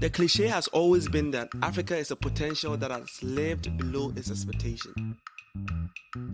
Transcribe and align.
The 0.00 0.10
cliche 0.12 0.46
has 0.46 0.68
always 0.68 1.08
been 1.08 1.32
that 1.32 1.48
Africa 1.62 1.96
is 1.96 2.12
a 2.12 2.16
potential 2.16 2.76
that 2.76 2.92
has 2.92 3.20
lived 3.22 3.76
below 3.76 4.12
its 4.14 4.30
expectation. 4.30 5.16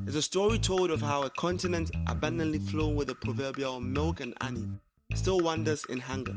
It's 0.07 0.17
a 0.17 0.21
story 0.21 0.59
told 0.59 0.91
of 0.91 1.01
how 1.01 1.23
a 1.23 1.31
continent 1.31 1.91
abundantly 2.07 2.59
flowing 2.59 2.97
with 2.97 3.07
the 3.09 3.15
proverbial 3.15 3.81
milk 3.81 4.21
and 4.21 4.35
honey 4.43 4.69
still 5.15 5.41
wanders 5.41 5.87
in 5.87 6.01
hunger. 6.01 6.35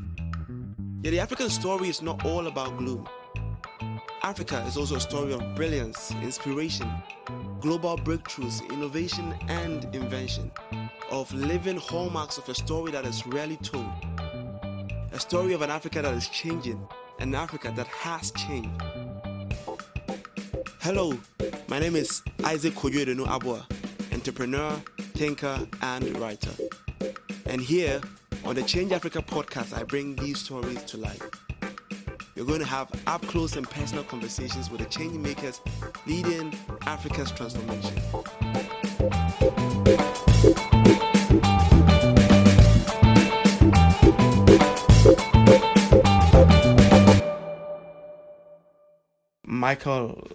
Yet 1.01 1.11
the 1.11 1.20
African 1.20 1.49
story 1.49 1.89
is 1.89 2.01
not 2.01 2.23
all 2.25 2.47
about 2.47 2.77
gloom. 2.77 3.05
Africa 4.21 4.63
is 4.65 4.77
also 4.77 4.95
a 4.95 5.01
story 5.01 5.33
of 5.33 5.55
brilliance, 5.55 6.11
inspiration, 6.21 6.89
global 7.59 7.97
breakthroughs, 7.97 8.61
innovation, 8.70 9.35
and 9.49 9.93
invention, 9.93 10.49
of 11.14 11.32
living 11.36 11.77
hallmarks 11.77 12.39
of 12.39 12.50
a 12.50 12.55
story 12.55 12.91
that 12.91 13.05
is 13.05 13.25
rarely 13.27 13.57
told. 13.57 13.86
A 15.12 15.20
story 15.20 15.54
of 15.54 15.62
an 15.62 15.70
Africa 15.70 16.02
that 16.02 16.12
is 16.16 16.27
changing, 16.27 16.88
an 17.20 17.35
Africa 17.35 17.71
that 17.76 17.85
has 17.85 18.31
changed. 18.31 18.81
Hello, 20.81 21.13
my 21.68 21.77
name 21.77 21.95
is 21.95 22.23
Isaac 22.44 22.73
Koyoedenu 22.73 23.27
Abua, 23.27 23.63
entrepreneur, 24.12 24.71
thinker, 25.13 25.59
and 25.84 26.18
writer. 26.18 26.49
And 27.45 27.62
here 27.62 28.02
on 28.43 28.55
the 28.55 28.63
Change 28.63 28.91
Africa 28.91 29.21
podcast, 29.21 29.77
I 29.77 29.84
bring 29.84 30.16
these 30.16 30.40
stories 30.40 30.82
to 30.85 30.98
life. 30.98 31.21
You're 32.35 32.48
going 32.48 32.62
to 32.62 32.66
have 32.66 32.90
up 33.05 33.21
close 33.27 33.55
and 33.55 33.70
personal 33.70 34.04
conversations 34.04 34.71
with 34.71 34.82
the 34.82 34.88
change 34.88 35.13
makers 35.13 35.62
leading 36.07 36.55
Africa's 36.88 37.32
transformation. 37.32 38.02
Michael 39.03 39.12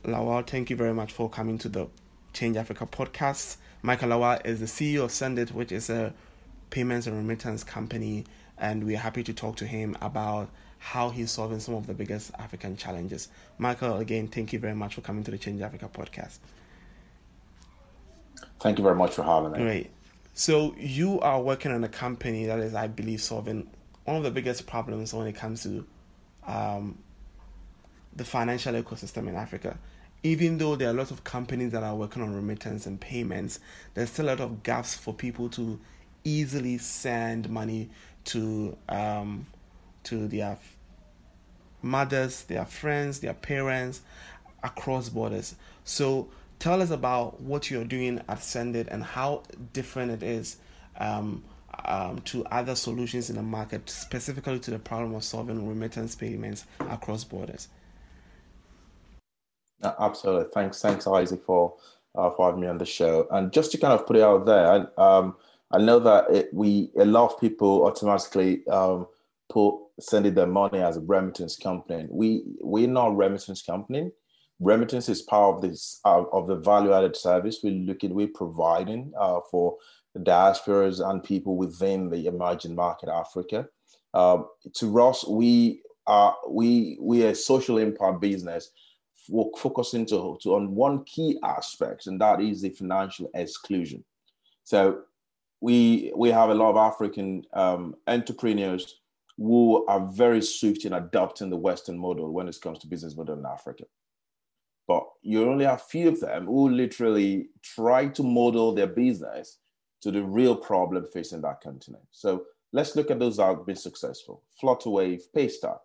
Lawal, 0.05 0.47
thank 0.47 0.69
you 0.69 0.77
very 0.77 0.93
much 0.93 1.13
for 1.13 1.31
coming 1.31 1.57
to 1.57 1.71
the 1.71 1.87
Change 2.35 2.59
Africa 2.59 2.87
podcast. 2.87 3.57
Michael 3.81 4.11
Lawal 4.11 4.45
is 4.45 4.61
the 4.61 4.67
CEO 4.67 5.05
of 5.05 5.13
Sendit, 5.13 5.53
which 5.53 5.73
is 5.73 5.89
a 5.89 6.13
payments 6.69 7.07
and 7.07 7.17
remittance 7.17 7.65
company, 7.65 8.27
and 8.59 8.85
we're 8.85 8.99
happy 8.99 9.23
to 9.23 9.33
talk 9.33 9.57
to 9.57 9.67
him 9.67 9.97
about 10.03 10.51
how 10.79 11.09
he's 11.09 11.31
solving 11.31 11.61
some 11.61 11.75
of 11.75 11.87
the 11.87 11.95
biggest 11.95 12.33
African 12.39 12.77
challenges. 12.77 13.29
Michael, 13.57 13.97
again, 13.97 14.29
thank 14.29 14.53
you 14.53 14.59
very 14.59 14.75
much 14.75 14.95
for 14.95 15.01
coming 15.01 15.25
to 15.25 15.31
the 15.31 15.39
Change 15.39 15.63
Africa 15.63 15.89
podcast. 15.91 16.41
Thank 18.61 18.79
you 18.79 18.85
very 18.85 18.97
much 18.97 19.15
for 19.15 19.23
having 19.23 19.53
me. 19.53 19.59
Great. 19.59 19.91
So 20.35 20.75
you 20.79 21.21
are 21.21 21.41
working 21.41 21.73
on 21.73 21.83
a 21.85 21.89
company 21.89 22.47
that 22.47 22.59
is, 22.61 22.75
I 22.75 22.87
believe, 22.87 23.21
solving 23.21 23.69
one 24.05 24.17
of 24.17 24.23
the 24.23 24.31
biggest 24.31 24.67
problems 24.67 25.13
when 25.13 25.27
it 25.27 25.35
comes 25.35 25.65
to 25.65 25.85
um, 26.47 26.99
the 28.15 28.25
financial 28.25 28.75
ecosystem 28.75 29.29
in 29.29 29.35
Africa. 29.35 29.79
Even 30.23 30.59
though 30.59 30.77
there 30.77 30.89
are 30.89 30.93
a 30.93 30.95
lot 30.95 31.11
of 31.11 31.25
companies 31.25 31.73
that 31.73 31.83
are 31.83 31.95
working 31.95 32.23
on 32.23 32.35
remittance 32.35 32.87
and 32.87 33.01
payments, 33.01 33.61
there's 33.95 34.11
still 34.11 34.27
a 34.27 34.31
lot 34.31 34.41
of 34.41 34.63
gaps 34.63 34.95
for 34.95 35.15
people 35.15 35.49
to 35.51 35.79
easily 36.25 36.79
send 36.79 37.49
money 37.49 37.91
to 38.25 38.77
um, 38.89 39.47
to 40.05 40.27
their 40.29 40.59
mothers, 41.83 42.45
their 42.45 42.65
friends, 42.65 43.21
their 43.21 43.35
parents 43.35 44.03
across 44.63 45.09
borders. 45.09 45.55
So 45.85 46.29
tell 46.59 46.83
us 46.83 46.91
about 46.91 47.41
what 47.41 47.71
you're 47.71 47.85
doing 47.85 48.19
at 48.29 48.39
Sendit 48.39 48.89
and 48.89 49.03
how 49.03 49.43
different 49.73 50.11
it 50.11 50.23
is 50.23 50.57
um, 50.99 51.45
um, 51.85 52.19
to 52.21 52.45
other 52.47 52.75
solutions 52.75 53.31
in 53.31 53.37
the 53.37 53.43
market, 53.43 53.89
specifically 53.89 54.59
to 54.59 54.71
the 54.71 54.79
problem 54.79 55.15
of 55.15 55.25
solving 55.25 55.69
remittance 55.69 56.15
payments 56.15 56.65
across 56.81 57.25
borders. 57.25 57.69
Absolutely. 59.83 60.47
Thanks, 60.53 60.83
thanks, 60.83 61.07
Isaac, 61.07 61.43
for 61.45 61.75
uh, 62.15 62.31
for 62.31 62.47
having 62.47 62.63
me 62.63 62.67
on 62.67 62.79
the 62.79 62.87
show. 62.87 63.29
And 63.31 63.53
just 63.53 63.71
to 63.73 63.79
kind 63.79 63.93
of 63.93 64.07
put 64.07 64.17
it 64.17 64.23
out 64.23 64.45
there, 64.45 64.91
um, 65.01 65.37
I 65.71 65.79
know 65.79 66.01
that 66.01 66.31
it, 66.31 66.53
we 66.53 66.91
a 66.99 67.05
lot 67.05 67.33
of 67.33 67.41
people 67.41 67.85
automatically 67.85 68.67
um, 68.67 69.07
put 69.49 69.77
sending 70.01 70.35
their 70.35 70.47
money 70.47 70.81
as 70.81 70.97
a 70.97 71.01
remittance 71.01 71.57
company. 71.57 72.07
We 72.11 72.43
we're 72.61 72.89
not 72.89 73.09
a 73.09 73.13
remittance 73.13 73.63
company. 73.63 74.11
Remittance 74.61 75.09
is 75.09 75.23
part 75.23 75.57
of 75.57 75.63
this 75.63 76.01
uh, 76.05 76.25
of 76.33 76.49
the 76.49 76.57
value 76.57 76.93
added 76.93 77.17
service 77.17 77.61
we 77.63 77.71
look 77.71 78.03
at 78.03 78.11
we're 78.11 78.29
providing 78.29 79.13
uh, 79.19 79.41
for 79.51 79.77
diasporas 80.17 81.07
and 81.07 81.23
people 81.23 81.57
within 81.57 82.11
the 82.11 82.27
emerging 82.27 82.75
market 82.75 83.09
Africa. 83.09 83.69
Um, 84.15 84.47
to 84.75 85.01
us, 85.01 85.27
we 85.27 85.83
are 86.07 86.37
we 86.49 86.99
we 87.01 87.25
are 87.25 87.31
a 87.31 87.35
social 87.35 87.79
impact 87.79 88.21
business 88.21 88.71
we're 89.29 89.51
focusing 89.57 90.07
to, 90.07 90.39
to 90.43 90.55
on 90.55 90.75
one 90.75 91.05
key 91.05 91.39
aspect, 91.45 92.07
and 92.07 92.21
that 92.21 92.41
is 92.41 92.63
the 92.63 92.71
financial 92.71 93.31
exclusion. 93.35 94.05
So 94.65 95.03
we 95.61 96.13
we 96.17 96.31
have 96.31 96.51
a 96.51 96.55
lot 96.55 96.71
of 96.71 96.77
African 96.77 97.45
um, 97.53 97.95
entrepreneurs 98.07 99.01
who 99.37 99.87
are 99.87 100.07
very 100.11 100.43
swift 100.43 100.85
in 100.85 100.95
adopting 100.95 101.51
the 101.51 101.57
Western 101.57 101.99
model 101.99 102.33
when 102.33 102.49
it 102.49 102.59
comes 102.61 102.79
to 102.81 102.87
business 102.87 103.17
model 103.17 103.39
in 103.39 103.47
Africa. 103.47 103.85
But 104.89 105.07
you 105.23 105.49
only 105.49 105.67
have 105.67 105.81
a 105.81 105.85
few 105.85 106.09
of 106.09 106.21
them 106.21 106.47
who 106.47 106.71
literally 106.71 107.51
try 107.63 108.09
to 108.09 108.23
model 108.23 108.73
their 108.73 108.87
business 108.87 109.59
to 110.01 110.11
the 110.11 110.23
real 110.23 110.57
problem 110.57 111.07
facing 111.13 111.43
that 111.43 111.61
continent. 111.61 112.05
So 112.11 112.45
let's 112.73 112.97
look 112.97 113.11
at 113.11 113.19
those 113.19 113.37
that 113.37 113.47
have 113.47 113.67
been 113.67 113.77
successful. 113.77 114.43
Flutterwave, 114.61 115.23
Paystack. 115.37 115.79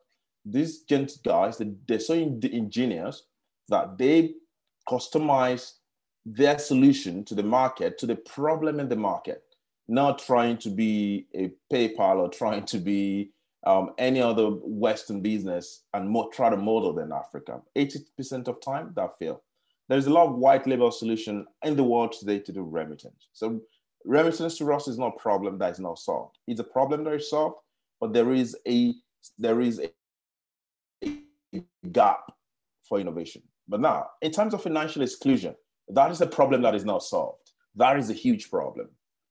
These 0.45 0.83
gent 0.83 1.11
guys, 1.23 1.61
they're 1.87 1.99
so 1.99 2.13
ingenious 2.13 3.23
that 3.69 3.97
they 3.97 4.35
customize 4.89 5.73
their 6.25 6.57
solution 6.57 7.25
to 7.25 7.35
the 7.35 7.43
market, 7.43 7.97
to 7.97 8.05
the 8.05 8.15
problem 8.15 8.79
in 8.79 8.89
the 8.89 8.95
market 8.95 9.43
not 9.87 10.19
trying 10.19 10.57
to 10.57 10.69
be 10.69 11.27
a 11.35 11.51
PayPal 11.71 12.17
or 12.17 12.29
trying 12.29 12.65
to 12.65 12.77
be 12.77 13.31
um, 13.65 13.91
any 13.97 14.21
other 14.21 14.47
Western 14.47 15.21
business 15.21 15.83
and 15.93 16.09
more, 16.09 16.29
try 16.31 16.49
to 16.49 16.57
model 16.57 16.99
in 16.99 17.11
Africa. 17.11 17.61
80% 17.77 18.47
of 18.47 18.61
time 18.61 18.91
that 18.95 19.17
fail. 19.19 19.41
There's 19.89 20.07
a 20.07 20.13
lot 20.13 20.29
of 20.29 20.35
white 20.35 20.67
label 20.67 20.91
solution 20.91 21.45
in 21.63 21.75
the 21.75 21.83
world 21.83 22.13
today 22.13 22.39
to 22.39 22.51
do 22.51 22.63
remittance. 22.63 23.27
So 23.33 23.61
remittance 24.05 24.57
to 24.57 24.73
us 24.73 24.87
is 24.87 24.97
not 24.97 25.13
a 25.15 25.19
problem 25.19 25.57
that 25.59 25.71
is 25.71 25.79
not 25.79 25.99
solved. 25.99 26.37
It's 26.47 26.59
a 26.59 26.65
problem 26.65 27.03
that 27.05 27.13
is 27.13 27.29
solved, 27.29 27.57
but 27.99 28.13
there 28.13 28.33
is 28.33 28.55
a 28.67 28.93
there 29.37 29.61
is 29.61 29.79
a 31.05 31.13
gap 31.91 32.31
for 32.87 32.99
innovation. 32.99 33.41
But 33.67 33.79
now, 33.79 34.07
in 34.21 34.31
terms 34.31 34.53
of 34.53 34.63
financial 34.63 35.01
exclusion, 35.01 35.55
that 35.89 36.11
is 36.11 36.21
a 36.21 36.27
problem 36.27 36.61
that 36.63 36.75
is 36.75 36.85
not 36.85 37.03
solved. 37.03 37.51
That 37.75 37.97
is 37.97 38.09
a 38.09 38.13
huge 38.13 38.49
problem. 38.49 38.89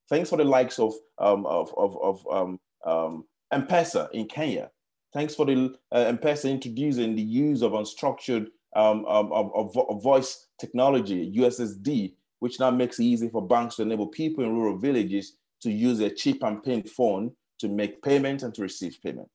Thanks 0.09 0.31
for 0.31 0.37
the 0.37 0.45
likes 0.45 0.79
of 0.79 0.95
um, 1.19 1.47
of 1.47 1.73
of, 1.77 1.97
of 2.03 2.27
um, 2.31 2.61
um, 2.85 3.25
M-Pesa 3.53 4.11
in 4.13 4.27
Kenya. 4.27 4.71
Thanks 5.13 5.35
for 5.35 5.45
the 5.45 5.75
uh, 5.93 5.99
M-Pesa 6.09 6.51
introducing 6.51 7.15
the 7.15 7.23
use 7.23 7.63
of 7.63 7.73
unstructured 7.73 8.47
um, 8.75 9.05
of, 9.07 9.31
of, 9.33 9.77
of 9.77 10.03
voice 10.03 10.49
technology, 10.59 11.33
USSD, 11.37 12.15
which 12.39 12.59
now 12.59 12.71
makes 12.71 12.99
it 12.99 13.05
easy 13.05 13.29
for 13.29 13.47
banks 13.47 13.77
to 13.77 13.83
enable 13.83 14.07
people 14.07 14.43
in 14.43 14.55
rural 14.55 14.79
villages 14.79 15.37
to 15.61 15.71
use 15.71 16.01
a 16.01 16.11
cheap 16.11 16.43
and 16.43 16.63
paying 16.63 16.83
phone 16.83 17.33
to 17.59 17.69
make 17.69 18.03
payment 18.03 18.43
and 18.43 18.55
to 18.55 18.63
receive 18.63 18.99
payment. 19.05 19.31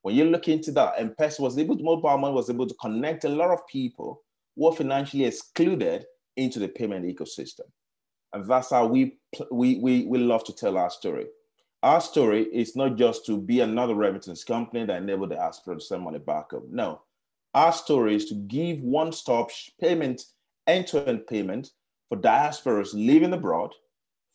When 0.00 0.16
you 0.16 0.24
look 0.24 0.48
into 0.48 0.72
that, 0.72 0.94
M-Pesa 0.96 1.40
was 1.40 1.58
able 1.58 1.76
to, 1.76 1.82
mobile 1.82 2.18
money 2.18 2.34
was 2.34 2.50
able 2.50 2.66
to 2.66 2.74
connect 2.80 3.24
a 3.24 3.28
lot 3.28 3.50
of 3.50 3.66
people 3.68 4.22
who 4.56 4.66
are 4.66 4.74
financially 4.74 5.24
excluded 5.24 6.06
into 6.36 6.58
the 6.58 6.68
payment 6.68 7.04
ecosystem. 7.04 7.68
And 8.32 8.48
that's 8.48 8.70
how 8.70 8.86
we, 8.86 9.18
we, 9.50 9.78
we, 9.78 10.06
we 10.06 10.18
love 10.18 10.42
to 10.44 10.54
tell 10.54 10.76
our 10.78 10.90
story. 10.90 11.26
Our 11.82 12.00
story 12.00 12.44
is 12.44 12.76
not 12.76 12.96
just 12.96 13.26
to 13.26 13.36
be 13.36 13.60
another 13.60 13.94
remittance 13.94 14.44
company 14.44 14.84
that 14.84 15.02
enable 15.02 15.26
the 15.26 15.34
diaspora 15.34 15.74
to 15.76 15.80
send 15.80 16.02
money 16.02 16.20
back 16.20 16.52
up. 16.52 16.62
No, 16.70 17.02
our 17.54 17.72
story 17.72 18.14
is 18.14 18.26
to 18.26 18.34
give 18.34 18.80
one-stop 18.80 19.50
payment, 19.80 20.22
end-to-end 20.66 21.26
payment 21.26 21.70
for 22.08 22.18
diasporas 22.18 22.94
living 22.94 23.32
abroad, 23.32 23.74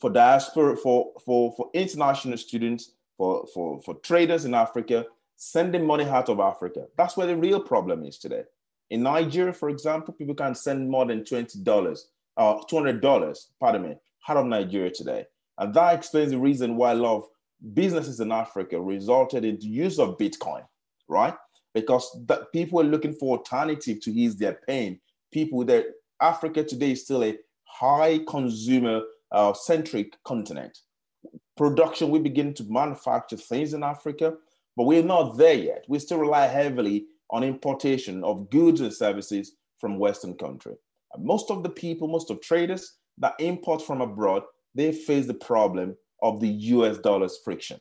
for 0.02 0.10
diaspora, 0.10 0.76
for, 0.76 1.14
for, 1.24 1.54
for 1.56 1.70
international 1.74 2.38
students, 2.38 2.92
for, 3.18 3.48
for, 3.54 3.82
for 3.82 3.96
traders 3.96 4.44
in 4.44 4.54
Africa, 4.54 5.06
sending 5.38 5.86
money 5.86 6.04
out 6.04 6.30
of 6.30 6.40
Africa. 6.40 6.86
That's 6.98 7.16
where 7.16 7.28
the 7.28 7.38
real 7.38 7.62
problem 7.62 8.04
is 8.04 8.18
today. 8.18 8.44
In 8.90 9.04
Nigeria, 9.04 9.54
for 9.54 9.70
example, 9.70 10.14
people 10.14 10.36
can 10.36 10.54
send 10.54 10.90
more 10.90 11.06
than 11.06 11.22
$20 11.22 12.00
uh, 12.38 12.60
$200, 12.70 13.46
pardon 13.60 13.82
me, 13.82 13.96
out 14.28 14.38
of 14.38 14.46
Nigeria 14.46 14.92
today. 14.92 15.26
And 15.58 15.74
that 15.74 15.96
explains 15.96 16.32
the 16.32 16.38
reason 16.38 16.76
why 16.76 16.92
a 16.92 16.96
lot 16.96 17.18
of 17.18 17.28
businesses 17.74 18.20
in 18.20 18.32
Africa 18.32 18.80
resulted 18.80 19.46
in 19.46 19.58
the 19.60 19.68
use 19.68 20.00
of 20.00 20.18
Bitcoin, 20.18 20.64
right? 21.08 21.36
Because 21.74 22.10
the, 22.28 22.48
people 22.54 22.80
are 22.80 22.86
looking 22.86 23.14
for 23.14 23.38
alternative 23.38 24.00
to 24.02 24.12
ease 24.12 24.36
their 24.36 24.60
pain. 24.68 25.00
People 25.32 25.66
that 25.66 25.86
Africa 26.22 26.64
today 26.64 26.92
is 26.92 27.04
still 27.04 27.24
a 27.24 27.38
high 27.66 28.20
consumer 28.28 29.02
uh, 29.32 29.54
centric 29.54 30.14
continent. 30.24 30.80
production, 31.58 32.10
we 32.10 32.20
begin 32.20 32.54
to 32.54 32.64
manufacture 32.66 33.36
things 33.38 33.74
in 33.74 33.84
Africa, 33.84 34.36
but 34.78 34.84
we're 34.84 35.04
not 35.04 35.38
there 35.38 35.56
yet. 35.56 35.86
We 35.88 36.00
still 36.00 36.20
rely 36.20 36.48
heavily 36.48 37.08
on 37.32 37.44
importation 37.44 38.24
of 38.24 38.50
goods 38.50 38.80
and 38.82 38.94
services 38.94 39.54
from 39.80 40.00
Western 40.00 40.36
country. 40.36 40.76
Most 41.20 41.52
of 41.52 41.64
the 41.64 41.70
people, 41.70 42.08
most 42.08 42.30
of 42.30 42.42
traders 42.42 42.94
that 43.18 43.36
import 43.40 43.82
from 43.82 44.02
abroad, 44.02 44.44
they 44.76 44.92
face 44.92 45.26
the 45.26 45.34
problem 45.34 45.98
of 46.22 46.40
the 46.40 46.48
US 46.48 46.98
dollars 46.98 47.40
friction. 47.44 47.80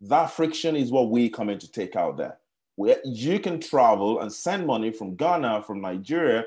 That 0.00 0.30
friction 0.30 0.76
is 0.76 0.90
what 0.90 1.10
we 1.10 1.28
come 1.28 1.48
in 1.48 1.58
to 1.58 1.70
take 1.70 1.96
out 1.96 2.16
there. 2.16 2.38
Where 2.76 2.98
you 3.04 3.38
can 3.38 3.60
travel 3.60 4.20
and 4.20 4.32
send 4.32 4.66
money 4.66 4.90
from 4.90 5.14
Ghana, 5.14 5.62
from 5.62 5.80
Nigeria, 5.80 6.44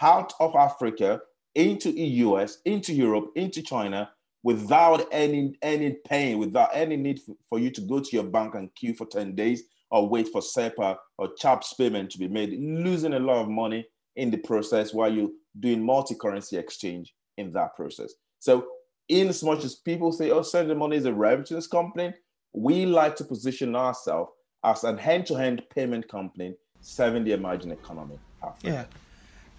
out 0.00 0.32
of 0.40 0.54
Africa 0.54 1.20
into 1.54 1.92
the 1.92 2.02
US, 2.02 2.58
into 2.64 2.92
Europe, 2.92 3.30
into 3.36 3.62
China, 3.62 4.10
without 4.42 5.06
any 5.10 5.56
any 5.62 5.96
pain, 6.06 6.38
without 6.38 6.70
any 6.72 6.96
need 6.96 7.20
for 7.48 7.58
you 7.58 7.70
to 7.70 7.80
go 7.80 8.00
to 8.00 8.10
your 8.12 8.24
bank 8.24 8.54
and 8.54 8.74
queue 8.74 8.94
for 8.94 9.06
10 9.06 9.34
days 9.34 9.64
or 9.90 10.08
wait 10.08 10.28
for 10.28 10.40
SEPA 10.40 10.96
or 11.18 11.34
CHAPS 11.34 11.74
payment 11.74 12.10
to 12.10 12.18
be 12.18 12.28
made, 12.28 12.58
losing 12.58 13.14
a 13.14 13.18
lot 13.18 13.42
of 13.42 13.48
money 13.48 13.86
in 14.16 14.30
the 14.30 14.38
process 14.38 14.92
while 14.92 15.12
you're 15.12 15.30
doing 15.60 15.84
multi-currency 15.84 16.56
exchange 16.56 17.14
in 17.36 17.52
that 17.52 17.74
process. 17.76 18.12
So 18.40 18.66
in 19.08 19.28
as 19.28 19.42
much 19.42 19.64
as 19.64 19.74
people 19.74 20.12
say, 20.12 20.30
oh, 20.30 20.42
Send 20.42 20.76
Money 20.76 20.96
is 20.96 21.04
a 21.04 21.12
remittance 21.12 21.66
company, 21.66 22.14
we 22.52 22.86
like 22.86 23.16
to 23.16 23.24
position 23.24 23.74
ourselves 23.76 24.30
as 24.64 24.84
an 24.84 24.98
end-to-end 24.98 25.62
payment 25.74 26.08
company 26.08 26.54
serving 26.80 27.24
the 27.24 27.32
emerging 27.32 27.70
economy. 27.70 28.18
Yeah, 28.62 28.84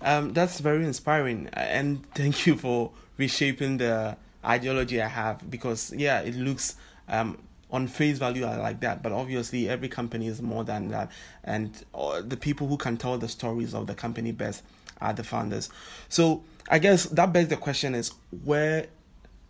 um, 0.01 0.33
that's 0.33 0.59
very 0.59 0.85
inspiring, 0.85 1.49
and 1.53 2.05
thank 2.13 2.45
you 2.45 2.55
for 2.55 2.91
reshaping 3.17 3.77
the 3.77 4.17
ideology 4.43 5.01
I 5.01 5.07
have 5.07 5.49
because 5.49 5.93
yeah, 5.95 6.21
it 6.21 6.35
looks 6.35 6.75
um, 7.07 7.39
on 7.71 7.87
face 7.87 8.17
value 8.17 8.45
like 8.45 8.79
that, 8.81 9.01
but 9.01 9.11
obviously 9.11 9.69
every 9.69 9.89
company 9.89 10.27
is 10.27 10.41
more 10.41 10.63
than 10.63 10.89
that, 10.89 11.11
and 11.43 11.83
uh, 11.93 12.21
the 12.21 12.37
people 12.37 12.67
who 12.67 12.77
can 12.77 12.97
tell 12.97 13.17
the 13.17 13.27
stories 13.27 13.73
of 13.73 13.87
the 13.87 13.95
company 13.95 14.31
best 14.31 14.63
are 15.01 15.13
the 15.13 15.23
founders. 15.23 15.69
So 16.09 16.43
I 16.69 16.79
guess 16.79 17.05
that 17.05 17.33
begs 17.33 17.49
the 17.49 17.57
question: 17.57 17.95
is 17.95 18.11
where 18.43 18.87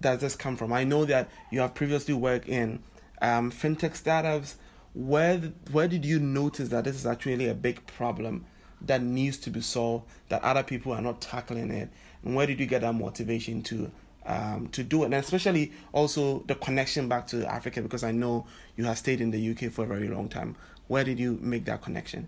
does 0.06 0.20
this 0.20 0.36
come 0.36 0.56
from? 0.56 0.72
I 0.72 0.84
know 0.84 1.04
that 1.06 1.30
you 1.52 1.62
have 1.62 1.74
previously 1.74 2.14
worked 2.14 2.48
in 2.48 2.84
um, 3.24 3.52
fintech 3.52 3.96
startups. 3.96 4.58
Where 4.94 5.38
where 5.72 5.88
did 5.88 6.06
you 6.06 6.20
notice 6.20 6.70
that 6.70 6.84
this 6.84 6.96
is 6.96 7.08
actually 7.08 7.50
a 7.50 7.56
big 7.56 7.86
problem 7.88 8.46
that 8.82 9.02
needs 9.02 9.38
to 9.40 9.50
be 9.50 9.62
solved? 9.62 10.06
That 10.30 10.44
other 10.44 10.62
people 10.62 10.94
are 10.94 11.02
not 11.02 11.22
tackling 11.22 11.72
it, 11.72 11.90
and 12.24 12.36
where 12.36 12.46
did 12.46 12.60
you 12.60 12.68
get 12.68 12.82
that 12.82 12.94
motivation 12.94 13.64
to 13.64 13.92
um, 14.28 14.68
to 14.74 14.84
do 14.84 15.02
it, 15.02 15.06
and 15.06 15.16
especially 15.16 15.74
also 15.92 16.44
the 16.46 16.54
connection 16.54 17.10
back 17.10 17.26
to 17.28 17.44
Africa 17.52 17.82
because 17.82 18.04
I 18.04 18.12
know 18.12 18.46
you 18.78 18.86
have 18.86 19.00
stayed 19.00 19.22
in 19.22 19.32
the 19.32 19.50
UK 19.52 19.72
for 19.72 19.86
a 19.86 19.88
very 19.88 20.08
long 20.08 20.30
time. 20.30 20.56
Where 20.88 21.04
did 21.04 21.20
you 21.20 21.40
make 21.42 21.66
that 21.66 21.82
connection? 21.82 22.28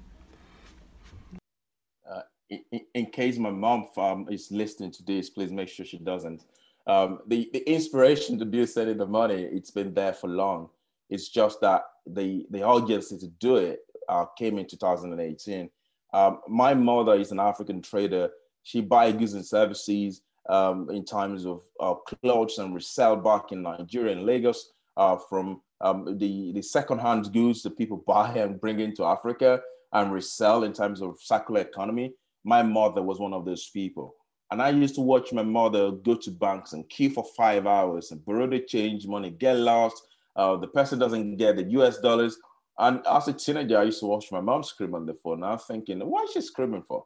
Uh, 2.09 2.21
in, 2.49 2.81
in, 2.95 3.05
case 3.05 3.37
my 3.37 3.51
mom 3.51 3.87
um, 3.97 4.27
is 4.31 4.51
listening 4.51 4.91
to 4.93 5.03
this, 5.03 5.29
please 5.29 5.51
make 5.51 5.69
sure 5.69 5.85
she 5.85 5.99
doesn't. 5.99 6.43
Um, 6.87 7.19
the, 7.27 7.49
the 7.51 7.69
inspiration 7.69 8.39
to 8.39 8.45
build 8.45 8.69
sending 8.69 8.97
the 8.97 9.05
money, 9.05 9.43
it's 9.43 9.71
been 9.71 9.93
there 9.93 10.13
for 10.13 10.29
long. 10.29 10.69
It's 11.09 11.29
just 11.29 11.59
that 11.61 11.83
the, 12.05 12.45
the 12.49 12.67
urgency 12.67 13.17
to 13.17 13.27
do 13.27 13.57
it 13.57 13.79
uh, 14.07 14.25
came 14.37 14.57
in 14.57 14.67
2018. 14.67 15.69
Um, 16.13 16.39
my 16.47 16.73
mother 16.73 17.15
is 17.15 17.31
an 17.31 17.39
African 17.39 17.81
trader. 17.81 18.29
She 18.63 18.81
buys 18.81 19.13
goods 19.13 19.33
and 19.33 19.45
services 19.45 20.21
um, 20.49 20.89
in 20.89 21.03
terms 21.03 21.45
of 21.45 21.61
uh, 21.79 21.95
clothes 21.95 22.57
and 22.57 22.73
resell 22.73 23.17
back 23.17 23.51
in 23.51 23.61
Nigeria 23.61 24.13
and 24.13 24.25
Lagos 24.25 24.71
uh, 24.95 25.17
from 25.29 25.61
um, 25.81 26.17
the, 26.17 26.53
the 26.53 26.61
second-hand 26.61 27.31
goods 27.33 27.61
that 27.63 27.77
people 27.77 27.97
buy 28.07 28.33
and 28.33 28.59
bring 28.59 28.79
into 28.79 29.03
Africa 29.03 29.61
and 29.93 30.11
resell 30.11 30.63
in 30.63 30.73
terms 30.73 31.01
of 31.01 31.17
circular 31.21 31.61
economy. 31.61 32.13
My 32.43 32.63
mother 32.63 33.01
was 33.01 33.19
one 33.19 33.33
of 33.33 33.45
those 33.45 33.69
people. 33.69 34.15
And 34.51 34.61
I 34.61 34.69
used 34.69 34.95
to 34.95 35.01
watch 35.01 35.33
my 35.33 35.43
mother 35.43 35.91
go 35.91 36.15
to 36.15 36.31
banks 36.31 36.73
and 36.73 36.87
queue 36.87 37.09
for 37.09 37.25
five 37.35 37.67
hours 37.67 38.11
and 38.11 38.23
borrow 38.23 38.47
the 38.47 38.59
change 38.59 39.05
money, 39.05 39.29
get 39.29 39.57
lost. 39.57 40.01
Uh, 40.35 40.55
the 40.55 40.67
person 40.67 40.99
doesn't 40.99 41.35
get 41.35 41.57
the 41.57 41.63
US 41.63 41.99
dollars. 41.99 42.37
And 42.79 43.05
as 43.07 43.27
a 43.27 43.33
teenager, 43.33 43.77
I 43.77 43.83
used 43.83 43.99
to 43.99 44.05
watch 44.05 44.31
my 44.31 44.39
mom 44.39 44.63
scream 44.63 44.95
on 44.95 45.05
the 45.05 45.15
phone. 45.15 45.41
Was 45.41 45.65
thinking, 45.65 45.99
why 45.99 46.23
is 46.23 46.31
she 46.31 46.41
screaming 46.41 46.83
for? 46.87 47.05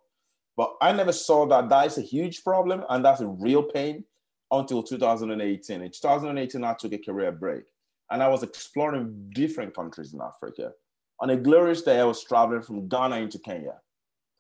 But 0.57 0.75
I 0.81 0.91
never 0.91 1.13
saw 1.13 1.47
that 1.47 1.69
that 1.69 1.87
is 1.87 1.97
a 1.97 2.01
huge 2.01 2.43
problem 2.43 2.83
and 2.89 3.03
that's 3.03 3.21
a 3.21 3.27
real 3.27 3.63
pain 3.63 4.03
until 4.51 4.83
2018. 4.83 5.81
In 5.81 5.89
2018, 5.89 6.63
I 6.63 6.73
took 6.73 6.93
a 6.93 6.97
career 6.97 7.31
break 7.31 7.63
and 8.11 8.21
I 8.21 8.27
was 8.27 8.43
exploring 8.43 9.31
different 9.33 9.73
countries 9.73 10.13
in 10.13 10.21
Africa. 10.21 10.73
On 11.21 11.29
a 11.29 11.37
glorious 11.37 11.81
day, 11.81 11.99
I 11.99 12.03
was 12.03 12.23
traveling 12.23 12.61
from 12.61 12.87
Ghana 12.89 13.17
into 13.17 13.39
Kenya. 13.39 13.75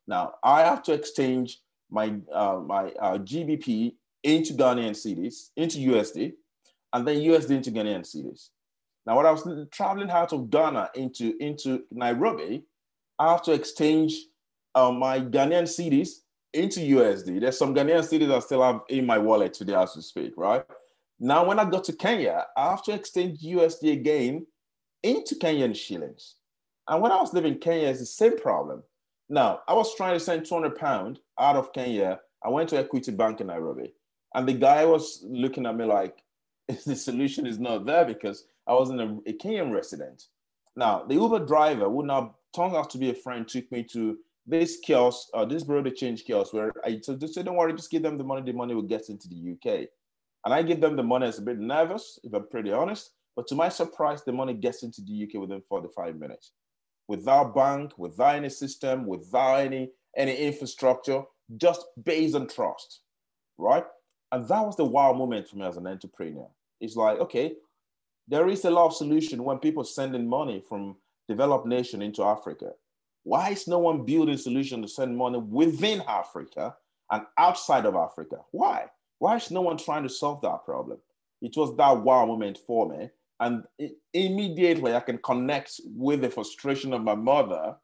Now, 0.07 0.33
I 0.43 0.61
have 0.61 0.83
to 0.83 0.93
exchange 0.93 1.59
my, 1.91 2.15
uh, 2.33 2.59
my 2.65 2.91
uh, 2.99 3.17
GBP 3.17 3.93
into 4.23 4.53
Ghanaian 4.53 4.91
cedis, 4.91 5.49
into 5.55 5.79
USD, 5.79 6.33
and 6.93 7.07
then 7.07 7.17
USD 7.17 7.51
into 7.51 7.71
Ghanaian 7.71 8.01
cedis. 8.01 8.49
Now, 9.05 9.17
when 9.17 9.25
I 9.25 9.31
was 9.31 9.47
traveling 9.71 10.11
out 10.11 10.33
of 10.33 10.49
Ghana 10.49 10.91
into, 10.95 11.35
into 11.39 11.83
Nairobi, 11.91 12.63
I 13.17 13.31
have 13.31 13.41
to 13.43 13.53
exchange 13.53 14.15
uh, 14.75 14.91
my 14.91 15.19
Ghanaian 15.19 15.63
cedis 15.63 16.21
into 16.53 16.79
USD. 16.79 17.41
There's 17.41 17.57
some 17.57 17.73
Ghanaian 17.73 18.01
cedis 18.01 18.31
I 18.31 18.39
still 18.39 18.63
have 18.63 18.81
in 18.89 19.05
my 19.05 19.17
wallet 19.17 19.53
today 19.53 19.75
as 19.75 19.95
we 19.95 20.01
speak, 20.01 20.33
right? 20.37 20.63
Now, 21.19 21.45
when 21.45 21.59
I 21.59 21.69
go 21.69 21.79
to 21.79 21.93
Kenya, 21.93 22.45
I 22.57 22.71
have 22.71 22.83
to 22.83 22.93
exchange 22.93 23.41
USD 23.41 23.91
again 23.93 24.47
into 25.03 25.35
Kenyan 25.35 25.75
shillings. 25.75 26.35
And 26.87 27.01
when 27.01 27.11
I 27.11 27.17
was 27.17 27.33
living 27.33 27.53
in 27.53 27.59
Kenya, 27.59 27.87
it's 27.87 27.99
the 27.99 28.05
same 28.05 28.37
problem. 28.37 28.83
Now, 29.29 29.61
I 29.67 29.73
was 29.73 29.95
trying 29.95 30.13
to 30.15 30.19
send 30.19 30.45
200 30.45 30.75
pounds 30.75 31.19
out 31.41 31.57
of 31.57 31.73
Kenya. 31.73 32.19
I 32.43 32.49
went 32.49 32.69
to 32.69 32.77
Equity 32.77 33.11
Bank 33.11 33.41
in 33.41 33.47
Nairobi. 33.47 33.93
And 34.33 34.47
the 34.47 34.53
guy 34.53 34.85
was 34.85 35.25
looking 35.27 35.65
at 35.65 35.75
me 35.75 35.85
like, 35.85 36.23
the 36.85 36.95
solution 36.95 37.45
is 37.45 37.59
not 37.59 37.85
there 37.85 38.05
because 38.05 38.45
I 38.67 38.73
wasn't 38.73 39.01
a, 39.01 39.17
a 39.29 39.33
Kenyan 39.33 39.73
resident. 39.73 40.27
Now, 40.75 41.03
the 41.03 41.15
Uber 41.15 41.45
driver, 41.45 41.89
who 41.89 42.05
now 42.05 42.35
turned 42.55 42.75
out 42.75 42.89
to 42.91 42.97
be 42.97 43.09
a 43.09 43.15
friend, 43.15 43.47
took 43.47 43.69
me 43.71 43.83
to 43.91 44.17
this 44.45 44.79
kiosk, 44.79 45.27
uh, 45.33 45.45
this 45.45 45.63
the 45.63 45.91
change 45.91 46.23
kiosk, 46.23 46.53
where 46.53 46.71
I 46.85 46.99
say, 47.01 47.43
don't 47.43 47.55
worry, 47.55 47.73
just 47.73 47.91
give 47.91 48.03
them 48.03 48.17
the 48.17 48.23
money. 48.23 48.41
The 48.43 48.57
money 48.57 48.73
will 48.73 48.81
get 48.83 49.09
into 49.09 49.27
the 49.27 49.53
UK. 49.53 49.87
And 50.45 50.53
I 50.53 50.63
give 50.63 50.81
them 50.81 50.95
the 50.95 51.03
money. 51.03 51.25
I 51.25 51.27
was 51.27 51.39
a 51.39 51.43
bit 51.43 51.59
nervous, 51.59 52.19
if 52.23 52.33
I'm 52.33 52.47
pretty 52.47 52.71
honest. 52.71 53.11
But 53.35 53.47
to 53.47 53.55
my 53.55 53.69
surprise, 53.69 54.23
the 54.23 54.31
money 54.31 54.53
gets 54.53 54.83
into 54.83 55.01
the 55.01 55.23
UK 55.23 55.41
within 55.41 55.61
45 55.67 56.17
minutes. 56.17 56.51
Without 57.07 57.53
bank, 57.53 57.91
without 57.97 58.35
any 58.35 58.49
system, 58.49 59.05
without 59.05 59.55
any 59.55 59.91
any 60.15 60.35
infrastructure, 60.35 61.23
just 61.57 61.85
based 62.03 62.35
on 62.35 62.47
trust, 62.47 63.01
right? 63.57 63.85
And 64.31 64.47
that 64.47 64.65
was 64.65 64.75
the 64.75 64.85
wow 64.85 65.13
moment 65.13 65.47
for 65.47 65.57
me 65.57 65.65
as 65.65 65.77
an 65.77 65.87
entrepreneur. 65.87 66.47
It's 66.79 66.95
like, 66.95 67.19
okay, 67.19 67.53
there 68.27 68.47
is 68.47 68.65
a 68.65 68.69
lot 68.69 68.87
of 68.87 68.95
solution 68.95 69.43
when 69.43 69.59
people 69.59 69.83
sending 69.83 70.27
money 70.27 70.63
from 70.67 70.95
developed 71.27 71.67
nation 71.67 72.01
into 72.01 72.23
Africa. 72.23 72.71
Why 73.23 73.49
is 73.49 73.67
no 73.67 73.79
one 73.79 74.05
building 74.05 74.37
solution 74.37 74.81
to 74.81 74.87
send 74.87 75.15
money 75.15 75.37
within 75.37 76.01
Africa 76.07 76.75
and 77.11 77.23
outside 77.37 77.85
of 77.85 77.95
Africa? 77.95 78.37
Why? 78.51 78.85
Why 79.19 79.35
is 79.35 79.51
no 79.51 79.61
one 79.61 79.77
trying 79.77 80.03
to 80.03 80.09
solve 80.09 80.41
that 80.41 80.65
problem? 80.65 80.97
It 81.41 81.55
was 81.55 81.75
that 81.77 82.01
wow 82.01 82.25
moment 82.25 82.57
for 82.65 82.89
me. 82.89 83.09
And 83.39 83.63
immediately 84.13 84.95
I 84.95 84.99
can 84.99 85.17
connect 85.17 85.81
with 85.85 86.21
the 86.21 86.29
frustration 86.29 86.93
of 86.93 87.03
my 87.03 87.15
mother 87.15 87.75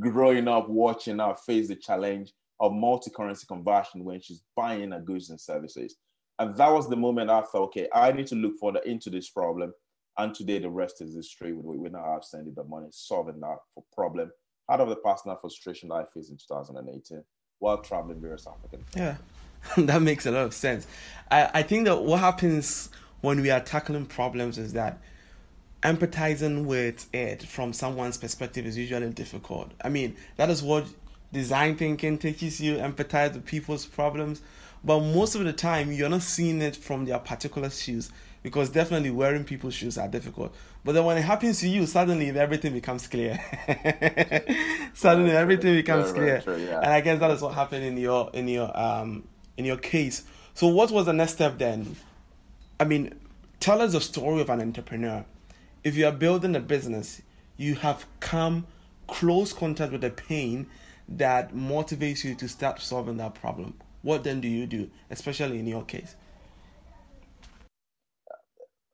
growing 0.00 0.48
up 0.48 0.68
watching 0.68 1.18
her 1.18 1.34
face 1.46 1.68
the 1.68 1.76
challenge 1.76 2.32
of 2.60 2.72
multi-currency 2.72 3.46
conversion 3.46 4.04
when 4.04 4.20
she's 4.20 4.42
buying 4.56 4.92
her 4.92 5.00
goods 5.00 5.30
and 5.30 5.40
services. 5.40 5.96
And 6.38 6.56
that 6.56 6.72
was 6.72 6.88
the 6.88 6.96
moment 6.96 7.30
I 7.30 7.42
thought, 7.42 7.64
okay, 7.68 7.88
I 7.94 8.12
need 8.12 8.26
to 8.28 8.34
look 8.34 8.54
further 8.60 8.80
into 8.80 9.10
this 9.10 9.30
problem. 9.30 9.72
And 10.18 10.34
today 10.34 10.58
the 10.58 10.70
rest 10.70 11.02
is 11.02 11.14
history. 11.14 11.52
We, 11.52 11.76
we 11.76 11.88
now 11.88 12.12
have 12.12 12.24
sending 12.24 12.54
the 12.54 12.64
money, 12.64 12.88
solving 12.90 13.40
that 13.40 13.56
problem 13.92 14.30
out 14.70 14.80
of 14.80 14.88
the 14.88 14.96
personal 14.96 15.36
frustration 15.36 15.92
I 15.92 16.04
faced 16.12 16.30
in 16.30 16.36
2018 16.36 17.22
while 17.58 17.78
traveling 17.78 18.20
various 18.20 18.46
African 18.46 18.84
countries. 18.92 19.18
Yeah, 19.76 19.84
that 19.84 20.02
makes 20.02 20.26
a 20.26 20.30
lot 20.30 20.44
of 20.44 20.54
sense. 20.54 20.86
I, 21.30 21.50
I 21.54 21.62
think 21.62 21.86
that 21.86 22.02
what 22.02 22.20
happens 22.20 22.90
when 23.20 23.40
we 23.40 23.50
are 23.50 23.60
tackling 23.60 24.06
problems 24.06 24.58
is 24.58 24.72
that 24.74 25.00
empathizing 25.82 26.64
with 26.64 27.12
it 27.14 27.42
from 27.42 27.72
someone's 27.72 28.16
perspective 28.16 28.66
is 28.66 28.76
usually 28.76 29.10
difficult. 29.10 29.72
I 29.82 29.88
mean, 29.88 30.16
that 30.36 30.50
is 30.50 30.62
what 30.62 30.86
design 31.32 31.76
thinking 31.76 32.18
teaches 32.18 32.60
you 32.60 32.76
empathize 32.76 33.34
with 33.34 33.44
people's 33.44 33.86
problems, 33.86 34.42
but 34.84 35.00
most 35.00 35.34
of 35.34 35.44
the 35.44 35.52
time 35.52 35.92
you're 35.92 36.08
not 36.08 36.22
seeing 36.22 36.62
it 36.62 36.76
from 36.76 37.04
their 37.04 37.18
particular 37.18 37.70
shoes 37.70 38.10
because 38.42 38.70
definitely 38.70 39.10
wearing 39.10 39.42
people's 39.42 39.74
shoes 39.74 39.98
are 39.98 40.06
difficult. 40.06 40.54
But 40.84 40.92
then 40.92 41.04
when 41.04 41.18
it 41.18 41.22
happens 41.22 41.58
to 41.60 41.68
you, 41.68 41.84
suddenly 41.84 42.30
everything 42.30 42.72
becomes 42.72 43.08
clear. 43.08 43.40
suddenly 44.94 45.32
everything 45.32 45.74
becomes 45.74 46.12
clear, 46.12 46.40
true, 46.40 46.56
yeah. 46.56 46.78
and 46.78 46.92
I 46.92 47.00
guess 47.00 47.18
that 47.18 47.32
is 47.32 47.42
what 47.42 47.54
happened 47.54 47.84
in 47.84 47.96
your 47.96 48.30
in 48.32 48.46
your 48.46 48.70
um 48.78 49.26
in 49.56 49.64
your 49.64 49.78
case. 49.78 50.22
So 50.54 50.68
what 50.68 50.92
was 50.92 51.06
the 51.06 51.12
next 51.12 51.32
step 51.32 51.58
then? 51.58 51.96
I 52.78 52.84
mean, 52.84 53.14
tell 53.58 53.82
us 53.82 53.92
the 53.92 54.00
story 54.00 54.42
of 54.42 54.48
an 54.48 54.60
entrepreneur. 54.60 55.24
If 55.86 55.96
you 55.96 56.08
are 56.08 56.12
building 56.12 56.56
a 56.56 56.60
business, 56.60 57.22
you 57.56 57.76
have 57.76 58.06
come 58.18 58.66
close 59.06 59.52
contact 59.52 59.92
with 59.92 60.00
the 60.00 60.10
pain 60.10 60.66
that 61.08 61.54
motivates 61.54 62.24
you 62.24 62.34
to 62.34 62.48
start 62.48 62.80
solving 62.80 63.18
that 63.18 63.36
problem. 63.36 63.78
What 64.02 64.24
then 64.24 64.40
do 64.40 64.48
you 64.48 64.66
do, 64.66 64.90
especially 65.10 65.60
in 65.60 65.66
your 65.68 65.84
case? 65.84 66.16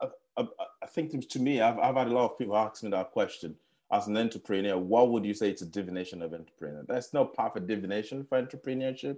I, 0.03 0.09
I, 0.37 0.47
I 0.83 0.87
think 0.87 1.27
to 1.31 1.39
me, 1.39 1.63
I've, 1.63 1.79
I've 1.79 1.97
had 1.97 2.09
a 2.09 2.13
lot 2.13 2.31
of 2.31 2.37
people 2.37 2.59
ask 2.59 2.83
me 2.83 2.91
that 2.91 3.13
question. 3.13 3.57
As 3.91 4.07
an 4.07 4.19
entrepreneur, 4.19 4.77
what 4.77 5.11
would 5.13 5.25
you 5.25 5.33
say 5.33 5.49
a 5.53 5.65
divination 5.65 6.21
of 6.21 6.35
entrepreneur? 6.35 6.85
There's 6.87 7.15
no 7.15 7.25
perfect 7.25 7.69
divination 7.69 8.27
for 8.29 8.43
entrepreneurship. 8.43 9.17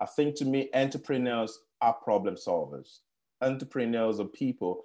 I 0.00 0.06
think 0.06 0.34
to 0.38 0.44
me, 0.44 0.70
entrepreneurs 0.74 1.60
are 1.80 1.94
problem 1.94 2.34
solvers. 2.34 2.98
Entrepreneurs 3.40 4.18
are 4.18 4.24
people 4.24 4.82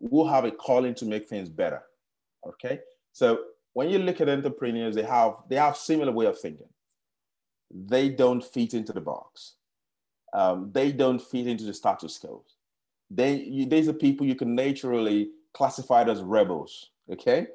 who 0.00 0.26
have 0.26 0.44
a 0.44 0.50
calling 0.50 0.94
to 0.94 1.04
make 1.04 1.28
things 1.28 1.48
better. 1.48 1.82
Okay. 2.46 2.80
So 3.12 3.40
when 3.72 3.90
you 3.90 3.98
look 3.98 4.20
at 4.20 4.28
entrepreneurs, 4.28 4.94
they 4.94 5.02
have 5.02 5.34
they 5.48 5.56
have 5.56 5.76
similar 5.76 6.12
way 6.12 6.26
of 6.26 6.38
thinking. 6.38 6.68
They 7.70 8.08
don't 8.08 8.44
fit 8.44 8.74
into 8.74 8.92
the 8.92 9.00
box. 9.00 9.54
Um, 10.32 10.70
they 10.72 10.92
don't 10.92 11.20
fit 11.20 11.46
into 11.46 11.64
the 11.64 11.74
status 11.74 12.18
quo. 12.18 12.44
They 13.10 13.36
you, 13.36 13.66
these 13.66 13.88
are 13.88 13.92
people 13.92 14.26
you 14.26 14.34
can 14.34 14.54
naturally 14.54 15.30
classify 15.52 16.02
as 16.02 16.22
rebels. 16.22 16.90
Okay, 17.10 17.46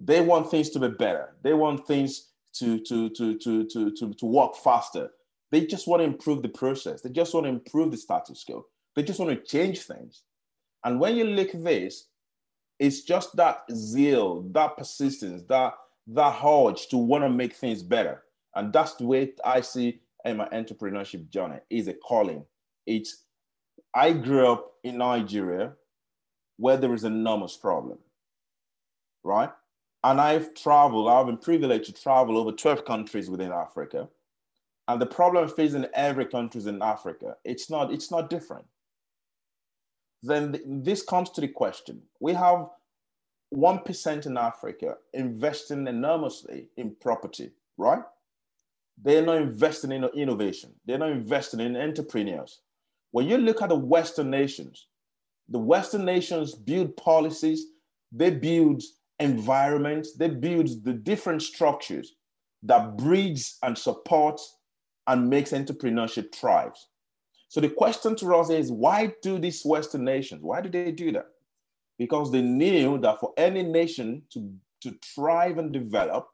they 0.00 0.20
want 0.20 0.50
things 0.50 0.70
to 0.70 0.80
be 0.80 0.88
better. 0.88 1.34
They 1.42 1.52
want 1.52 1.86
things 1.86 2.30
to 2.54 2.78
to 2.80 3.10
to 3.10 3.38
to 3.38 3.64
to 3.66 3.90
to, 3.90 4.14
to 4.14 4.26
work 4.26 4.56
faster. 4.56 5.10
They 5.50 5.66
just 5.66 5.86
want 5.86 6.00
to 6.00 6.04
improve 6.04 6.42
the 6.42 6.48
process. 6.48 7.02
They 7.02 7.10
just 7.10 7.34
want 7.34 7.44
to 7.44 7.50
improve 7.50 7.90
the 7.90 7.96
status 7.96 8.42
quo. 8.44 8.66
They 8.96 9.02
just 9.02 9.20
want 9.20 9.30
to 9.30 9.44
change 9.44 9.80
things. 9.80 10.22
And 10.84 11.00
when 11.00 11.16
you 11.16 11.24
at 11.54 11.64
this, 11.64 12.08
it's 12.78 13.02
just 13.02 13.34
that 13.36 13.64
zeal, 13.72 14.42
that 14.52 14.76
persistence, 14.76 15.42
that 15.48 15.74
that 16.08 16.38
urge 16.44 16.88
to 16.88 16.98
want 16.98 17.24
to 17.24 17.30
make 17.30 17.54
things 17.54 17.82
better. 17.82 18.24
And 18.54 18.72
that's 18.72 18.94
the 18.94 19.06
way 19.06 19.32
I 19.44 19.62
see 19.62 20.00
in 20.24 20.36
my 20.36 20.48
entrepreneurship 20.48 21.30
journey 21.30 21.58
is 21.70 21.88
a 21.88 21.94
calling. 21.94 22.44
It's 22.86 23.24
I 23.94 24.12
grew 24.12 24.46
up 24.46 24.72
in 24.82 24.98
Nigeria 24.98 25.72
where 26.56 26.76
there 26.76 26.94
is 26.94 27.04
enormous 27.04 27.56
problem, 27.56 27.98
right? 29.22 29.50
And 30.02 30.20
I've 30.20 30.54
traveled, 30.54 31.08
I've 31.08 31.26
been 31.26 31.38
privileged 31.38 31.86
to 31.86 32.02
travel 32.02 32.36
over 32.36 32.52
12 32.52 32.84
countries 32.84 33.30
within 33.30 33.52
Africa. 33.52 34.08
And 34.86 35.00
the 35.00 35.06
problem 35.06 35.48
facing 35.48 35.86
every 35.94 36.26
country 36.26 36.60
in 36.66 36.82
Africa, 36.82 37.36
it's 37.44 37.70
not, 37.70 37.90
it's 37.90 38.10
not 38.10 38.28
different 38.28 38.66
then 40.24 40.82
this 40.82 41.02
comes 41.02 41.30
to 41.30 41.40
the 41.40 41.48
question. 41.48 42.02
We 42.20 42.32
have 42.34 42.68
1% 43.54 44.26
in 44.26 44.36
Africa 44.36 44.94
investing 45.12 45.86
enormously 45.86 46.68
in 46.76 46.96
property, 47.00 47.52
right? 47.76 48.02
They're 49.02 49.24
not 49.24 49.38
investing 49.38 49.92
in 49.92 50.04
innovation. 50.04 50.72
They're 50.86 50.98
not 50.98 51.10
investing 51.10 51.60
in 51.60 51.76
entrepreneurs. 51.76 52.60
When 53.10 53.28
you 53.28 53.38
look 53.38 53.62
at 53.62 53.68
the 53.68 53.76
Western 53.76 54.30
nations, 54.30 54.86
the 55.48 55.58
Western 55.58 56.04
nations 56.04 56.54
build 56.54 56.96
policies, 56.96 57.66
they 58.10 58.30
build 58.30 58.82
environments, 59.20 60.16
they 60.16 60.28
build 60.28 60.84
the 60.84 60.92
different 60.92 61.42
structures 61.42 62.14
that 62.62 62.96
breeds 62.96 63.58
and 63.62 63.76
supports 63.76 64.56
and 65.06 65.28
makes 65.28 65.52
entrepreneurship 65.52 66.34
thrives. 66.34 66.88
So 67.48 67.60
the 67.60 67.68
question 67.68 68.16
to 68.16 68.34
us 68.34 68.50
is 68.50 68.72
why 68.72 69.14
do 69.22 69.38
these 69.38 69.62
Western 69.64 70.04
nations, 70.04 70.42
why 70.42 70.60
do 70.60 70.68
they 70.68 70.90
do 70.90 71.12
that? 71.12 71.26
Because 71.98 72.32
they 72.32 72.42
knew 72.42 72.98
that 72.98 73.20
for 73.20 73.32
any 73.36 73.62
nation 73.62 74.22
to, 74.32 74.52
to 74.82 74.96
thrive 75.14 75.58
and 75.58 75.72
develop, 75.72 76.28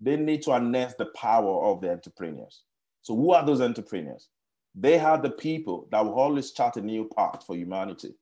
they 0.00 0.16
need 0.16 0.42
to 0.42 0.52
harness 0.52 0.94
the 0.94 1.06
power 1.06 1.64
of 1.64 1.80
the 1.80 1.90
entrepreneurs. 1.90 2.62
So 3.02 3.14
who 3.14 3.32
are 3.32 3.44
those 3.44 3.60
entrepreneurs? 3.60 4.28
They 4.74 4.98
are 4.98 5.18
the 5.20 5.30
people 5.30 5.86
that 5.90 6.04
will 6.04 6.14
always 6.14 6.52
chart 6.52 6.76
a 6.76 6.80
new 6.80 7.08
path 7.16 7.44
for 7.46 7.54
humanity. 7.54 8.14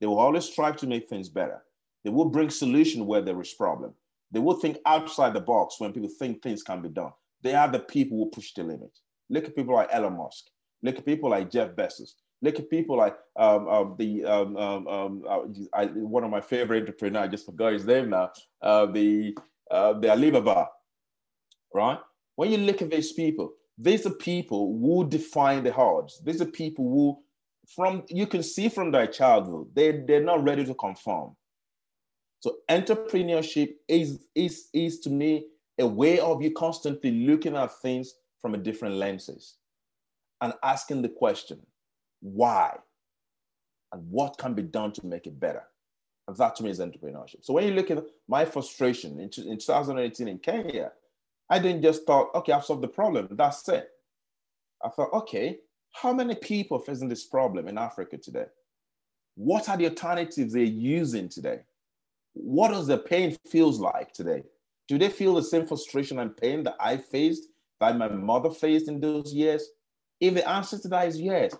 They 0.00 0.06
will 0.06 0.18
always 0.18 0.44
strive 0.44 0.76
to 0.78 0.86
make 0.86 1.08
things 1.08 1.28
better. 1.28 1.62
They 2.02 2.10
will 2.10 2.26
bring 2.26 2.50
solution 2.50 3.06
where 3.06 3.22
there 3.22 3.40
is 3.40 3.54
problem. 3.54 3.94
They 4.32 4.40
will 4.40 4.54
think 4.54 4.78
outside 4.84 5.32
the 5.32 5.40
box 5.40 5.76
when 5.78 5.92
people 5.92 6.10
think 6.18 6.42
things 6.42 6.62
can 6.62 6.82
be 6.82 6.88
done. 6.88 7.12
They 7.42 7.54
are 7.54 7.68
the 7.68 7.78
people 7.78 8.18
who 8.18 8.30
push 8.30 8.52
the 8.52 8.64
limit. 8.64 8.98
Look 9.30 9.44
at 9.44 9.54
people 9.56 9.74
like 9.76 9.88
Elon 9.92 10.16
Musk. 10.16 10.46
Look 10.84 10.98
at 10.98 11.06
people 11.06 11.30
like 11.30 11.50
Jeff 11.50 11.70
Bezos. 11.70 12.12
Look 12.42 12.58
at 12.58 12.68
people 12.68 12.98
like 12.98 13.16
um, 13.36 13.66
um, 13.68 13.94
the 13.98 14.22
um, 14.26 14.54
um, 14.58 14.86
um 14.86 15.24
uh, 15.26 15.40
I, 15.72 15.86
one 15.86 16.24
of 16.24 16.30
my 16.30 16.42
favorite 16.42 16.80
entrepreneurs. 16.80 17.24
I 17.24 17.28
just 17.28 17.46
forgot 17.46 17.72
his 17.72 17.86
name 17.86 18.10
now. 18.10 18.30
Uh, 18.60 18.84
the 18.84 19.34
uh, 19.70 19.94
the 19.94 20.10
Alibaba, 20.10 20.68
right? 21.72 21.98
When 22.36 22.50
you 22.50 22.58
look 22.58 22.82
at 22.82 22.90
these 22.90 23.14
people, 23.14 23.54
these 23.78 24.04
are 24.04 24.10
people 24.10 24.78
who 24.78 25.08
define 25.08 25.64
the 25.64 25.74
odds. 25.74 26.20
These 26.22 26.42
are 26.42 26.46
people 26.62 26.84
who, 26.84 27.18
from 27.74 28.02
you 28.08 28.26
can 28.26 28.42
see 28.42 28.68
from 28.68 28.90
their 28.90 29.06
childhood, 29.06 29.68
they 29.72 30.02
they're 30.06 30.22
not 30.22 30.44
ready 30.44 30.66
to 30.66 30.74
conform. 30.74 31.34
So 32.40 32.56
entrepreneurship 32.70 33.70
is 33.88 34.26
is 34.34 34.68
is 34.74 35.00
to 35.00 35.08
me 35.08 35.46
a 35.78 35.86
way 35.86 36.18
of 36.18 36.42
you 36.42 36.52
constantly 36.52 37.10
looking 37.10 37.56
at 37.56 37.80
things 37.80 38.12
from 38.42 38.54
a 38.54 38.58
different 38.58 38.96
lenses 38.96 39.56
and 40.40 40.52
asking 40.62 41.02
the 41.02 41.08
question, 41.08 41.60
why? 42.20 42.76
And 43.92 44.10
what 44.10 44.38
can 44.38 44.54
be 44.54 44.62
done 44.62 44.92
to 44.92 45.06
make 45.06 45.26
it 45.26 45.38
better? 45.38 45.64
And 46.26 46.36
that 46.36 46.56
to 46.56 46.62
me 46.62 46.70
is 46.70 46.80
entrepreneurship. 46.80 47.44
So 47.44 47.52
when 47.52 47.66
you 47.66 47.74
look 47.74 47.90
at 47.90 48.04
my 48.28 48.44
frustration 48.44 49.20
in, 49.20 49.30
in 49.46 49.58
2018 49.58 50.26
in 50.26 50.38
Kenya, 50.38 50.92
I 51.50 51.58
didn't 51.58 51.82
just 51.82 52.06
thought, 52.06 52.34
okay, 52.34 52.52
I've 52.52 52.64
solved 52.64 52.82
the 52.82 52.88
problem. 52.88 53.28
That's 53.30 53.68
it. 53.68 53.90
I 54.82 54.88
thought, 54.88 55.12
okay, 55.12 55.58
how 55.92 56.12
many 56.12 56.34
people 56.34 56.78
facing 56.78 57.08
this 57.08 57.24
problem 57.24 57.68
in 57.68 57.78
Africa 57.78 58.18
today? 58.18 58.46
What 59.36 59.68
are 59.68 59.76
the 59.76 59.88
alternatives 59.88 60.52
they're 60.52 60.62
using 60.62 61.28
today? 61.28 61.60
What 62.32 62.68
does 62.68 62.86
the 62.86 62.98
pain 62.98 63.36
feels 63.48 63.78
like 63.78 64.12
today? 64.12 64.42
Do 64.88 64.98
they 64.98 65.08
feel 65.08 65.34
the 65.34 65.42
same 65.42 65.66
frustration 65.66 66.18
and 66.18 66.36
pain 66.36 66.64
that 66.64 66.76
I 66.80 66.96
faced, 66.96 67.46
that 67.80 67.96
my 67.96 68.08
mother 68.08 68.50
faced 68.50 68.88
in 68.88 69.00
those 69.00 69.32
years? 69.32 69.68
If 70.20 70.34
the 70.34 70.48
answer 70.48 70.78
to 70.78 70.88
that 70.88 71.08
is 71.08 71.20
yes, 71.20 71.54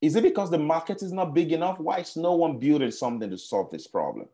is 0.00 0.16
it 0.16 0.22
because 0.22 0.50
the 0.50 0.58
market 0.58 1.02
is 1.02 1.12
not 1.12 1.34
big 1.34 1.52
enough? 1.52 1.78
Why 1.78 1.98
is 1.98 2.16
no 2.16 2.34
one 2.34 2.58
building 2.58 2.90
something 2.90 3.30
to 3.30 3.38
solve 3.38 3.70
this 3.70 3.86
problem? 3.86 4.28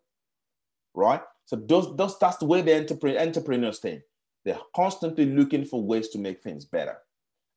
Right? 0.94 1.22
So 1.46 1.56
those, 1.56 1.94
those 1.96 2.18
that's 2.18 2.36
the 2.38 2.46
way 2.46 2.62
the 2.62 2.76
entrepreneur, 2.76 3.20
entrepreneurs 3.20 3.78
think. 3.78 4.02
They're 4.44 4.58
constantly 4.74 5.26
looking 5.26 5.64
for 5.64 5.82
ways 5.82 6.08
to 6.10 6.18
make 6.18 6.42
things 6.42 6.64
better. 6.64 6.98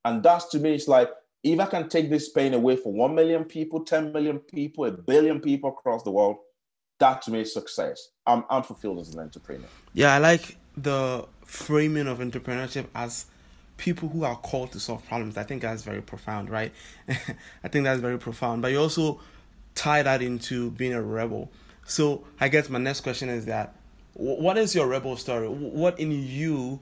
And 0.04 0.22
that's 0.22 0.46
to 0.50 0.60
me, 0.60 0.76
it's 0.76 0.88
like 0.88 1.10
if 1.44 1.60
I 1.60 1.66
can 1.66 1.90
take 1.90 2.10
this 2.10 2.30
pain 2.30 2.54
away 2.54 2.76
for 2.76 2.94
1 2.94 3.14
million 3.14 3.44
people, 3.44 3.84
10 3.84 4.12
million 4.12 4.40
people, 4.40 4.86
a 4.86 4.92
billion 4.92 5.40
people 5.40 5.70
across 5.70 6.04
the 6.04 6.12
world, 6.12 6.38
that 7.00 7.22
to 7.24 7.32
me 7.32 7.42
is 7.42 7.54
success. 7.54 8.10
I'm, 8.26 8.46
I'm 8.50 8.64
fulfilled 8.64 9.00
as 9.00 9.14
an 9.14 9.20
entrepreneur. 9.20 9.68
Yeah, 9.94 10.14
I 10.14 10.20
like 10.20 10.58
the 10.78 11.26
framing 11.44 12.08
of 12.08 12.20
entrepreneurship 12.20 12.88
as 12.96 13.26
people 13.78 14.10
who 14.10 14.24
are 14.24 14.36
called 14.36 14.72
to 14.72 14.80
solve 14.80 15.06
problems. 15.08 15.38
I 15.38 15.44
think 15.44 15.62
that's 15.62 15.84
very 15.84 16.02
profound, 16.02 16.50
right? 16.50 16.72
I 17.10 17.68
think 17.68 17.84
that's 17.84 18.02
very 18.02 18.18
profound. 18.18 18.62
But 18.62 18.72
you 18.72 18.80
also 18.80 19.20
tie 19.74 20.04
that 20.04 20.22
into 20.22 20.72
being 20.72 20.94
a 20.94 21.02
rebel. 21.02 21.52
So 21.86 22.24
I 22.40 22.48
guess 22.48 22.70
my 22.70 22.80
next 22.80 23.02
question 23.02 23.30
is 23.30 23.46
that 23.46 23.76
what 24.14 24.58
is 24.58 24.74
your 24.74 24.88
rebel 24.88 25.18
story? 25.18 25.48
What 25.48 26.00
in 26.00 26.12
you 26.12 26.80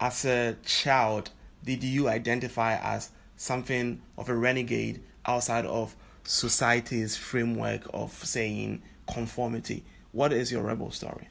as 0.00 0.24
a 0.24 0.56
child 0.64 1.30
did 1.64 1.84
you 1.84 2.08
identify 2.08 2.76
as 2.76 3.10
something 3.36 4.02
of 4.16 4.28
a 4.28 4.34
renegade 4.34 5.00
outside 5.24 5.64
of 5.66 5.94
society's 6.24 7.16
framework 7.16 7.82
of 7.94 8.12
saying 8.12 8.82
conformity? 9.10 9.84
What 10.10 10.32
is 10.32 10.50
your 10.50 10.64
rebel 10.64 10.90
story? 10.90 11.28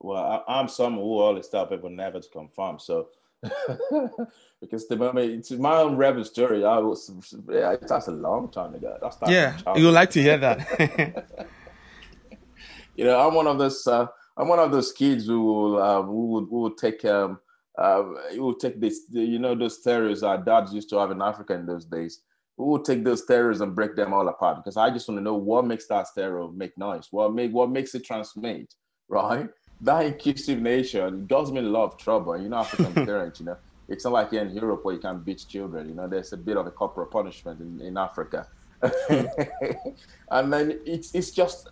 Well, 0.00 0.44
I, 0.46 0.60
am 0.60 0.68
someone 0.68 1.02
who 1.02 1.18
always 1.18 1.48
tell 1.48 1.66
people 1.66 1.90
never 1.90 2.20
to 2.20 2.28
confirm. 2.28 2.78
So, 2.78 3.08
because 4.60 4.86
the 4.88 4.96
moment 4.96 5.30
it's 5.30 5.50
my 5.52 5.78
own 5.78 5.96
rebel 5.96 6.24
story, 6.24 6.64
I 6.64 6.78
was 6.78 7.34
yeah, 7.50 7.76
that's 7.80 8.08
a 8.08 8.12
long 8.12 8.50
time 8.50 8.74
ago. 8.74 8.96
That's 9.00 9.16
yeah, 9.26 9.58
you 9.74 9.86
would 9.86 9.94
like 9.94 10.10
to 10.10 10.22
hear 10.22 10.38
that. 10.38 11.26
you 12.96 13.04
know, 13.04 13.26
I'm 13.26 13.34
one 13.34 13.46
of 13.46 13.58
those. 13.58 13.86
Uh, 13.86 14.06
I'm 14.36 14.48
one 14.48 14.58
of 14.58 14.70
those 14.70 14.92
kids 14.92 15.26
who 15.26 15.42
will 15.42 15.82
um, 15.82 16.06
who 16.06 16.26
would 16.26 16.44
who 16.50 16.60
would 16.62 16.76
take 16.76 17.04
um 17.04 17.40
uh, 17.78 18.02
who 18.32 18.42
will 18.42 18.54
take 18.54 18.80
this 18.80 19.02
you 19.10 19.38
know 19.38 19.54
those 19.54 19.80
stereos 19.80 20.22
our 20.22 20.38
dads 20.38 20.74
used 20.74 20.90
to 20.90 20.98
have 20.98 21.10
in 21.10 21.22
Africa 21.22 21.54
in 21.54 21.66
those 21.66 21.86
days. 21.86 22.20
We 22.58 22.64
will 22.64 22.82
take 22.82 23.04
those 23.04 23.22
stereos 23.22 23.60
and 23.60 23.74
break 23.74 23.96
them 23.96 24.14
all 24.14 24.28
apart 24.28 24.58
because 24.58 24.78
I 24.78 24.90
just 24.90 25.08
want 25.08 25.18
to 25.18 25.24
know 25.24 25.34
what 25.34 25.66
makes 25.66 25.86
that 25.88 26.08
stereo 26.08 26.50
make 26.50 26.76
noise, 26.78 27.08
what 27.10 27.34
make 27.34 27.52
what 27.52 27.70
makes 27.70 27.94
it 27.94 28.04
transmit, 28.04 28.74
right? 29.08 29.48
That 29.80 30.04
inquisitive 30.04 30.60
nature 30.60 31.10
does 31.10 31.52
me 31.52 31.60
a 31.60 31.62
lot 31.62 31.84
of 31.84 31.98
trouble. 31.98 32.40
You 32.40 32.48
know, 32.48 32.58
African 32.58 32.92
parents, 33.06 33.40
you 33.40 33.46
know, 33.46 33.56
it's 33.88 34.04
not 34.04 34.12
like 34.12 34.30
here 34.30 34.42
in 34.42 34.54
Europe 34.54 34.84
where 34.84 34.94
you 34.94 35.00
can 35.00 35.20
beat 35.20 35.44
children. 35.48 35.88
You 35.88 35.94
know, 35.94 36.08
there's 36.08 36.32
a 36.32 36.36
bit 36.36 36.56
of 36.56 36.66
a 36.66 36.70
corporal 36.70 37.06
punishment 37.06 37.60
in, 37.60 37.80
in 37.80 37.96
Africa. 37.96 38.48
and 40.30 40.52
then 40.52 40.80
it's 40.84 41.14
it's 41.14 41.30
just 41.30 41.68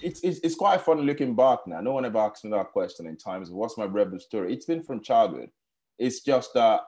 it's, 0.00 0.20
it's 0.20 0.40
it's 0.40 0.54
quite 0.54 0.80
fun 0.82 1.00
looking 1.00 1.34
back 1.34 1.60
now. 1.66 1.80
No 1.80 1.92
one 1.92 2.04
ever 2.04 2.18
asked 2.18 2.44
me 2.44 2.50
that 2.50 2.72
question 2.72 3.06
in 3.06 3.16
times. 3.16 3.50
What's 3.50 3.78
my 3.78 3.84
rebel 3.84 4.18
story? 4.18 4.52
It's 4.52 4.66
been 4.66 4.82
from 4.82 5.00
childhood. 5.00 5.50
It's 5.98 6.20
just 6.20 6.54
that 6.54 6.80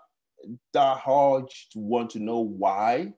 that 0.72 1.02
urge 1.08 1.68
to 1.72 1.78
want 1.78 2.10
to 2.10 2.18
know 2.18 2.40
why 2.40 3.12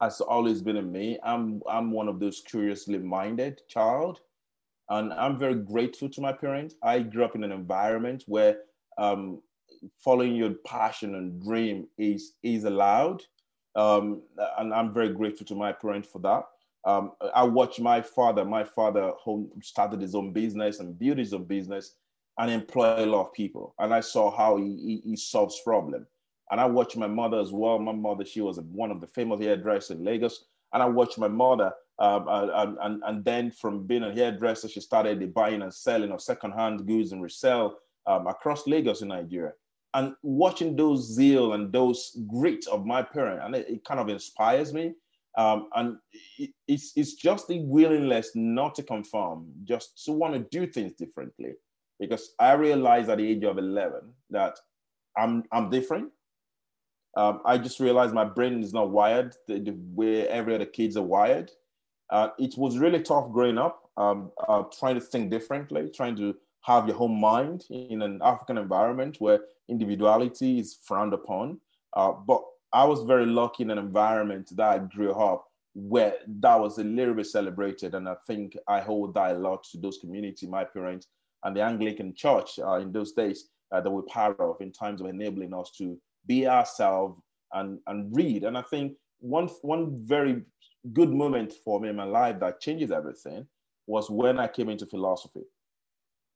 has 0.00 0.20
always 0.20 0.62
been 0.62 0.76
in 0.76 0.90
me. 0.90 1.18
I'm 1.22 1.62
I'm 1.68 1.90
one 1.90 2.08
of 2.08 2.20
those 2.20 2.40
curiously 2.40 2.98
minded 2.98 3.60
child, 3.68 4.20
and 4.88 5.12
I'm 5.12 5.38
very 5.38 5.54
grateful 5.54 6.08
to 6.10 6.20
my 6.20 6.32
parents. 6.32 6.74
I 6.82 7.00
grew 7.00 7.24
up 7.24 7.34
in 7.34 7.44
an 7.44 7.52
environment 7.52 8.24
where 8.26 8.58
um, 8.98 9.40
following 9.98 10.34
your 10.34 10.54
passion 10.66 11.14
and 11.14 11.42
dream 11.42 11.88
is 11.98 12.34
is 12.42 12.64
allowed, 12.64 13.22
um, 13.76 14.22
and 14.58 14.74
I'm 14.74 14.92
very 14.92 15.12
grateful 15.12 15.46
to 15.46 15.54
my 15.54 15.72
parents 15.72 16.08
for 16.10 16.20
that. 16.20 16.44
Um, 16.86 17.12
I 17.34 17.44
watched 17.44 17.80
my 17.80 18.02
father. 18.02 18.44
My 18.44 18.64
father 18.64 19.12
who 19.24 19.50
started 19.62 20.00
his 20.00 20.14
own 20.14 20.32
business 20.32 20.80
and 20.80 20.98
built 20.98 21.18
his 21.18 21.32
own 21.32 21.44
business 21.44 21.94
and 22.38 22.50
employ 22.50 23.04
a 23.04 23.06
lot 23.06 23.26
of 23.26 23.32
people, 23.32 23.74
and 23.78 23.94
I 23.94 24.00
saw 24.00 24.30
how 24.36 24.56
he, 24.56 25.00
he, 25.04 25.10
he 25.10 25.16
solves 25.16 25.60
problem. 25.64 26.06
And 26.50 26.60
I 26.60 26.66
watched 26.66 26.96
my 26.96 27.06
mother 27.06 27.40
as 27.40 27.52
well. 27.52 27.78
My 27.78 27.92
mother, 27.92 28.24
she 28.24 28.42
was 28.42 28.60
one 28.60 28.90
of 28.90 29.00
the 29.00 29.06
famous 29.06 29.40
hairdressers 29.40 29.96
in 29.96 30.04
Lagos. 30.04 30.44
And 30.74 30.82
I 30.82 30.86
watched 30.86 31.18
my 31.18 31.28
mother, 31.28 31.72
um, 32.00 32.26
and, 32.28 32.78
and, 32.82 33.02
and 33.06 33.24
then 33.24 33.52
from 33.52 33.86
being 33.86 34.02
a 34.02 34.12
hairdresser, 34.12 34.68
she 34.68 34.80
started 34.80 35.20
the 35.20 35.26
buying 35.26 35.62
and 35.62 35.72
selling 35.72 36.10
of 36.10 36.20
secondhand 36.20 36.86
goods 36.86 37.12
and 37.12 37.22
resell 37.22 37.78
um, 38.06 38.26
across 38.26 38.66
Lagos 38.66 39.00
in 39.00 39.08
Nigeria. 39.08 39.52
And 39.94 40.14
watching 40.22 40.74
those 40.74 41.14
zeal 41.14 41.52
and 41.52 41.72
those 41.72 42.16
grit 42.26 42.66
of 42.66 42.84
my 42.84 43.02
parent, 43.02 43.42
and 43.44 43.54
it, 43.54 43.70
it 43.70 43.84
kind 43.84 44.00
of 44.00 44.08
inspires 44.08 44.74
me. 44.74 44.94
Um, 45.38 45.68
and 45.76 45.96
it, 46.38 46.50
it's, 46.66 46.92
it's 46.96 47.14
just 47.14 47.46
the 47.46 47.60
willingness 47.60 48.32
not 48.34 48.74
to 48.74 48.82
conform, 48.82 49.46
just 49.62 50.04
to 50.04 50.12
want 50.12 50.34
to 50.34 50.40
do 50.40 50.66
things 50.66 50.92
differently. 50.94 51.52
Because 52.00 52.34
I 52.40 52.54
realized 52.54 53.08
at 53.08 53.18
the 53.18 53.28
age 53.28 53.44
of 53.44 53.58
11 53.58 54.00
that 54.30 54.58
I'm, 55.16 55.44
I'm 55.52 55.70
different 55.70 56.10
um, 57.16 57.40
I 57.44 57.58
just 57.58 57.80
realized 57.80 58.14
my 58.14 58.24
brain 58.24 58.62
is 58.62 58.72
not 58.72 58.90
wired 58.90 59.36
the, 59.46 59.58
the 59.58 59.74
way 59.94 60.26
every 60.28 60.54
other 60.54 60.66
kids 60.66 60.96
are 60.96 61.02
wired. 61.02 61.50
Uh, 62.10 62.30
it 62.38 62.56
was 62.56 62.78
really 62.78 63.00
tough 63.00 63.30
growing 63.32 63.58
up, 63.58 63.90
um, 63.96 64.30
uh, 64.48 64.62
trying 64.78 64.94
to 64.96 65.00
think 65.00 65.30
differently, 65.30 65.90
trying 65.94 66.16
to 66.16 66.34
have 66.62 66.88
your 66.88 67.00
own 67.00 67.20
mind 67.20 67.64
in 67.70 68.02
an 68.02 68.20
African 68.22 68.58
environment 68.58 69.16
where 69.18 69.40
individuality 69.68 70.58
is 70.58 70.78
frowned 70.82 71.12
upon. 71.12 71.60
Uh, 71.94 72.12
but 72.12 72.42
I 72.72 72.84
was 72.84 73.04
very 73.04 73.26
lucky 73.26 73.62
in 73.62 73.70
an 73.70 73.78
environment 73.78 74.50
that 74.56 74.68
I 74.68 74.78
grew 74.78 75.12
up 75.12 75.46
where 75.74 76.14
that 76.40 76.58
was 76.58 76.78
a 76.78 76.84
little 76.84 77.14
bit 77.14 77.26
celebrated. 77.26 77.94
And 77.94 78.08
I 78.08 78.14
think 78.26 78.56
I 78.66 78.80
hold 78.80 79.14
that 79.14 79.36
a 79.36 79.38
lot 79.38 79.64
to 79.70 79.78
those 79.78 79.98
community, 79.98 80.46
my 80.46 80.64
parents, 80.64 81.08
and 81.44 81.54
the 81.54 81.62
Anglican 81.62 82.14
church 82.14 82.58
uh, 82.58 82.78
in 82.78 82.92
those 82.92 83.12
days 83.12 83.48
uh, 83.72 83.80
that 83.80 83.90
we're 83.90 84.02
part 84.02 84.38
of 84.40 84.56
in 84.60 84.72
terms 84.72 85.00
of 85.00 85.06
enabling 85.06 85.52
us 85.52 85.70
to 85.78 85.98
be 86.26 86.46
ourselves 86.46 87.20
and, 87.52 87.78
and 87.86 88.14
read. 88.14 88.44
And 88.44 88.56
I 88.56 88.62
think 88.62 88.94
one, 89.20 89.48
one 89.62 90.00
very 90.04 90.42
good 90.92 91.10
moment 91.10 91.52
for 91.64 91.80
me 91.80 91.88
in 91.88 91.96
my 91.96 92.04
life 92.04 92.40
that 92.40 92.60
changes 92.60 92.90
everything 92.90 93.46
was 93.86 94.10
when 94.10 94.38
I 94.38 94.48
came 94.48 94.68
into 94.68 94.86
philosophy. 94.86 95.42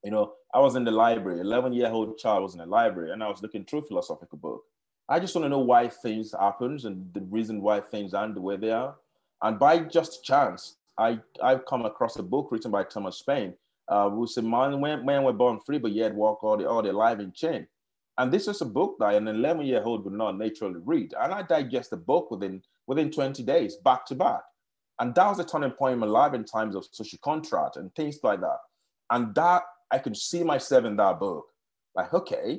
You 0.04 0.12
know, 0.12 0.32
I 0.54 0.60
was 0.60 0.76
in 0.76 0.84
the 0.84 0.90
library, 0.90 1.40
11 1.40 1.72
year 1.72 1.88
old 1.88 2.18
child 2.18 2.42
was 2.42 2.54
in 2.54 2.60
the 2.60 2.66
library, 2.66 3.12
and 3.12 3.22
I 3.22 3.28
was 3.28 3.42
looking 3.42 3.64
through 3.64 3.80
a 3.80 3.86
philosophical 3.86 4.38
book. 4.38 4.62
I 5.08 5.18
just 5.18 5.34
want 5.34 5.46
to 5.46 5.48
know 5.48 5.58
why 5.58 5.88
things 5.88 6.34
happen 6.38 6.78
and 6.84 7.12
the 7.14 7.22
reason 7.22 7.62
why 7.62 7.80
things 7.80 8.14
aren't 8.14 8.34
the 8.34 8.40
way 8.40 8.56
they 8.56 8.70
are. 8.70 8.94
And 9.42 9.58
by 9.58 9.78
just 9.80 10.24
chance, 10.24 10.76
I, 10.98 11.20
I've 11.42 11.64
come 11.64 11.84
across 11.84 12.16
a 12.16 12.22
book 12.22 12.48
written 12.50 12.70
by 12.70 12.84
Thomas 12.84 13.22
Paine, 13.22 13.54
uh, 13.88 14.10
who 14.10 14.26
said, 14.26 14.44
man, 14.44 14.80
when, 14.80 15.04
when 15.04 15.22
we're 15.22 15.32
born 15.32 15.60
free, 15.64 15.78
but 15.78 15.92
yet 15.92 16.14
walk 16.14 16.44
all, 16.44 16.58
the, 16.58 16.68
all 16.68 16.82
their 16.82 16.92
life 16.92 17.20
in 17.20 17.32
chain. 17.32 17.66
And 18.18 18.32
this 18.32 18.48
is 18.48 18.60
a 18.60 18.66
book 18.66 18.96
that 18.98 19.14
an 19.14 19.28
11 19.28 19.64
year 19.64 19.82
old 19.82 20.04
would 20.04 20.12
not 20.12 20.36
naturally 20.36 20.80
read. 20.84 21.14
And 21.18 21.32
I 21.32 21.42
digest 21.42 21.90
the 21.90 21.96
book 21.96 22.30
within, 22.32 22.62
within 22.88 23.12
20 23.12 23.44
days, 23.44 23.76
back 23.76 24.04
to 24.06 24.16
back. 24.16 24.40
And 24.98 25.14
that 25.14 25.28
was 25.28 25.38
a 25.38 25.44
turning 25.44 25.70
point 25.70 25.94
in 25.94 26.00
my 26.00 26.06
life 26.06 26.34
in 26.34 26.44
times 26.44 26.74
of 26.74 26.84
social 26.90 27.20
contract 27.22 27.76
and 27.76 27.94
things 27.94 28.18
like 28.24 28.40
that. 28.40 28.58
And 29.10 29.32
that 29.36 29.62
I 29.90 29.98
could 29.98 30.16
see 30.16 30.42
myself 30.42 30.84
in 30.84 30.96
that 30.96 31.20
book. 31.20 31.46
Like, 31.94 32.12
okay, 32.12 32.58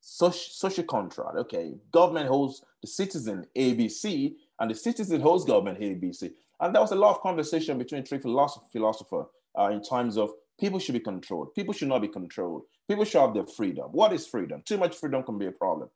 social, 0.00 0.50
social 0.52 0.84
contract, 0.84 1.36
okay, 1.36 1.74
government 1.90 2.28
holds 2.28 2.64
the 2.80 2.88
citizen 2.88 3.46
ABC, 3.56 4.34
and 4.60 4.70
the 4.70 4.74
citizen 4.74 5.20
holds 5.20 5.44
government 5.44 5.80
ABC. 5.80 6.30
And 6.60 6.74
there 6.74 6.82
was 6.82 6.92
a 6.92 6.96
lot 6.96 7.10
of 7.10 7.20
conversation 7.20 7.78
between 7.78 8.04
three 8.04 8.18
philosophers 8.18 8.68
philosopher, 8.72 9.26
uh, 9.58 9.70
in 9.72 9.82
times 9.82 10.16
of 10.16 10.30
people 10.58 10.78
should 10.78 10.94
be 10.94 11.00
controlled. 11.00 11.54
People 11.54 11.74
should 11.74 11.88
not 11.88 12.02
be 12.02 12.08
controlled. 12.08 12.62
People 12.88 13.04
should 13.04 13.20
have 13.20 13.34
their 13.34 13.46
freedom. 13.46 13.86
What 13.92 14.12
is 14.12 14.26
freedom? 14.26 14.62
Too 14.64 14.78
much 14.78 14.96
freedom 14.96 15.22
can 15.22 15.38
be 15.38 15.46
a 15.46 15.52
problem. 15.52 15.88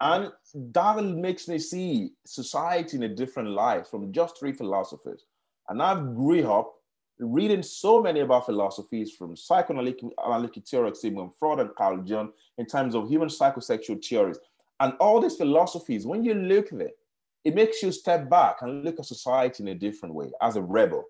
And 0.00 0.30
that 0.54 1.02
makes 1.02 1.48
me 1.48 1.58
see 1.58 2.10
society 2.26 2.98
in 2.98 3.04
a 3.04 3.08
different 3.08 3.50
light 3.50 3.86
from 3.86 4.12
just 4.12 4.38
three 4.38 4.52
philosophers. 4.52 5.24
And 5.68 5.82
I've 5.82 6.14
grew 6.14 6.50
up 6.50 6.74
reading 7.18 7.62
so 7.62 8.02
many 8.02 8.20
about 8.20 8.44
philosophies 8.44 9.12
from 9.12 9.36
psychoanalytic 9.36 10.66
theories, 10.68 11.00
Sigmund 11.00 11.30
Freud 11.38 11.60
and 11.60 11.74
Carl 11.74 12.02
Jung, 12.04 12.32
in 12.58 12.66
terms 12.66 12.94
of 12.94 13.08
human 13.08 13.28
psychosexual 13.28 14.04
theories. 14.04 14.38
And 14.80 14.92
all 15.00 15.20
these 15.20 15.36
philosophies, 15.36 16.06
when 16.06 16.22
you 16.22 16.34
look 16.34 16.72
at 16.74 16.80
it, 16.80 16.98
it 17.46 17.54
makes 17.54 17.82
you 17.82 17.90
step 17.90 18.28
back 18.28 18.56
and 18.60 18.84
look 18.84 18.98
at 18.98 19.06
society 19.06 19.62
in 19.62 19.68
a 19.68 19.74
different 19.74 20.14
way 20.14 20.30
as 20.42 20.56
a 20.56 20.62
rebel 20.62 21.04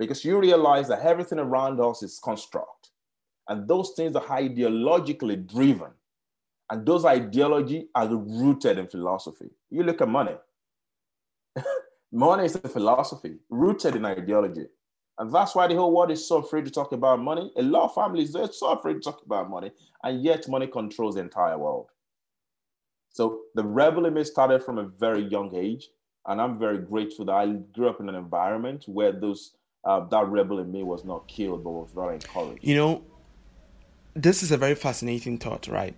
because 0.00 0.24
you 0.24 0.40
realize 0.40 0.88
that 0.88 1.00
everything 1.00 1.38
around 1.38 1.78
us 1.78 2.02
is 2.02 2.18
construct. 2.18 2.88
And 3.46 3.68
those 3.68 3.90
things 3.90 4.16
are 4.16 4.24
ideologically 4.24 5.46
driven. 5.46 5.90
And 6.70 6.86
those 6.86 7.04
ideology 7.04 7.88
are 7.94 8.08
rooted 8.08 8.78
in 8.78 8.86
philosophy. 8.86 9.50
You 9.68 9.82
look 9.82 10.00
at 10.00 10.08
money. 10.08 10.36
money 12.12 12.46
is 12.46 12.54
a 12.54 12.66
philosophy 12.66 13.34
rooted 13.50 13.94
in 13.94 14.06
ideology. 14.06 14.68
And 15.18 15.30
that's 15.30 15.54
why 15.54 15.66
the 15.66 15.74
whole 15.74 15.94
world 15.94 16.12
is 16.12 16.26
so 16.26 16.38
afraid 16.38 16.64
to 16.64 16.70
talk 16.70 16.92
about 16.92 17.20
money. 17.20 17.52
A 17.58 17.62
lot 17.62 17.84
of 17.84 17.94
families 17.94 18.32
they're 18.32 18.50
so 18.50 18.70
afraid 18.70 18.94
to 18.94 19.00
talk 19.00 19.20
about 19.26 19.50
money, 19.50 19.70
and 20.02 20.24
yet 20.24 20.48
money 20.48 20.66
controls 20.66 21.16
the 21.16 21.20
entire 21.20 21.58
world. 21.58 21.88
So 23.10 23.40
the 23.54 23.64
rebel 23.64 24.10
me 24.10 24.24
started 24.24 24.64
from 24.64 24.78
a 24.78 24.84
very 24.84 25.24
young 25.24 25.54
age, 25.54 25.90
and 26.26 26.40
I'm 26.40 26.58
very 26.58 26.78
grateful 26.78 27.26
that 27.26 27.32
I 27.32 27.46
grew 27.48 27.90
up 27.90 28.00
in 28.00 28.08
an 28.08 28.14
environment 28.14 28.84
where 28.86 29.12
those 29.12 29.56
uh, 29.84 30.00
that 30.00 30.28
rebel 30.28 30.58
in 30.58 30.70
me 30.70 30.82
was 30.82 31.04
not 31.04 31.26
killed, 31.26 31.64
but 31.64 31.70
was 31.70 31.90
rather 31.94 32.12
encouraged. 32.12 32.62
You 32.62 32.74
know, 32.76 33.02
this 34.14 34.42
is 34.42 34.50
a 34.50 34.56
very 34.56 34.74
fascinating 34.74 35.38
thought, 35.38 35.68
right? 35.68 35.94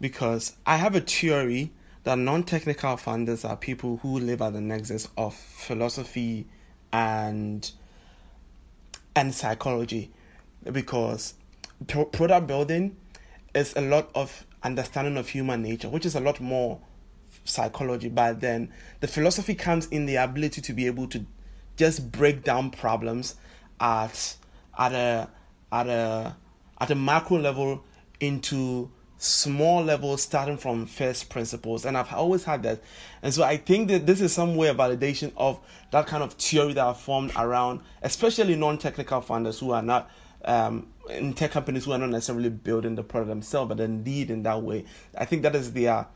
Because 0.00 0.56
I 0.66 0.76
have 0.76 0.94
a 0.94 1.00
theory 1.00 1.72
that 2.04 2.18
non-technical 2.18 2.96
founders 2.96 3.44
are 3.44 3.56
people 3.56 3.98
who 3.98 4.18
live 4.18 4.42
at 4.42 4.52
the 4.52 4.60
nexus 4.60 5.08
of 5.16 5.34
philosophy 5.34 6.46
and 6.92 7.70
and 9.14 9.34
psychology, 9.34 10.10
because 10.70 11.34
product 11.86 12.46
building 12.46 12.96
is 13.54 13.74
a 13.76 13.80
lot 13.82 14.10
of 14.14 14.46
understanding 14.62 15.16
of 15.16 15.28
human 15.28 15.62
nature, 15.62 15.88
which 15.88 16.06
is 16.06 16.14
a 16.14 16.20
lot 16.20 16.40
more 16.40 16.80
psychology. 17.44 18.08
But 18.08 18.40
then 18.40 18.72
the 19.00 19.08
philosophy 19.08 19.54
comes 19.54 19.86
in 19.88 20.06
the 20.06 20.16
ability 20.16 20.62
to 20.62 20.72
be 20.72 20.86
able 20.86 21.06
to 21.08 21.24
just 21.76 22.12
break 22.12 22.44
down 22.44 22.70
problems 22.70 23.36
at 23.80 24.36
at 24.78 24.92
a 24.92 25.28
at 25.70 25.86
a 25.88 26.36
at 26.80 26.90
a 26.90 26.94
macro 26.94 27.38
level 27.38 27.84
into 28.20 28.90
small 29.18 29.84
levels 29.84 30.20
starting 30.22 30.56
from 30.56 30.84
first 30.86 31.30
principles. 31.30 31.84
And 31.84 31.96
i've 31.96 32.12
always 32.12 32.44
had 32.44 32.62
that. 32.64 32.82
And 33.22 33.32
so 33.32 33.42
i 33.42 33.56
think 33.56 33.88
that 33.88 34.06
this 34.06 34.20
is 34.20 34.32
some 34.32 34.56
way 34.56 34.68
of 34.68 34.76
validation 34.76 35.32
of 35.36 35.60
that 35.90 36.06
kind 36.06 36.22
of 36.22 36.34
theory 36.34 36.72
that 36.74 36.84
i 36.84 36.92
formed 36.92 37.32
around 37.36 37.80
especially 38.02 38.56
non-technical 38.56 39.20
founders 39.20 39.60
who 39.60 39.72
are 39.72 39.82
not 39.82 40.10
um, 40.44 40.88
in 41.08 41.34
tech 41.34 41.52
companies 41.52 41.84
who 41.84 41.92
are 41.92 41.98
not 41.98 42.10
necessarily 42.10 42.50
building 42.50 42.94
the 42.94 43.02
product 43.02 43.28
themselves 43.28 43.68
but 43.68 43.78
then 43.78 44.02
lead 44.04 44.30
in 44.30 44.42
that 44.42 44.62
way. 44.62 44.84
I 45.16 45.24
think 45.24 45.42
that 45.42 45.54
is 45.54 45.72
their 45.72 46.06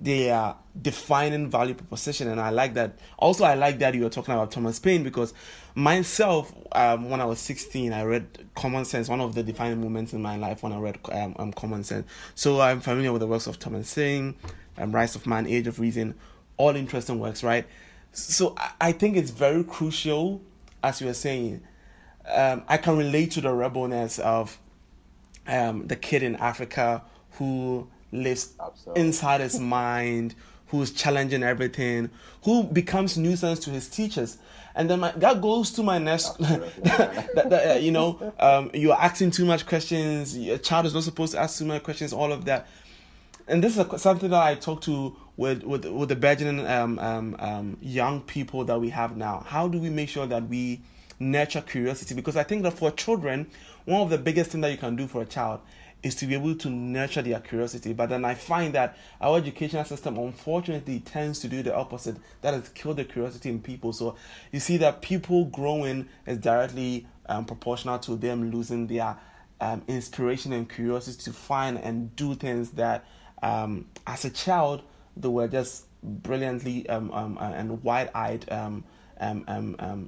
their 0.00 0.54
defining 0.80 1.50
value 1.50 1.74
proposition 1.74 2.28
and 2.28 2.40
i 2.40 2.48
like 2.48 2.74
that. 2.74 2.98
Also 3.18 3.44
i 3.44 3.54
like 3.54 3.78
that 3.80 3.94
you 3.94 4.02
were 4.02 4.08
talking 4.08 4.32
about 4.32 4.50
thomas 4.50 4.78
paine 4.78 5.04
because 5.04 5.34
myself 5.74 6.54
um, 6.72 7.10
when 7.10 7.20
i 7.20 7.24
was 7.24 7.38
16 7.40 7.92
i 7.92 8.02
read 8.02 8.48
common 8.54 8.84
sense 8.84 9.08
one 9.08 9.20
of 9.20 9.34
the 9.34 9.42
defining 9.42 9.80
moments 9.80 10.14
in 10.14 10.22
my 10.22 10.36
life 10.36 10.62
when 10.62 10.72
i 10.72 10.78
read 10.78 10.98
um, 11.12 11.34
um, 11.38 11.52
common 11.52 11.84
sense. 11.84 12.06
So 12.34 12.60
i'm 12.60 12.80
familiar 12.80 13.12
with 13.12 13.20
the 13.20 13.26
works 13.26 13.46
of 13.46 13.58
thomas 13.58 13.92
paine 13.94 14.36
um, 14.78 14.92
Rights 14.92 15.14
of 15.14 15.26
Man 15.26 15.46
age 15.46 15.66
of 15.66 15.78
reason 15.78 16.14
all 16.56 16.74
interesting 16.74 17.18
works 17.18 17.42
right? 17.42 17.66
So 18.12 18.54
i, 18.80 18.92
think 18.92 19.16
it's 19.16 19.30
very 19.30 19.64
crucial 19.64 20.40
as 20.82 21.00
you 21.00 21.08
were 21.08 21.14
saying 21.14 21.62
um, 22.26 22.62
i 22.68 22.78
can 22.78 22.96
relate 22.96 23.32
to 23.32 23.40
the 23.42 23.52
rebelness 23.52 24.18
of 24.18 24.58
um, 25.46 25.86
the 25.88 25.96
kid 25.96 26.22
in 26.22 26.36
africa 26.36 27.02
who 27.32 27.88
lives 28.12 28.54
Absolutely. 28.60 29.02
inside 29.02 29.40
his 29.40 29.58
mind, 29.58 30.34
who's 30.70 30.92
challenging 30.92 31.42
everything, 31.42 32.10
who 32.44 32.64
becomes 32.64 33.18
nuisance 33.18 33.58
to 33.60 33.70
his 33.70 33.88
teachers. 33.88 34.38
And 34.74 34.88
then 34.88 35.00
my, 35.00 35.10
that 35.12 35.40
goes 35.40 35.72
to 35.72 35.82
my 35.82 35.98
next, 35.98 36.30
that, 36.38 37.28
that, 37.34 37.76
uh, 37.76 37.78
you 37.78 37.90
know, 37.90 38.32
um, 38.38 38.70
you're 38.72 38.94
asking 38.94 39.32
too 39.32 39.44
much 39.44 39.66
questions. 39.66 40.36
A 40.36 40.58
child 40.58 40.86
is 40.86 40.94
not 40.94 41.02
supposed 41.02 41.32
to 41.32 41.40
ask 41.40 41.58
too 41.58 41.64
many 41.64 41.80
questions. 41.80 42.12
All 42.12 42.32
of 42.32 42.44
that, 42.44 42.68
and 43.48 43.62
this 43.64 43.76
is 43.76 44.00
something 44.00 44.30
that 44.30 44.42
I 44.42 44.54
talk 44.54 44.80
to 44.82 45.16
with 45.36 45.64
with 45.64 45.84
with 45.86 46.08
the 46.08 46.16
burgeoning 46.16 46.66
um, 46.66 46.98
um, 47.00 47.36
um, 47.40 47.76
young 47.80 48.20
people 48.20 48.64
that 48.64 48.78
we 48.80 48.90
have 48.90 49.16
now. 49.16 49.44
How 49.46 49.66
do 49.66 49.78
we 49.78 49.90
make 49.90 50.08
sure 50.08 50.26
that 50.26 50.48
we 50.48 50.82
nurture 51.18 51.62
curiosity? 51.62 52.14
Because 52.14 52.36
I 52.36 52.44
think 52.44 52.62
that 52.62 52.72
for 52.72 52.92
children, 52.92 53.50
one 53.86 54.02
of 54.02 54.10
the 54.10 54.18
biggest 54.18 54.52
things 54.52 54.62
that 54.62 54.70
you 54.70 54.78
can 54.78 54.94
do 54.94 55.08
for 55.08 55.22
a 55.22 55.26
child 55.26 55.60
is 56.02 56.14
to 56.14 56.26
be 56.26 56.34
able 56.34 56.54
to 56.54 56.70
nurture 56.70 57.22
their 57.22 57.40
curiosity. 57.40 57.92
But 57.92 58.08
then 58.08 58.24
I 58.24 58.34
find 58.34 58.74
that 58.74 58.96
our 59.20 59.38
educational 59.38 59.84
system, 59.84 60.16
unfortunately, 60.18 61.00
tends 61.00 61.40
to 61.40 61.48
do 61.48 61.62
the 61.62 61.74
opposite. 61.74 62.16
That 62.40 62.54
is, 62.54 62.68
kill 62.70 62.94
the 62.94 63.04
curiosity 63.04 63.50
in 63.50 63.60
people. 63.60 63.92
So 63.92 64.16
you 64.50 64.60
see 64.60 64.78
that 64.78 65.02
people 65.02 65.44
growing 65.46 66.08
is 66.26 66.38
directly 66.38 67.06
um, 67.26 67.44
proportional 67.44 67.98
to 68.00 68.16
them 68.16 68.50
losing 68.50 68.86
their 68.86 69.16
um, 69.60 69.82
inspiration 69.88 70.52
and 70.52 70.68
curiosity 70.68 71.22
to 71.24 71.32
find 71.32 71.78
and 71.78 72.16
do 72.16 72.34
things 72.34 72.70
that, 72.70 73.04
um, 73.42 73.86
as 74.06 74.24
a 74.24 74.30
child, 74.30 74.82
they 75.16 75.28
were 75.28 75.48
just 75.48 75.84
brilliantly 76.02 76.88
um, 76.88 77.10
um, 77.12 77.36
uh, 77.38 77.52
and 77.54 77.82
wide-eyed 77.82 78.50
um, 78.50 78.84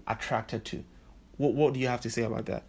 attracted 0.07 0.64
to. 0.64 0.83
What, 1.37 1.52
what 1.52 1.74
do 1.74 1.81
you 1.81 1.88
have 1.88 2.00
to 2.00 2.11
say 2.11 2.22
about 2.22 2.46
that? 2.46 2.64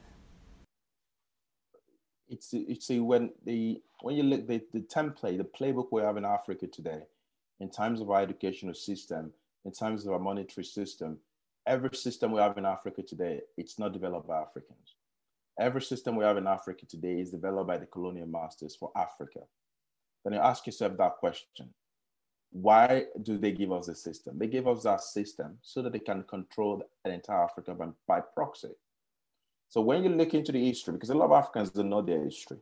It's 2.34 2.54
it's 2.54 2.88
see 2.88 3.00
when 3.00 3.30
the 3.46 3.82
when 4.02 4.16
you 4.16 4.24
look 4.24 4.48
the, 4.48 4.62
the 4.74 4.82
template, 4.82 5.38
the 5.38 5.44
playbook 5.44 5.88
we 5.92 6.02
have 6.02 6.18
in 6.18 6.26
Africa 6.26 6.68
today, 6.68 7.04
in 7.60 7.70
terms 7.70 8.02
of 8.02 8.10
our 8.10 8.22
educational 8.22 8.74
system, 8.74 9.32
in 9.66 9.72
terms 9.72 10.06
of 10.06 10.14
our 10.14 10.20
monetary 10.20 10.66
system, 10.66 11.20
every 11.68 11.96
system 11.96 12.32
we 12.32 12.42
have 12.42 12.58
in 12.58 12.66
Africa 12.66 13.04
today, 13.04 13.42
it's 13.56 13.78
not 13.78 13.94
developed 13.94 14.28
by 14.28 14.42
Africans. 14.42 14.96
Every 15.60 15.82
system 15.82 16.16
we 16.16 16.26
have 16.26 16.38
in 16.38 16.48
Africa 16.48 16.86
today 16.88 17.20
is 17.20 17.30
developed 17.30 17.68
by 17.68 17.78
the 17.78 17.86
colonial 17.86 18.28
masters 18.28 18.76
for 18.76 18.92
Africa. 18.98 19.42
Then 20.24 20.34
you 20.34 20.40
ask 20.40 20.66
yourself 20.66 20.98
that 20.98 21.18
question. 21.18 21.70
Why 22.52 23.06
do 23.22 23.38
they 23.38 23.52
give 23.52 23.72
us 23.72 23.88
a 23.88 23.96
system? 23.96 24.40
They 24.40 24.48
give 24.48 24.68
us 24.68 24.84
that 24.84 25.02
system 25.02 25.60
so 25.62 25.82
that 25.84 25.94
they 25.94 26.00
can 26.00 26.24
control 26.24 26.84
the 27.04 27.12
entire 27.12 27.44
Africa 27.44 27.76
by 28.08 28.22
proxy. 28.22 28.70
So 29.74 29.82
when 29.82 30.04
you 30.04 30.10
look 30.12 30.36
into 30.36 30.52
the 30.52 30.64
history, 30.64 30.94
because 30.94 31.10
a 31.10 31.16
lot 31.16 31.26
of 31.26 31.32
Africans 31.32 31.72
don't 31.72 31.90
know 31.90 32.04
their 32.04 32.24
history, 32.24 32.58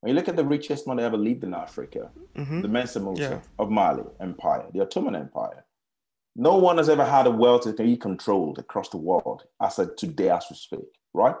when 0.00 0.08
you 0.08 0.14
look 0.14 0.28
at 0.28 0.36
the 0.36 0.46
richest 0.46 0.86
man 0.86 0.96
that 0.96 1.02
ever 1.02 1.18
lived 1.18 1.44
in 1.44 1.52
Africa, 1.52 2.10
mm-hmm. 2.34 2.62
the 2.62 2.68
Mansa 2.68 3.00
Musa 3.00 3.22
yeah. 3.22 3.40
of 3.58 3.70
Mali 3.70 4.04
Empire, 4.18 4.64
the 4.72 4.80
Ottoman 4.80 5.14
Empire, 5.14 5.66
no 6.34 6.56
one 6.56 6.78
has 6.78 6.88
ever 6.88 7.04
had 7.04 7.26
a 7.26 7.30
wealth 7.30 7.64
that 7.64 7.76
can 7.76 7.84
be 7.84 7.98
controlled 7.98 8.58
across 8.58 8.88
the 8.88 8.96
world 8.96 9.42
as 9.60 9.78
of 9.78 9.94
today 9.96 10.30
as 10.30 10.46
we 10.48 10.56
speak, 10.56 10.88
right? 11.12 11.34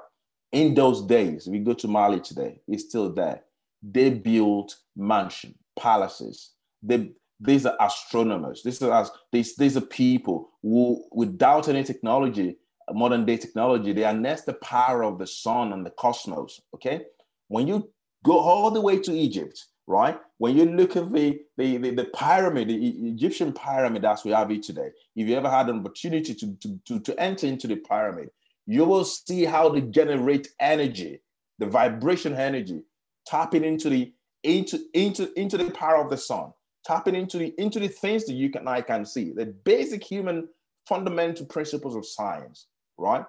In 0.52 0.74
those 0.74 1.00
days, 1.00 1.46
if 1.46 1.54
you 1.54 1.60
go 1.60 1.72
to 1.72 1.88
Mali 1.88 2.20
today, 2.20 2.60
it's 2.68 2.84
still 2.84 3.10
there. 3.10 3.44
They 3.82 4.10
built 4.10 4.76
mansions, 4.94 5.56
palaces. 5.80 6.50
They, 6.82 7.12
these 7.40 7.64
are 7.64 7.78
astronomers. 7.80 8.62
This 8.62 8.82
is 8.82 8.82
as 8.82 9.10
these, 9.32 9.56
these 9.56 9.78
are 9.78 9.86
people 9.86 10.50
who, 10.62 11.02
without 11.12 11.70
any 11.70 11.82
technology, 11.82 12.58
modern 12.92 13.24
day 13.24 13.36
technology, 13.36 13.92
they 13.92 14.02
harness 14.02 14.42
the 14.42 14.54
power 14.54 15.04
of 15.04 15.18
the 15.18 15.26
sun 15.26 15.72
and 15.72 15.84
the 15.84 15.90
cosmos. 15.90 16.60
Okay. 16.74 17.06
When 17.48 17.66
you 17.66 17.90
go 18.24 18.38
all 18.38 18.70
the 18.70 18.80
way 18.80 18.98
to 18.98 19.12
Egypt, 19.12 19.66
right? 19.86 20.18
When 20.38 20.56
you 20.56 20.64
look 20.64 20.96
at 20.96 21.12
the, 21.12 21.40
the, 21.56 21.76
the, 21.76 21.90
the 21.90 22.04
pyramid, 22.04 22.68
the 22.68 23.08
Egyptian 23.08 23.52
pyramid 23.52 24.04
as 24.04 24.24
we 24.24 24.32
have 24.32 24.50
it 24.50 24.62
today, 24.62 24.90
if 25.14 25.28
you 25.28 25.36
ever 25.36 25.50
had 25.50 25.68
an 25.68 25.80
opportunity 25.80 26.34
to, 26.34 26.56
to, 26.56 26.80
to, 26.86 27.00
to 27.00 27.20
enter 27.20 27.46
into 27.46 27.66
the 27.66 27.76
pyramid, 27.76 28.30
you 28.66 28.84
will 28.84 29.04
see 29.04 29.44
how 29.44 29.68
they 29.68 29.82
generate 29.82 30.48
energy, 30.58 31.20
the 31.58 31.66
vibration 31.66 32.34
energy, 32.34 32.82
tapping 33.26 33.64
into 33.64 33.88
the 33.88 34.12
into 34.42 34.78
into 34.92 35.32
into 35.38 35.56
the 35.56 35.70
power 35.70 36.02
of 36.02 36.10
the 36.10 36.16
sun, 36.16 36.52
tapping 36.84 37.14
into 37.14 37.38
the 37.38 37.54
into 37.58 37.78
the 37.78 37.88
things 37.88 38.26
that 38.26 38.34
you 38.34 38.50
can 38.50 38.66
I 38.68 38.80
can 38.80 39.04
see, 39.04 39.32
the 39.32 39.46
basic 39.46 40.02
human 40.02 40.48
fundamental 40.86 41.46
principles 41.46 41.96
of 41.96 42.06
science 42.06 42.66
right? 42.98 43.24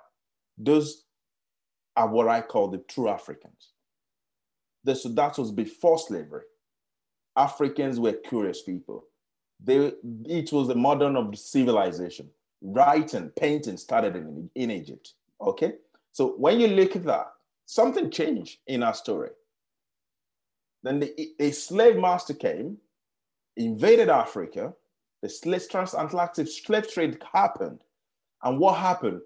Those 0.58 1.04
are 1.96 2.08
what 2.08 2.28
I 2.28 2.42
call 2.42 2.68
the 2.68 2.80
true 2.80 3.10
Africans. 3.10 3.72
This, 4.84 5.04
that 5.04 5.38
was 5.38 5.52
before 5.52 5.98
slavery. 5.98 6.44
Africans 7.36 8.00
were 8.00 8.14
curious 8.14 8.62
people. 8.62 9.06
They, 9.64 9.92
it 10.26 10.52
was 10.52 10.68
the 10.68 10.76
modern 10.76 11.16
of 11.16 11.38
civilization. 11.38 12.30
Writing, 12.62 13.30
painting 13.38 13.78
started 13.78 14.16
in, 14.16 14.50
in 14.56 14.72
Egypt. 14.72 15.14
Okay? 15.42 15.74
So 16.12 16.34
when 16.38 16.60
you 16.60 16.68
look 16.68 16.96
at 16.96 17.04
that, 17.04 17.28
something 17.66 18.10
changed 18.10 18.60
in 18.68 18.84
our 18.84 18.94
story. 18.94 19.30
Then 20.84 21.00
the, 21.00 21.30
a 21.40 21.52
slave 21.52 21.98
master 21.98 22.34
came, 22.34 22.78
invaded 23.58 24.10
Africa, 24.10 24.74
the 25.22 25.68
transatlantic 25.70 26.48
slave 26.48 26.92
trade 26.94 27.24
happened. 27.34 27.82
And 28.44 28.60
what 28.60 28.78
happened? 28.78 29.22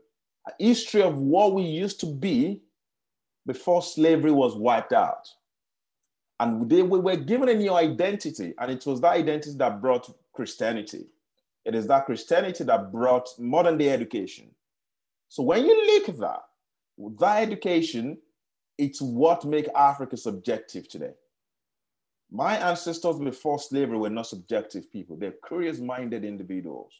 A 0.48 0.52
history 0.60 1.02
of 1.02 1.18
what 1.18 1.54
we 1.54 1.64
used 1.64 2.00
to 2.02 2.06
be 2.06 2.62
before 3.46 3.82
slavery 3.82 4.32
was 4.32 4.56
wiped 4.56 4.94
out. 4.94 5.28
And 6.40 6.70
they 6.70 6.82
we 6.82 7.00
were 7.00 7.18
given 7.18 7.50
a 7.50 7.54
new 7.54 7.74
identity, 7.74 8.54
and 8.58 8.72
it 8.72 8.86
was 8.86 9.02
that 9.02 9.14
identity 9.14 9.58
that 9.58 9.82
brought 9.82 10.10
Christianity. 10.34 11.08
It 11.66 11.76
is 11.76 11.88
that 11.88 12.06
Christianity 12.06 12.64
that 12.64 12.92
brought 12.92 13.28
modern 13.38 13.78
day 13.78 13.90
education. 13.90 14.50
So 15.28 15.44
when 15.44 15.66
you 15.66 15.86
look 15.94 16.10
at 16.10 16.18
that, 16.20 16.42
that 17.20 17.44
education, 17.44 18.18
it's 18.78 19.02
what 19.02 19.44
make 19.44 19.68
Africa 19.76 20.16
subjective 20.16 20.88
today. 20.88 21.14
My 22.32 22.58
ancestors 22.58 23.20
before 23.20 23.60
slavery 23.60 23.98
were 23.98 24.10
not 24.10 24.28
subjective 24.28 24.92
people. 24.92 25.18
They're 25.18 25.34
curious-minded 25.48 26.24
individuals 26.24 26.94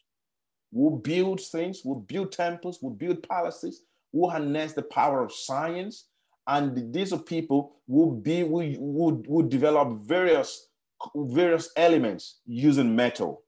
will 0.72 0.96
build 0.96 1.40
things, 1.40 1.84
will 1.84 2.00
build 2.00 2.32
temples, 2.32 2.80
will 2.82 2.90
build 2.90 3.26
palaces, 3.28 3.82
will 4.12 4.30
harness 4.30 4.72
the 4.72 4.82
power 4.82 5.22
of 5.22 5.32
science. 5.32 6.06
And 6.46 6.92
these 6.92 7.12
are 7.12 7.18
people 7.18 7.76
will 7.86 8.10
be 8.10 8.42
will, 8.42 8.74
will, 8.78 9.22
will 9.26 9.48
develop 9.48 10.00
various 10.02 10.68
various 11.14 11.70
elements 11.76 12.40
using 12.46 12.94
metal. 12.94 13.42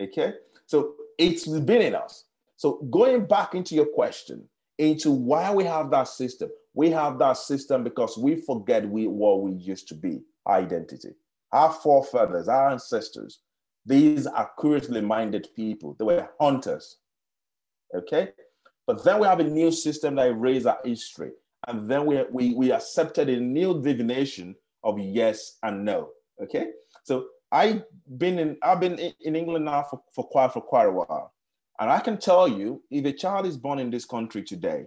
Okay, 0.00 0.34
so 0.66 0.94
it's 1.18 1.46
been 1.46 1.82
in 1.82 1.94
us. 1.94 2.24
So 2.56 2.86
going 2.90 3.26
back 3.26 3.54
into 3.54 3.74
your 3.74 3.86
question, 3.86 4.48
into 4.78 5.10
why 5.10 5.52
we 5.52 5.64
have 5.64 5.90
that 5.90 6.08
system, 6.08 6.50
we 6.72 6.90
have 6.90 7.18
that 7.18 7.36
system 7.36 7.84
because 7.84 8.18
we 8.18 8.36
forget 8.36 8.88
we 8.88 9.06
what 9.06 9.42
we 9.42 9.52
used 9.52 9.88
to 9.88 9.94
be, 9.94 10.22
identity. 10.48 11.10
Our 11.52 11.72
forefathers, 11.72 12.48
our 12.48 12.70
ancestors, 12.70 13.40
these 13.86 14.26
are 14.26 14.50
curiously 14.60 15.00
minded 15.00 15.48
people. 15.54 15.94
They 15.98 16.04
were 16.04 16.28
hunters. 16.40 16.98
Okay? 17.94 18.30
But 18.86 19.04
then 19.04 19.20
we 19.20 19.26
have 19.26 19.40
a 19.40 19.44
new 19.44 19.70
system 19.70 20.16
that 20.16 20.28
erased 20.28 20.66
our 20.66 20.78
history. 20.84 21.32
And 21.66 21.88
then 21.88 22.06
we, 22.06 22.22
we, 22.30 22.54
we 22.54 22.72
accepted 22.72 23.28
a 23.28 23.40
new 23.40 23.80
divination 23.80 24.54
of 24.82 24.98
yes 24.98 25.58
and 25.62 25.84
no. 25.84 26.10
Okay? 26.42 26.68
So 27.04 27.26
I've 27.50 27.84
been 28.18 28.38
in 28.38 28.56
I've 28.62 28.80
been 28.80 28.98
in 28.98 29.36
England 29.36 29.66
now 29.66 29.84
for, 29.84 30.02
for 30.12 30.24
quite 30.24 30.52
for 30.52 30.60
quite 30.60 30.86
a 30.86 30.90
while. 30.90 31.32
And 31.78 31.90
I 31.90 32.00
can 32.00 32.18
tell 32.18 32.48
you, 32.48 32.82
if 32.90 33.04
a 33.04 33.12
child 33.12 33.46
is 33.46 33.56
born 33.56 33.78
in 33.78 33.90
this 33.90 34.04
country 34.04 34.42
today, 34.42 34.86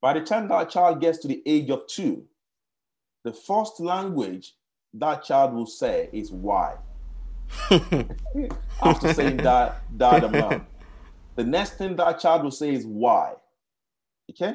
by 0.00 0.12
the 0.12 0.20
time 0.20 0.48
that 0.48 0.70
child 0.70 1.00
gets 1.00 1.18
to 1.18 1.28
the 1.28 1.42
age 1.46 1.70
of 1.70 1.86
two, 1.86 2.24
the 3.24 3.32
first 3.32 3.80
language 3.80 4.54
that 4.94 5.24
child 5.24 5.52
will 5.52 5.66
say 5.66 6.08
is 6.12 6.30
why. 6.30 6.76
After 8.82 9.14
saying 9.14 9.38
that, 9.38 9.82
and 10.00 10.32
mom. 10.32 10.66
The 11.36 11.44
next 11.44 11.72
thing 11.78 11.96
that 11.96 12.18
child 12.20 12.44
will 12.44 12.50
say 12.50 12.74
is 12.74 12.86
why. 12.86 13.34
Okay? 14.30 14.54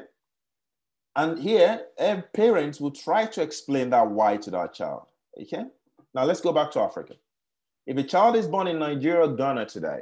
And 1.15 1.39
here, 1.39 1.85
eh, 1.97 2.21
parents 2.33 2.79
will 2.79 2.91
try 2.91 3.25
to 3.27 3.41
explain 3.41 3.89
that 3.91 4.09
why 4.09 4.37
to 4.37 4.51
that 4.51 4.73
child. 4.73 5.07
Okay? 5.39 5.65
Now 6.13 6.23
let's 6.23 6.41
go 6.41 6.51
back 6.51 6.71
to 6.71 6.79
Africa. 6.79 7.15
If 7.85 7.97
a 7.97 8.03
child 8.03 8.35
is 8.35 8.47
born 8.47 8.67
in 8.67 8.79
Nigeria 8.79 9.27
or 9.27 9.35
Ghana 9.35 9.65
today, 9.65 10.01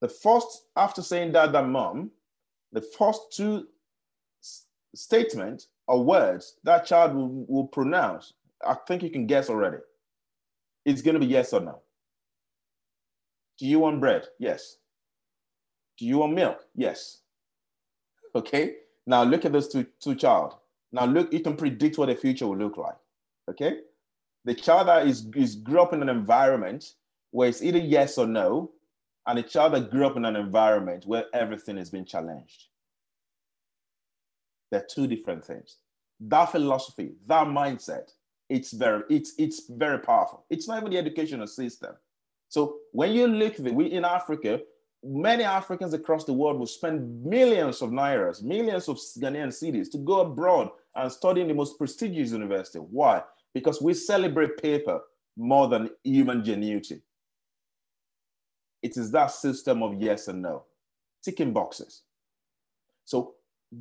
the 0.00 0.08
first, 0.08 0.64
after 0.76 1.02
saying 1.02 1.32
dad 1.32 1.54
and 1.54 1.72
mom, 1.72 2.10
the 2.72 2.80
first 2.80 3.32
two 3.32 3.68
statements 4.94 5.68
or 5.86 6.02
words 6.04 6.56
that 6.64 6.86
child 6.86 7.14
will, 7.14 7.44
will 7.48 7.66
pronounce, 7.66 8.32
I 8.66 8.74
think 8.86 9.02
you 9.02 9.10
can 9.10 9.26
guess 9.26 9.48
already. 9.48 9.78
It's 10.84 11.02
going 11.02 11.14
to 11.14 11.20
be 11.20 11.26
yes 11.26 11.52
or 11.52 11.60
no. 11.60 11.80
Do 13.62 13.68
you 13.68 13.78
want 13.78 14.00
bread? 14.00 14.26
Yes. 14.40 14.78
Do 15.96 16.04
you 16.04 16.18
want 16.18 16.34
milk? 16.34 16.64
Yes. 16.74 17.20
Okay. 18.34 18.74
Now 19.06 19.22
look 19.22 19.44
at 19.44 19.52
those 19.52 19.68
two, 19.68 19.86
two 20.00 20.16
child. 20.16 20.56
Now 20.90 21.04
look, 21.04 21.32
you 21.32 21.38
can 21.38 21.54
predict 21.54 21.96
what 21.96 22.06
the 22.06 22.16
future 22.16 22.48
will 22.48 22.56
look 22.56 22.76
like. 22.76 22.96
Okay. 23.48 23.76
The 24.44 24.54
child 24.56 24.88
that 24.88 25.06
is, 25.06 25.28
is 25.36 25.54
grew 25.54 25.80
up 25.80 25.92
in 25.92 26.02
an 26.02 26.08
environment 26.08 26.94
where 27.30 27.48
it's 27.48 27.62
either 27.62 27.78
yes 27.78 28.18
or 28.18 28.26
no, 28.26 28.72
and 29.28 29.38
a 29.38 29.44
child 29.44 29.74
that 29.74 29.92
grew 29.92 30.08
up 30.08 30.16
in 30.16 30.24
an 30.24 30.34
environment 30.34 31.06
where 31.06 31.26
everything 31.32 31.76
has 31.76 31.88
been 31.88 32.04
challenged. 32.04 32.64
They're 34.72 34.88
two 34.92 35.06
different 35.06 35.44
things. 35.44 35.76
That 36.18 36.46
philosophy, 36.46 37.12
that 37.28 37.46
mindset, 37.46 38.10
it's 38.48 38.72
very, 38.72 39.04
it's, 39.08 39.34
it's 39.38 39.68
very 39.70 40.00
powerful. 40.00 40.46
It's 40.50 40.66
not 40.66 40.78
even 40.78 40.90
the 40.90 40.98
educational 40.98 41.46
system. 41.46 41.94
So 42.52 42.80
when 42.92 43.12
you 43.12 43.26
look 43.26 43.58
at 43.58 43.72
we 43.72 43.86
in 43.86 44.04
Africa, 44.04 44.60
many 45.02 45.42
Africans 45.42 45.94
across 45.94 46.26
the 46.26 46.34
world 46.34 46.58
will 46.58 46.66
spend 46.66 47.24
millions 47.24 47.80
of 47.80 47.88
nairas, 47.88 48.42
millions 48.42 48.90
of 48.90 48.98
Ghanaian 48.98 49.48
cedis 49.48 49.90
to 49.92 49.96
go 49.96 50.20
abroad 50.20 50.68
and 50.94 51.10
study 51.10 51.40
in 51.40 51.48
the 51.48 51.54
most 51.54 51.78
prestigious 51.78 52.30
university. 52.30 52.78
Why? 52.78 53.22
Because 53.54 53.80
we 53.80 53.94
celebrate 53.94 54.60
paper 54.60 55.00
more 55.34 55.66
than 55.66 55.88
human 56.04 56.40
ingenuity. 56.40 57.00
It 58.82 58.98
is 58.98 59.10
that 59.12 59.30
system 59.30 59.82
of 59.82 59.94
yes 59.94 60.28
and 60.28 60.42
no, 60.42 60.64
ticking 61.24 61.54
boxes. 61.54 62.02
So 63.06 63.36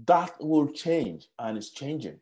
that 0.05 0.31
will 0.39 0.69
change 0.71 1.27
and 1.39 1.57
it's 1.57 1.71
changing 1.71 2.21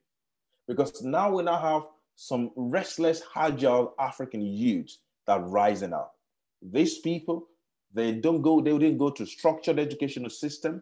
because 0.68 1.04
now 1.04 1.32
we 1.32 1.44
now 1.44 1.60
have 1.60 1.84
some 2.16 2.50
restless, 2.56 3.22
agile 3.36 3.94
African 4.00 4.42
youths 4.42 4.98
that 5.28 5.42
are 5.42 5.48
rising 5.48 5.94
up. 5.94 6.16
These 6.62 7.00
people, 7.00 7.48
they 7.94 8.12
don't 8.12 8.42
go, 8.42 8.62
they 8.62 8.78
didn't 8.78 8.98
go 8.98 9.10
to 9.12 9.26
structured 9.26 9.80
educational 9.80 10.30
system, 10.30 10.82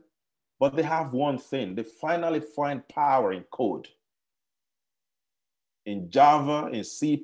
but 0.60 0.76
they 0.76 0.84
have 0.84 1.14
one 1.14 1.38
thing. 1.38 1.76
They 1.76 1.84
finally 1.84 2.40
find 2.40 2.88
power 2.88 3.32
in 3.34 3.44
code. 3.44 3.88
In 5.86 6.10
Java, 6.10 6.70
in 6.74 6.84
C++, 6.84 7.22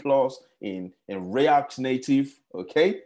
in, 0.62 0.94
in 1.08 1.32
React 1.32 1.80
Native, 1.80 2.39
okay? 2.54 3.02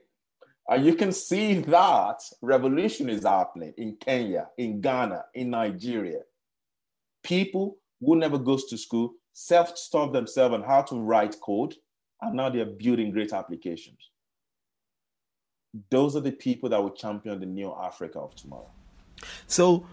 And 0.69 0.85
you 0.85 0.95
can 0.95 1.11
see 1.11 1.55
that 1.61 2.21
revolution 2.41 3.09
is 3.09 3.23
happening 3.23 3.73
in 3.77 3.95
Kenya, 3.95 4.49
in 4.57 4.81
Ghana, 4.81 5.25
in 5.33 5.49
Nigeria. 5.49 6.19
People 7.23 7.77
who 8.01 8.17
never 8.17 8.37
goes 8.37 8.65
to 8.65 8.77
school 8.77 9.13
self-taught 9.33 10.13
themselves 10.13 10.55
on 10.55 10.63
how 10.63 10.81
to 10.81 10.99
write 10.99 11.39
code, 11.41 11.75
and 12.21 12.35
now 12.35 12.49
they're 12.49 12.65
building 12.65 13.11
great 13.11 13.33
applications. 13.33 14.11
Those 15.89 16.15
are 16.15 16.21
the 16.21 16.31
people 16.31 16.69
that 16.69 16.81
will 16.81 16.91
champion 16.91 17.39
the 17.39 17.45
new 17.45 17.73
Africa 17.73 18.19
of 18.19 18.35
tomorrow. 18.35 18.69
So, 19.47 19.85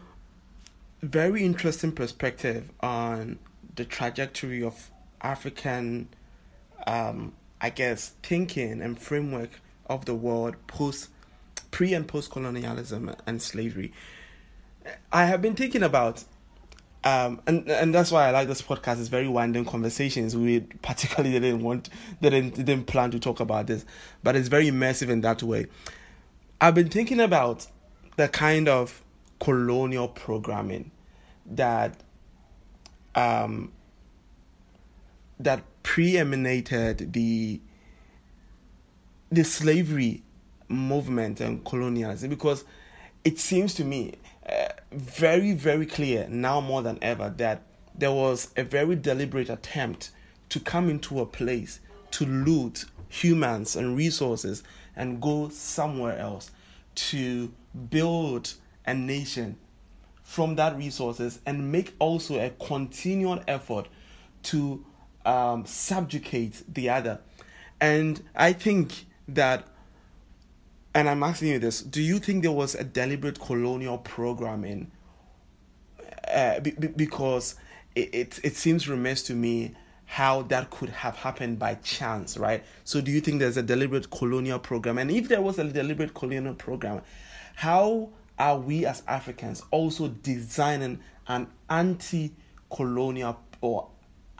very 1.02 1.44
interesting 1.44 1.92
perspective 1.92 2.70
on 2.80 3.38
the 3.74 3.84
trajectory 3.84 4.62
of 4.62 4.90
African, 5.20 6.08
um, 6.86 7.32
I 7.60 7.70
guess, 7.70 8.14
thinking 8.22 8.80
and 8.80 8.98
framework 8.98 9.60
of 9.86 10.04
the 10.04 10.14
world 10.14 10.56
post 10.66 11.08
pre 11.70 11.92
and 11.92 12.06
post 12.06 12.30
colonialism 12.30 13.14
and 13.26 13.42
slavery. 13.42 13.92
I 15.12 15.24
have 15.24 15.42
been 15.42 15.54
thinking 15.54 15.82
about 15.82 16.24
um, 17.04 17.40
and 17.46 17.68
and 17.68 17.94
that's 17.94 18.10
why 18.10 18.28
I 18.28 18.30
like 18.30 18.48
this 18.48 18.62
podcast. 18.62 18.98
It's 18.98 19.08
very 19.08 19.28
winding 19.28 19.66
conversations. 19.66 20.34
We 20.34 20.60
particularly 20.60 21.38
didn't 21.38 21.62
want 21.62 21.90
didn't 22.22 22.54
didn't 22.54 22.84
plan 22.84 23.10
to 23.10 23.20
talk 23.20 23.40
about 23.40 23.66
this, 23.66 23.84
but 24.22 24.34
it's 24.34 24.48
very 24.48 24.66
immersive 24.66 25.10
in 25.10 25.20
that 25.20 25.42
way. 25.42 25.66
I've 26.60 26.74
been 26.74 26.88
thinking 26.88 27.20
about 27.20 27.66
the 28.16 28.28
kind 28.28 28.68
of 28.68 29.02
colonial 29.38 30.08
programming 30.08 30.90
that 31.44 32.00
um 33.14 33.70
that 35.38 35.62
preeminated 35.82 37.12
the 37.12 37.60
the 39.30 39.44
slavery 39.44 40.22
movement 40.68 41.40
and 41.40 41.62
colonialism 41.66 42.30
because 42.30 42.64
it 43.24 43.38
seems 43.38 43.74
to 43.74 43.84
me 43.84 44.14
very 44.94 45.52
very 45.52 45.86
clear 45.86 46.26
now 46.28 46.60
more 46.60 46.82
than 46.82 46.98
ever 47.02 47.32
that 47.36 47.62
there 47.94 48.12
was 48.12 48.52
a 48.56 48.64
very 48.64 48.96
deliberate 48.96 49.48
attempt 49.48 50.10
to 50.48 50.60
come 50.60 50.88
into 50.88 51.20
a 51.20 51.26
place 51.26 51.80
to 52.10 52.24
loot 52.24 52.84
humans 53.08 53.76
and 53.76 53.96
resources 53.96 54.62
and 54.96 55.20
go 55.20 55.48
somewhere 55.48 56.18
else 56.18 56.50
to 56.94 57.52
build 57.90 58.54
a 58.86 58.94
nation 58.94 59.56
from 60.22 60.56
that 60.56 60.76
resources 60.76 61.40
and 61.46 61.70
make 61.70 61.94
also 61.98 62.38
a 62.40 62.50
continual 62.50 63.42
effort 63.46 63.86
to 64.42 64.84
um, 65.24 65.64
subjugate 65.66 66.62
the 66.72 66.88
other. 66.90 67.20
And 67.80 68.22
i 68.34 68.52
think 68.52 69.06
that, 69.28 69.66
and 70.94 71.08
I'm 71.08 71.22
asking 71.22 71.48
you 71.48 71.58
this: 71.58 71.82
Do 71.82 72.00
you 72.00 72.18
think 72.18 72.42
there 72.42 72.52
was 72.52 72.74
a 72.74 72.84
deliberate 72.84 73.40
colonial 73.40 73.98
programming? 73.98 74.90
Uh, 76.32 76.60
be, 76.60 76.70
be, 76.72 76.88
because 76.88 77.56
it, 77.94 78.14
it 78.14 78.40
it 78.44 78.56
seems 78.56 78.88
remiss 78.88 79.22
to 79.24 79.34
me 79.34 79.74
how 80.06 80.42
that 80.42 80.70
could 80.70 80.90
have 80.90 81.16
happened 81.16 81.58
by 81.58 81.74
chance, 81.76 82.36
right? 82.36 82.64
So, 82.84 83.00
do 83.00 83.10
you 83.10 83.20
think 83.20 83.40
there's 83.40 83.56
a 83.56 83.62
deliberate 83.62 84.10
colonial 84.10 84.58
program? 84.58 84.98
And 84.98 85.10
if 85.10 85.28
there 85.28 85.42
was 85.42 85.58
a 85.58 85.64
deliberate 85.64 86.14
colonial 86.14 86.54
program, 86.54 87.02
how 87.56 88.10
are 88.38 88.58
we 88.58 88.86
as 88.86 89.02
Africans 89.06 89.62
also 89.70 90.08
designing 90.08 91.00
an 91.26 91.48
anti 91.68 92.32
colonial 92.70 93.40
or 93.60 93.88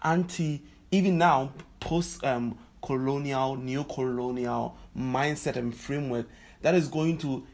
anti, 0.02 0.62
even 0.90 1.18
now, 1.18 1.52
post 1.80 2.22
um, 2.24 2.58
colonial, 2.82 3.56
neo-colonial 3.56 4.76
mindset 4.96 5.56
and 5.56 5.74
framework 5.74 6.26
that 6.64 6.74
is 6.74 6.88
going 6.88 7.18
to 7.18 7.46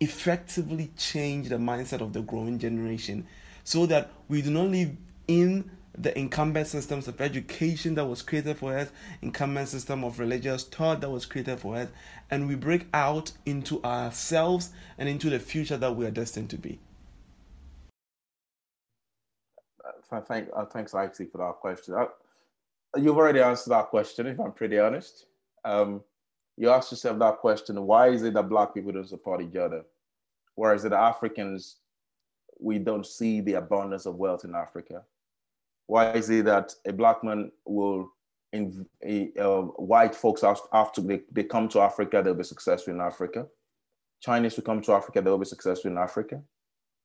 effectively 0.00 0.90
change 0.96 1.48
the 1.48 1.54
mindset 1.54 2.00
of 2.00 2.12
the 2.12 2.20
growing 2.20 2.58
generation 2.58 3.24
so 3.62 3.86
that 3.86 4.10
we 4.28 4.42
do 4.42 4.50
not 4.50 4.66
live 4.66 4.96
in 5.28 5.70
the 5.96 6.16
incumbent 6.18 6.66
systems 6.66 7.06
of 7.06 7.20
education 7.20 7.94
that 7.94 8.04
was 8.04 8.20
created 8.20 8.56
for 8.56 8.76
us, 8.76 8.90
incumbent 9.22 9.68
system 9.68 10.02
of 10.02 10.18
religious 10.18 10.64
thought 10.64 11.00
that 11.00 11.08
was 11.08 11.24
created 11.24 11.60
for 11.60 11.76
us, 11.76 11.88
and 12.32 12.48
we 12.48 12.56
break 12.56 12.86
out 12.92 13.30
into 13.46 13.80
ourselves 13.84 14.70
and 14.98 15.08
into 15.08 15.30
the 15.30 15.38
future 15.38 15.76
that 15.76 15.94
we 15.94 16.04
are 16.04 16.10
destined 16.10 16.50
to 16.50 16.58
be. 16.58 16.80
Uh, 20.10 20.20
thank, 20.20 20.48
uh, 20.56 20.64
thanks, 20.64 20.94
Ixie, 20.94 21.30
for 21.30 21.38
that 21.38 21.54
question. 21.60 21.94
Uh, 21.94 22.06
you've 22.96 23.16
already 23.16 23.40
answered 23.40 23.70
that 23.70 23.86
question, 23.86 24.26
if 24.26 24.40
I'm 24.40 24.50
pretty 24.50 24.80
honest. 24.80 25.26
Um, 25.64 26.02
you 26.58 26.70
ask 26.70 26.90
yourself 26.90 27.18
that 27.18 27.38
question 27.38 27.80
why 27.82 28.08
is 28.08 28.22
it 28.22 28.34
that 28.34 28.48
Black 28.48 28.74
people 28.74 28.92
don't 28.92 29.08
support 29.08 29.42
each 29.42 29.56
other? 29.56 29.84
Whereas 30.54 30.82
the 30.82 30.96
Africans, 30.96 31.76
we 32.58 32.78
don't 32.78 33.06
see 33.06 33.40
the 33.40 33.54
abundance 33.54 34.06
of 34.06 34.16
wealth 34.16 34.44
in 34.44 34.54
Africa? 34.54 35.02
Why 35.86 36.12
is 36.12 36.28
it 36.30 36.44
that 36.46 36.74
a 36.86 36.92
Black 36.92 37.22
man 37.22 37.52
will, 37.64 38.12
in, 38.52 38.86
uh, 39.04 39.62
white 39.76 40.14
folks 40.14 40.42
after 40.72 41.00
they, 41.00 41.20
they 41.30 41.44
come 41.44 41.68
to 41.68 41.80
Africa, 41.80 42.22
they'll 42.22 42.34
be 42.34 42.44
successful 42.44 42.92
in 42.92 43.00
Africa? 43.00 43.46
Chinese 44.20 44.56
will 44.56 44.64
come 44.64 44.82
to 44.82 44.92
Africa, 44.92 45.22
they'll 45.22 45.38
be 45.38 45.44
successful 45.44 45.90
in 45.90 45.98
Africa. 45.98 46.42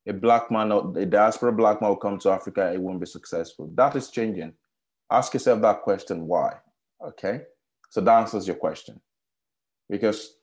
A 0.08 0.14
black 0.14 0.52
man, 0.52 0.72
or 0.72 0.98
a 0.98 1.06
diaspora 1.06 1.54
black 1.54 1.80
man 1.80 1.92
will 1.92 1.98
come 1.98 2.20
to 2.20 2.32
Africa, 2.32 2.74
it 2.74 2.82
won't 2.82 3.00
be 3.00 3.06
successful. 3.06 3.72
That 3.76 3.96
is 3.96 4.10
changing 4.10 4.54
ask 5.14 5.34
yourself 5.34 5.62
that 5.62 5.82
question 5.82 6.28
why? 6.28 6.56
Okay. 7.02 7.42
So 7.90 8.02
that 8.02 8.20
answers 8.20 8.48
your 8.48 8.56
question. 8.56 9.00
Because 9.90 10.36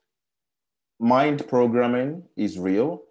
mind 0.98 1.46
programming 1.48 2.24
is 2.36 2.58
real. 2.58 3.02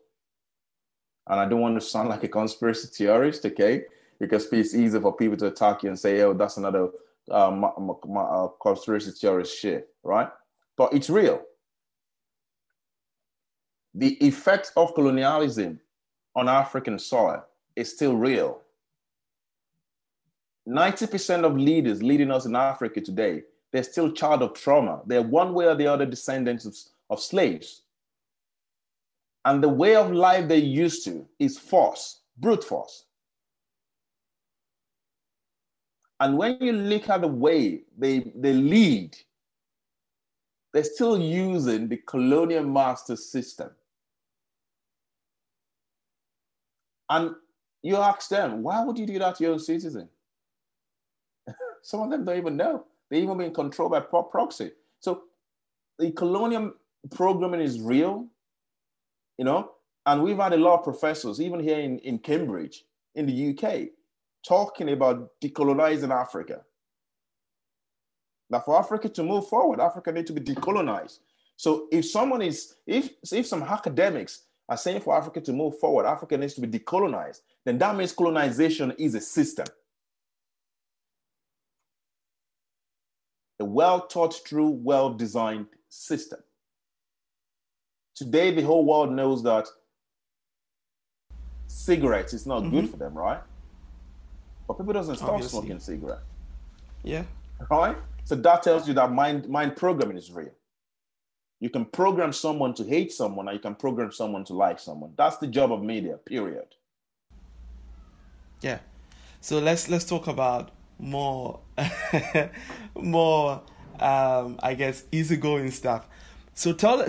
And 1.28 1.40
I 1.40 1.48
don't 1.48 1.62
want 1.62 1.80
to 1.80 1.86
sound 1.86 2.10
like 2.10 2.24
a 2.24 2.28
conspiracy 2.28 2.88
theorist, 2.88 3.46
okay? 3.46 3.84
Because 4.20 4.52
it's 4.52 4.74
easy 4.74 5.00
for 5.00 5.16
people 5.16 5.38
to 5.38 5.48
attack 5.48 5.84
you 5.84 5.90
and 5.90 6.00
say, 6.00 6.22
oh, 6.22 6.34
that's 6.34 6.58
another 6.58 6.90
uh, 7.30 7.50
uh, 7.50 8.48
conspiracy 8.62 9.12
theorist 9.12 9.58
shit, 9.58 9.90
right? 10.04 10.30
But 10.76 10.94
it's 10.94 11.10
real. 11.10 11.42
The 13.94 14.18
effect 14.26 14.72
of 14.76 14.94
colonialism 14.96 15.80
on 16.36 16.48
African 16.48 16.98
soil 17.00 17.44
is 17.76 17.92
still 17.92 18.16
real. 18.16 18.62
90% 20.68 21.44
of 21.44 21.58
leaders 21.58 22.04
leading 22.04 22.32
us 22.32 22.46
in 22.46 22.56
Africa 22.56 23.02
today, 23.02 23.44
they're 23.72 23.84
still 23.84 24.12
child 24.12 24.42
of 24.42 24.54
trauma. 24.54 25.02
They're 25.06 25.22
one 25.22 25.54
way 25.54 25.66
or 25.66 25.76
the 25.76 25.88
other 25.88 26.06
descendants 26.06 26.66
of, 26.66 26.76
of 27.10 27.22
slaves. 27.22 27.84
And 29.46 29.64
the 29.64 29.70
way 29.70 29.96
of 29.96 30.12
life 30.12 30.48
they 30.48 30.58
used 30.58 31.06
to 31.06 31.28
is 31.40 31.58
force, 31.58 32.22
brute 32.38 32.64
force. 32.64 33.06
And 36.20 36.38
when 36.38 36.58
you 36.60 36.74
look 36.74 37.10
at 37.10 37.22
the 37.22 37.28
way 37.28 37.82
they, 37.98 38.32
they 38.36 38.54
lead, 38.54 39.16
they're 40.74 40.84
still 40.84 41.18
using 41.18 41.88
the 41.88 41.98
colonial 41.98 42.64
master 42.64 43.16
system. 43.16 43.72
And 47.10 47.36
you 47.82 47.96
ask 47.96 48.30
them, 48.30 48.62
why 48.62 48.84
would 48.84 49.00
you 49.00 49.06
do 49.06 49.18
that 49.20 49.36
to 49.36 49.44
your 49.44 49.54
own 49.54 49.60
citizen? 49.60 50.10
Some 51.82 52.02
of 52.02 52.12
them 52.12 52.26
don't 52.26 52.38
even 52.38 52.58
know. 52.58 52.86
They 53.10 53.22
even 53.22 53.38
been 53.38 53.54
controlled 53.54 53.92
by 53.92 54.02
proxy. 54.02 54.72
So 55.00 55.24
the 55.98 56.12
colonial 56.12 56.74
programming 57.12 57.62
is 57.62 57.80
real, 57.80 58.28
you 59.38 59.46
know, 59.46 59.72
and 60.06 60.24
we've 60.24 60.38
had 60.38 60.54
a 60.54 60.58
lot 60.58 60.80
of 60.80 60.84
professors, 60.84 61.42
even 61.42 61.60
here 61.60 61.80
in, 61.80 62.00
in 62.00 62.20
Cambridge, 62.20 62.84
in 63.16 63.26
the 63.26 63.50
UK, 63.50 63.90
talking 64.48 64.90
about 64.90 65.32
decolonizing 65.44 66.12
Africa. 66.12 66.62
Now, 68.50 68.60
for 68.60 68.80
Africa 68.80 69.10
to 69.10 69.24
move 69.24 69.48
forward, 69.48 69.80
Africa 69.80 70.12
needs 70.12 70.28
to 70.32 70.40
be 70.40 70.42
decolonized. 70.42 71.20
So 71.56 71.88
if 71.92 72.06
someone 72.06 72.42
is, 72.42 72.76
if 72.88 73.10
if 73.32 73.46
some 73.46 73.64
academics 73.64 74.44
are 74.70 74.78
saying 74.78 75.02
for 75.02 75.16
Africa 75.16 75.42
to 75.42 75.54
move 75.54 75.78
forward, 75.78 76.06
Africa 76.06 76.38
needs 76.38 76.54
to 76.54 76.62
be 76.62 76.80
decolonized, 76.80 77.42
then 77.66 77.78
that 77.80 77.96
means 77.96 78.14
colonization 78.14 78.94
is 78.98 79.14
a 79.16 79.22
system. 79.22 79.68
A 83.60 83.66
well 83.66 84.08
thought 84.08 84.36
through, 84.48 84.70
well 84.70 85.14
designed 85.14 85.68
system. 85.90 86.40
Today, 88.16 88.54
the 88.54 88.62
whole 88.62 88.86
world 88.86 89.12
knows 89.12 89.44
that 89.44 89.68
cigarettes 91.68 92.34
is 92.34 92.46
not 92.46 92.64
mm-hmm. 92.64 92.72
good 92.72 92.90
for 92.90 92.98
them, 92.98 93.14
right? 93.18 93.42
But 94.68 94.78
people 94.78 94.94
doesn't 94.94 95.16
stop 95.16 95.30
Obviously. 95.30 95.60
smoking 95.60 95.80
cigarettes. 95.80 96.22
Yeah. 97.04 97.24
Right? 97.70 97.98
So 98.26 98.36
that 98.36 98.64
tells 98.64 98.88
you 98.88 98.94
that 98.94 99.12
mind 99.12 99.50
mind 99.50 99.76
programming 99.76 100.18
is 100.18 100.32
real. 100.32 100.52
You 101.60 101.70
can 101.70 101.86
program 101.86 102.32
someone 102.32 102.74
to 102.76 102.84
hate 102.84 103.12
someone, 103.12 103.50
or 103.50 103.54
you 103.54 103.60
can 103.60 103.76
program 103.76 104.12
someone 104.12 104.46
to 104.46 104.54
like 104.54 104.80
someone. 104.80 105.14
That's 105.18 105.38
the 105.38 105.48
job 105.48 105.72
of 105.72 105.84
media. 105.84 106.18
Period. 106.18 106.76
Yeah. 108.62 108.80
So 109.42 109.60
let's 109.60 109.90
let's 109.90 110.06
talk 110.06 110.28
about 110.28 110.72
more 111.00 111.62
more 112.96 113.62
um, 114.00 114.60
I 114.64 114.76
guess 114.76 115.04
easygoing 115.12 115.72
stuff. 115.72 116.08
So 116.56 116.74
tell 116.76 117.06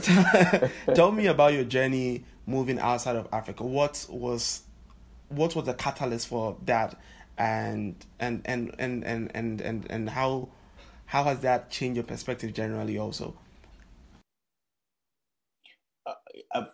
tell 0.95 1.13
me 1.13 1.27
about 1.27 1.55
your 1.55 1.65
journey 1.65 2.25
moving 2.47 2.81
outside 2.81 3.17
of 3.17 3.29
Africa. 3.33 3.65
What 3.65 4.07
was 4.11 4.63
what 5.29 5.57
was 5.57 5.67
the 5.67 5.75
catalyst 5.75 6.29
for 6.29 6.57
that, 6.67 6.99
and 7.39 7.97
and 8.21 8.43
and 8.47 8.75
and 8.79 9.05
and 9.05 9.31
and 9.35 9.61
and, 9.63 9.87
and 9.91 10.11
how 10.11 10.51
how 11.07 11.25
has 11.25 11.41
that 11.41 11.71
changed 11.71 11.97
your 11.97 12.05
perspective 12.05 12.55
generally 12.55 12.99
also? 12.99 13.35
Uh, 16.55 16.65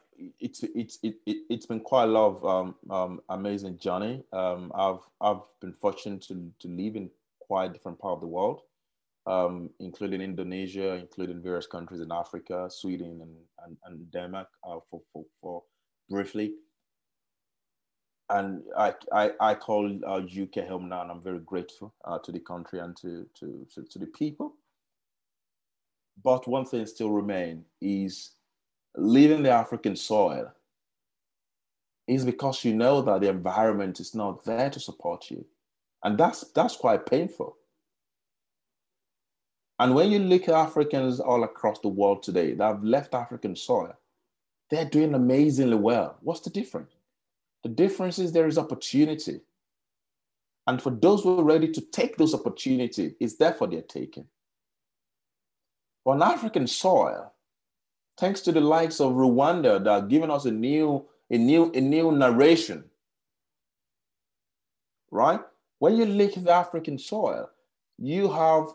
it's 0.40 0.62
it's 0.74 0.98
it, 1.02 1.16
it, 1.26 1.38
has 1.50 1.66
been 1.66 1.80
quite 1.80 2.04
a 2.04 2.06
lot 2.06 2.26
of 2.26 2.44
um, 2.44 2.74
um, 2.90 3.20
amazing 3.28 3.78
journey. 3.78 4.22
Um, 4.32 4.72
I've 4.74 5.00
I've 5.20 5.42
been 5.60 5.72
fortunate 5.72 6.22
to 6.22 6.50
to 6.60 6.68
live 6.68 6.96
in 6.96 7.10
quite 7.40 7.70
a 7.70 7.72
different 7.72 7.98
part 7.98 8.14
of 8.14 8.20
the 8.20 8.26
world, 8.26 8.62
um, 9.26 9.70
including 9.80 10.20
Indonesia, 10.20 10.94
including 10.94 11.42
various 11.42 11.66
countries 11.66 12.00
in 12.00 12.12
Africa, 12.12 12.68
Sweden, 12.70 13.20
and 13.22 13.36
and, 13.64 13.76
and 13.84 14.10
Denmark 14.10 14.48
uh, 14.64 14.78
for, 14.90 15.00
for 15.12 15.24
for 15.40 15.62
briefly. 16.10 16.54
And 18.28 18.62
I 18.76 18.94
I, 19.12 19.30
I 19.40 19.54
call 19.54 20.00
uh, 20.06 20.20
UK 20.20 20.66
home 20.66 20.88
now, 20.88 21.02
and 21.02 21.10
I'm 21.10 21.22
very 21.22 21.40
grateful 21.40 21.94
uh, 22.04 22.18
to 22.18 22.32
the 22.32 22.40
country 22.40 22.80
and 22.80 22.96
to, 22.98 23.26
to 23.38 23.66
to 23.74 23.82
to 23.84 23.98
the 23.98 24.06
people. 24.06 24.54
But 26.24 26.48
one 26.48 26.64
thing 26.64 26.86
still 26.86 27.10
remains 27.10 27.66
is 27.80 28.36
leaving 28.96 29.42
the 29.42 29.50
African 29.50 29.96
soil 29.96 30.52
is 32.06 32.24
because 32.24 32.64
you 32.64 32.74
know 32.74 33.02
that 33.02 33.20
the 33.20 33.28
environment 33.28 34.00
is 34.00 34.14
not 34.14 34.44
there 34.44 34.70
to 34.70 34.80
support 34.80 35.30
you. 35.30 35.44
And 36.04 36.16
that's 36.16 36.42
that's 36.52 36.76
quite 36.76 37.06
painful. 37.06 37.56
And 39.78 39.94
when 39.94 40.10
you 40.10 40.20
look 40.20 40.44
at 40.44 40.54
Africans 40.54 41.20
all 41.20 41.44
across 41.44 41.80
the 41.80 41.88
world 41.88 42.22
today 42.22 42.54
that 42.54 42.64
have 42.64 42.84
left 42.84 43.14
African 43.14 43.56
soil, 43.56 43.94
they're 44.70 44.88
doing 44.88 45.14
amazingly 45.14 45.76
well. 45.76 46.16
What's 46.20 46.40
the 46.40 46.50
difference? 46.50 46.92
The 47.62 47.68
difference 47.68 48.18
is 48.18 48.32
there 48.32 48.46
is 48.46 48.58
opportunity. 48.58 49.40
And 50.66 50.80
for 50.80 50.90
those 50.90 51.22
who 51.22 51.38
are 51.38 51.44
ready 51.44 51.70
to 51.72 51.80
take 51.80 52.16
those 52.16 52.34
opportunities, 52.34 53.14
it's 53.20 53.36
there 53.36 53.52
for 53.52 53.66
their 53.66 53.82
taking. 53.82 54.26
On 56.04 56.22
African 56.22 56.66
soil, 56.66 57.32
thanks 58.18 58.40
to 58.42 58.52
the 58.52 58.60
likes 58.60 59.00
of 59.00 59.12
Rwanda 59.12 59.82
that 59.82 59.90
are 59.90 60.02
giving 60.02 60.30
us 60.30 60.44
a 60.44 60.50
new, 60.50 61.06
a 61.30 61.38
new, 61.38 61.70
a 61.72 61.80
new 61.80 62.12
narration. 62.12 62.84
Right? 65.10 65.40
When 65.78 65.96
you 65.96 66.06
lick 66.06 66.34
the 66.34 66.50
African 66.50 66.98
soil, 66.98 67.50
you 67.98 68.30
have 68.30 68.68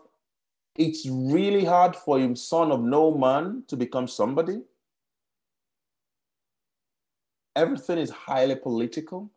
it's 0.76 1.06
really 1.06 1.64
hard 1.64 1.94
for 1.94 2.18
a 2.18 2.34
son 2.36 2.72
of 2.72 2.80
no 2.80 3.14
man 3.14 3.64
to 3.68 3.76
become 3.76 4.08
somebody. 4.08 4.62
Everything 7.54 7.98
is 7.98 8.08
highly 8.08 8.56
political. 8.56 9.30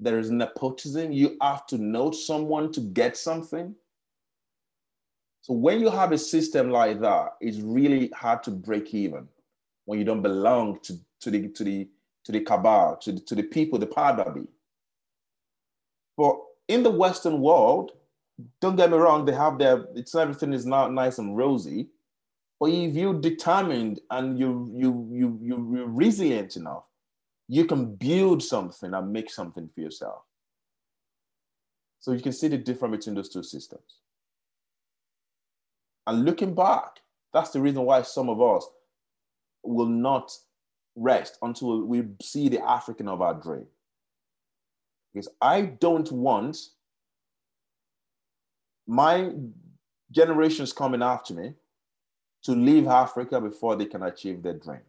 There 0.00 0.18
is 0.18 0.30
nepotism. 0.30 1.12
You 1.12 1.36
have 1.40 1.66
to 1.66 1.78
know 1.78 2.10
someone 2.10 2.72
to 2.72 2.80
get 2.80 3.16
something. 3.16 3.76
So 5.42 5.54
when 5.54 5.80
you 5.80 5.90
have 5.90 6.12
a 6.12 6.18
system 6.18 6.70
like 6.70 7.00
that, 7.00 7.36
it's 7.40 7.58
really 7.58 8.08
hard 8.14 8.42
to 8.44 8.50
break 8.50 8.92
even 8.94 9.28
when 9.86 9.98
you 9.98 10.04
don't 10.04 10.22
belong 10.22 10.78
to, 10.82 10.98
to 11.20 11.30
the 11.30 11.48
to 11.48 11.64
the 11.64 11.88
to 12.24 12.32
the 12.32 12.40
cabal, 12.40 12.96
to 12.98 13.12
the, 13.12 13.20
to 13.20 13.34
the 13.34 13.42
people, 13.42 13.78
the 13.78 13.86
padabi. 13.86 14.46
But 16.16 16.36
in 16.68 16.82
the 16.82 16.90
Western 16.90 17.40
world, 17.40 17.92
don't 18.60 18.76
get 18.76 18.90
me 18.90 18.98
wrong, 18.98 19.24
they 19.24 19.32
have 19.32 19.58
their 19.58 19.86
it's 19.94 20.14
everything 20.14 20.52
is 20.52 20.66
not 20.66 20.92
nice 20.92 21.18
and 21.18 21.36
rosy. 21.36 21.88
But 22.58 22.70
if 22.70 22.94
you're 22.94 23.18
determined 23.18 24.00
and 24.10 24.38
you 24.38 24.70
you 24.76 25.08
you 25.10 25.38
you 25.42 25.70
you're 25.74 25.88
resilient 25.88 26.56
enough, 26.56 26.84
you 27.48 27.64
can 27.64 27.94
build 27.94 28.42
something 28.42 28.92
and 28.92 29.12
make 29.12 29.30
something 29.30 29.70
for 29.74 29.80
yourself. 29.80 30.22
So 32.00 32.12
you 32.12 32.20
can 32.20 32.32
see 32.32 32.48
the 32.48 32.58
difference 32.58 32.98
between 32.98 33.16
those 33.16 33.30
two 33.30 33.42
systems. 33.42 34.00
And 36.06 36.24
looking 36.24 36.54
back, 36.54 37.00
that's 37.32 37.50
the 37.50 37.60
reason 37.60 37.82
why 37.82 38.02
some 38.02 38.28
of 38.28 38.40
us 38.40 38.66
will 39.62 39.86
not 39.86 40.32
rest 40.96 41.38
until 41.42 41.84
we 41.84 42.04
see 42.22 42.48
the 42.48 42.64
African 42.64 43.08
of 43.08 43.20
our 43.20 43.34
dream. 43.34 43.66
Because 45.12 45.28
I 45.40 45.62
don't 45.62 46.10
want 46.10 46.56
my 48.86 49.30
generations 50.10 50.72
coming 50.72 51.02
after 51.02 51.34
me 51.34 51.54
to 52.42 52.52
leave 52.52 52.86
Africa 52.86 53.40
before 53.40 53.76
they 53.76 53.86
can 53.86 54.02
achieve 54.02 54.42
their 54.42 54.54
dream. 54.54 54.80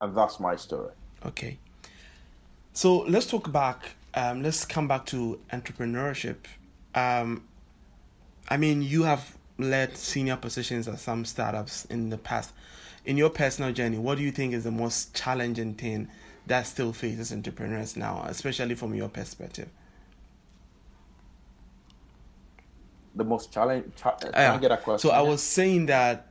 And 0.00 0.16
that's 0.16 0.38
my 0.38 0.56
story. 0.56 0.92
Okay. 1.26 1.58
So 2.72 2.98
let's 3.00 3.26
talk 3.26 3.50
back. 3.50 3.96
Um, 4.14 4.42
let's 4.42 4.64
come 4.64 4.86
back 4.86 5.04
to 5.06 5.40
entrepreneurship. 5.52 6.36
Um, 6.98 7.42
I 8.48 8.56
mean, 8.56 8.82
you 8.82 9.04
have 9.04 9.36
led 9.58 9.96
senior 9.96 10.36
positions 10.36 10.88
at 10.88 10.98
some 10.98 11.24
startups 11.24 11.84
in 11.86 12.10
the 12.10 12.18
past. 12.18 12.52
In 13.04 13.16
your 13.16 13.30
personal 13.30 13.72
journey, 13.72 13.98
what 13.98 14.18
do 14.18 14.24
you 14.24 14.32
think 14.32 14.54
is 14.54 14.64
the 14.64 14.70
most 14.70 15.14
challenging 15.14 15.74
thing 15.74 16.08
that 16.46 16.66
still 16.66 16.92
faces 16.92 17.32
entrepreneurs 17.32 17.96
now, 17.96 18.24
especially 18.26 18.74
from 18.74 18.94
your 18.94 19.08
perspective? 19.08 19.68
The 23.14 23.24
most 23.24 23.52
challenge. 23.52 23.92
Cha-. 23.96 24.16
I 24.34 24.56
get 24.58 24.72
a 24.72 24.76
question? 24.76 24.98
So 24.98 25.14
I 25.14 25.22
was 25.22 25.42
saying 25.42 25.86
that 25.86 26.26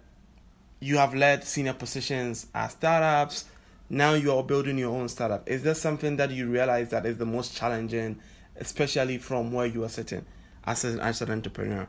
you 0.79 0.97
have 0.97 1.13
led 1.13 1.43
senior 1.43 1.73
positions 1.73 2.47
at 2.53 2.71
startups. 2.71 3.45
Now 3.89 4.13
you 4.13 4.33
are 4.33 4.43
building 4.43 4.77
your 4.77 4.95
own 4.95 5.09
startup. 5.09 5.47
Is 5.49 5.63
there 5.63 5.75
something 5.75 6.17
that 6.17 6.31
you 6.31 6.47
realize 6.47 6.89
that 6.89 7.05
is 7.05 7.17
the 7.17 7.25
most 7.25 7.55
challenging, 7.55 8.19
especially 8.57 9.17
from 9.17 9.51
where 9.51 9.65
you 9.65 9.83
are 9.83 9.89
sitting 9.89 10.25
as 10.67 10.83
an, 10.83 10.99
as 10.99 11.21
an 11.21 11.31
entrepreneur? 11.31 11.87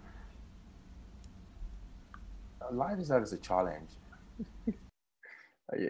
life 2.72 2.98
itself 2.98 3.22
is 3.22 3.32
a 3.32 3.38
challenge. 3.38 3.90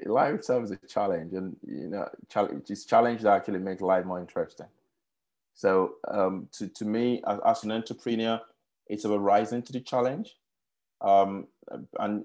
life 0.06 0.34
itself 0.34 0.64
is 0.64 0.70
a 0.70 0.78
challenge, 0.88 1.32
and 1.34 1.56
you 1.66 1.88
know, 1.88 2.08
it's 2.68 2.84
challenge 2.84 3.22
that 3.22 3.32
actually 3.32 3.58
make 3.58 3.80
life 3.80 4.04
more 4.04 4.20
interesting. 4.20 4.66
So, 5.54 5.94
um, 6.08 6.48
to 6.52 6.68
to 6.68 6.84
me, 6.84 7.22
as, 7.26 7.38
as, 7.44 7.64
an 7.64 7.72
entrepreneur, 7.72 8.40
it's 8.86 9.04
about 9.04 9.22
rising 9.22 9.62
to 9.62 9.72
the 9.72 9.80
challenge. 9.80 10.36
Um, 11.00 11.46
and 11.98 12.24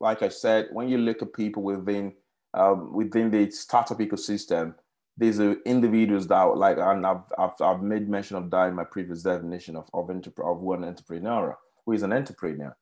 like 0.00 0.22
I 0.22 0.28
said, 0.28 0.68
when 0.72 0.88
you 0.88 0.98
look 0.98 1.22
at 1.22 1.32
people 1.32 1.62
within 1.62 2.14
um, 2.54 2.92
within 2.92 3.30
the 3.30 3.50
startup 3.50 3.98
ecosystem, 3.98 4.74
these 5.16 5.40
are 5.40 5.54
individuals 5.64 6.26
that 6.28 6.42
like, 6.56 6.76
and 6.78 7.06
I've, 7.06 7.22
I've, 7.38 7.60
I've 7.60 7.82
made 7.82 8.08
mention 8.08 8.36
of 8.36 8.50
that 8.50 8.68
in 8.68 8.74
my 8.74 8.84
previous 8.84 9.22
definition 9.22 9.76
of 9.76 9.88
of, 9.94 10.10
of 10.10 10.60
one 10.60 10.84
entrepreneur, 10.84 11.56
who 11.84 11.92
is 11.92 12.02
an 12.02 12.12
entrepreneur 12.12 12.76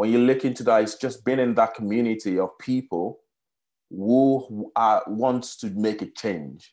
when 0.00 0.10
you 0.10 0.18
look 0.18 0.46
into 0.46 0.62
that, 0.64 0.82
it's 0.82 0.94
just 0.94 1.26
being 1.26 1.38
in 1.38 1.54
that 1.56 1.74
community 1.74 2.38
of 2.38 2.56
people 2.58 3.20
who 3.90 4.72
are, 4.74 5.02
wants 5.06 5.56
to 5.56 5.68
make 5.68 6.00
a 6.00 6.06
change. 6.06 6.72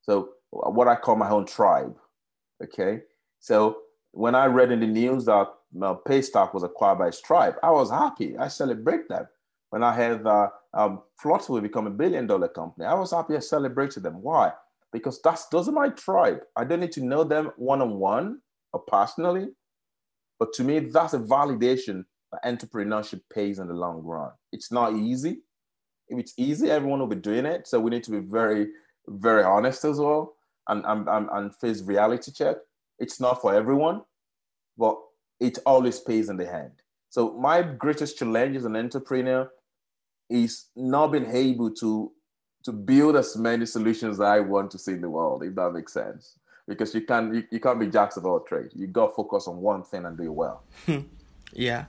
So 0.00 0.30
what 0.50 0.88
I 0.88 0.96
call 0.96 1.16
my 1.16 1.28
own 1.28 1.44
tribe. 1.44 1.94
Okay. 2.62 3.00
So 3.38 3.78
when 4.12 4.34
I 4.34 4.46
read 4.46 4.72
in 4.72 4.80
the 4.80 4.86
news 4.86 5.26
that 5.26 5.48
uh, 5.82 5.94
Paystack 6.08 6.54
was 6.54 6.62
acquired 6.62 7.00
by 7.00 7.10
Stripe, 7.10 7.58
I 7.62 7.70
was 7.70 7.90
happy. 7.90 8.34
I 8.38 8.48
celebrate 8.48 9.10
that. 9.10 9.26
When 9.74 9.82
I 9.82 9.92
heard 9.92 10.22
that 10.22 10.50
um, 10.72 11.02
will 11.24 11.60
become 11.60 11.88
a 11.88 11.90
billion 11.90 12.28
dollar 12.28 12.46
company, 12.46 12.86
I 12.86 12.94
was 12.94 13.10
happy. 13.10 13.34
I 13.34 13.40
celebrated 13.40 14.04
them. 14.04 14.22
Why? 14.22 14.52
Because 14.92 15.20
that's 15.20 15.48
those 15.48 15.68
are 15.68 15.72
my 15.72 15.88
tribe. 15.88 16.42
I 16.54 16.62
don't 16.62 16.78
need 16.78 16.92
to 16.92 17.04
know 17.04 17.24
them 17.24 17.50
one 17.56 17.82
on 17.82 17.98
one 17.98 18.38
or 18.72 18.82
personally, 18.86 19.48
but 20.38 20.52
to 20.52 20.62
me, 20.62 20.78
that's 20.78 21.14
a 21.14 21.18
validation 21.18 22.04
that 22.30 22.44
entrepreneurship 22.44 23.22
pays 23.34 23.58
in 23.58 23.66
the 23.66 23.74
long 23.74 24.00
run. 24.04 24.30
It's 24.52 24.70
not 24.70 24.94
easy. 24.94 25.38
If 26.06 26.20
it's 26.20 26.34
easy, 26.36 26.70
everyone 26.70 27.00
will 27.00 27.08
be 27.08 27.16
doing 27.16 27.44
it. 27.44 27.66
So 27.66 27.80
we 27.80 27.90
need 27.90 28.04
to 28.04 28.12
be 28.12 28.20
very, 28.20 28.68
very 29.08 29.42
honest 29.42 29.84
as 29.84 29.98
well 29.98 30.36
and, 30.68 30.84
and, 30.86 31.08
and 31.32 31.56
face 31.56 31.82
reality 31.82 32.30
check. 32.30 32.58
It's 33.00 33.18
not 33.18 33.40
for 33.42 33.52
everyone, 33.52 34.02
but 34.78 34.96
it 35.40 35.58
always 35.66 35.98
pays 35.98 36.28
in 36.28 36.36
the 36.36 36.54
end. 36.54 36.74
So 37.10 37.32
my 37.32 37.60
greatest 37.62 38.18
challenge 38.18 38.56
as 38.56 38.66
an 38.66 38.76
entrepreneur 38.76 39.50
is 40.28 40.66
not 40.74 41.08
being 41.08 41.26
able 41.30 41.70
to 41.70 42.12
to 42.64 42.72
build 42.72 43.14
as 43.14 43.36
many 43.36 43.66
solutions 43.66 44.18
that 44.18 44.26
I 44.26 44.40
want 44.40 44.70
to 44.70 44.78
see 44.78 44.92
in 44.92 45.02
the 45.02 45.10
world, 45.10 45.42
if 45.42 45.54
that 45.54 45.72
makes 45.72 45.92
sense. 45.92 46.38
Because 46.66 46.94
you 46.94 47.02
can't 47.02 47.34
you, 47.34 47.44
you 47.50 47.60
can't 47.60 47.78
be 47.78 47.86
jacks 47.88 48.16
of 48.16 48.24
all 48.24 48.40
trades. 48.40 48.74
You 48.74 48.86
got 48.86 49.08
to 49.08 49.14
focus 49.14 49.46
on 49.48 49.58
one 49.58 49.82
thing 49.82 50.06
and 50.06 50.16
do 50.16 50.24
it 50.24 50.32
well. 50.32 50.64
yeah. 51.52 51.84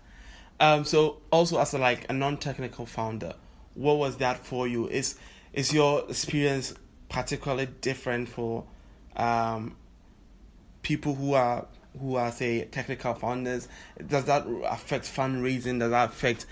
Um, 0.59 0.85
so 0.85 1.21
also 1.31 1.59
as 1.59 1.73
a, 1.73 1.77
like 1.77 2.09
a 2.09 2.13
non-technical 2.13 2.85
founder, 2.85 3.33
what 3.73 3.97
was 3.97 4.17
that 4.17 4.45
for 4.45 4.67
you? 4.67 4.87
Is 4.87 5.17
is 5.53 5.73
your 5.73 6.03
experience 6.09 6.73
particularly 7.07 7.67
different 7.81 8.27
for 8.27 8.65
um, 9.15 9.77
people 10.81 11.15
who 11.15 11.33
are 11.33 11.65
who 11.99 12.15
are 12.15 12.31
say 12.31 12.65
technical 12.65 13.13
founders? 13.13 13.67
Does 14.05 14.25
that 14.25 14.45
affect 14.65 15.05
fundraising? 15.05 15.79
Does 15.79 15.91
that 15.91 16.09
affect 16.09 16.45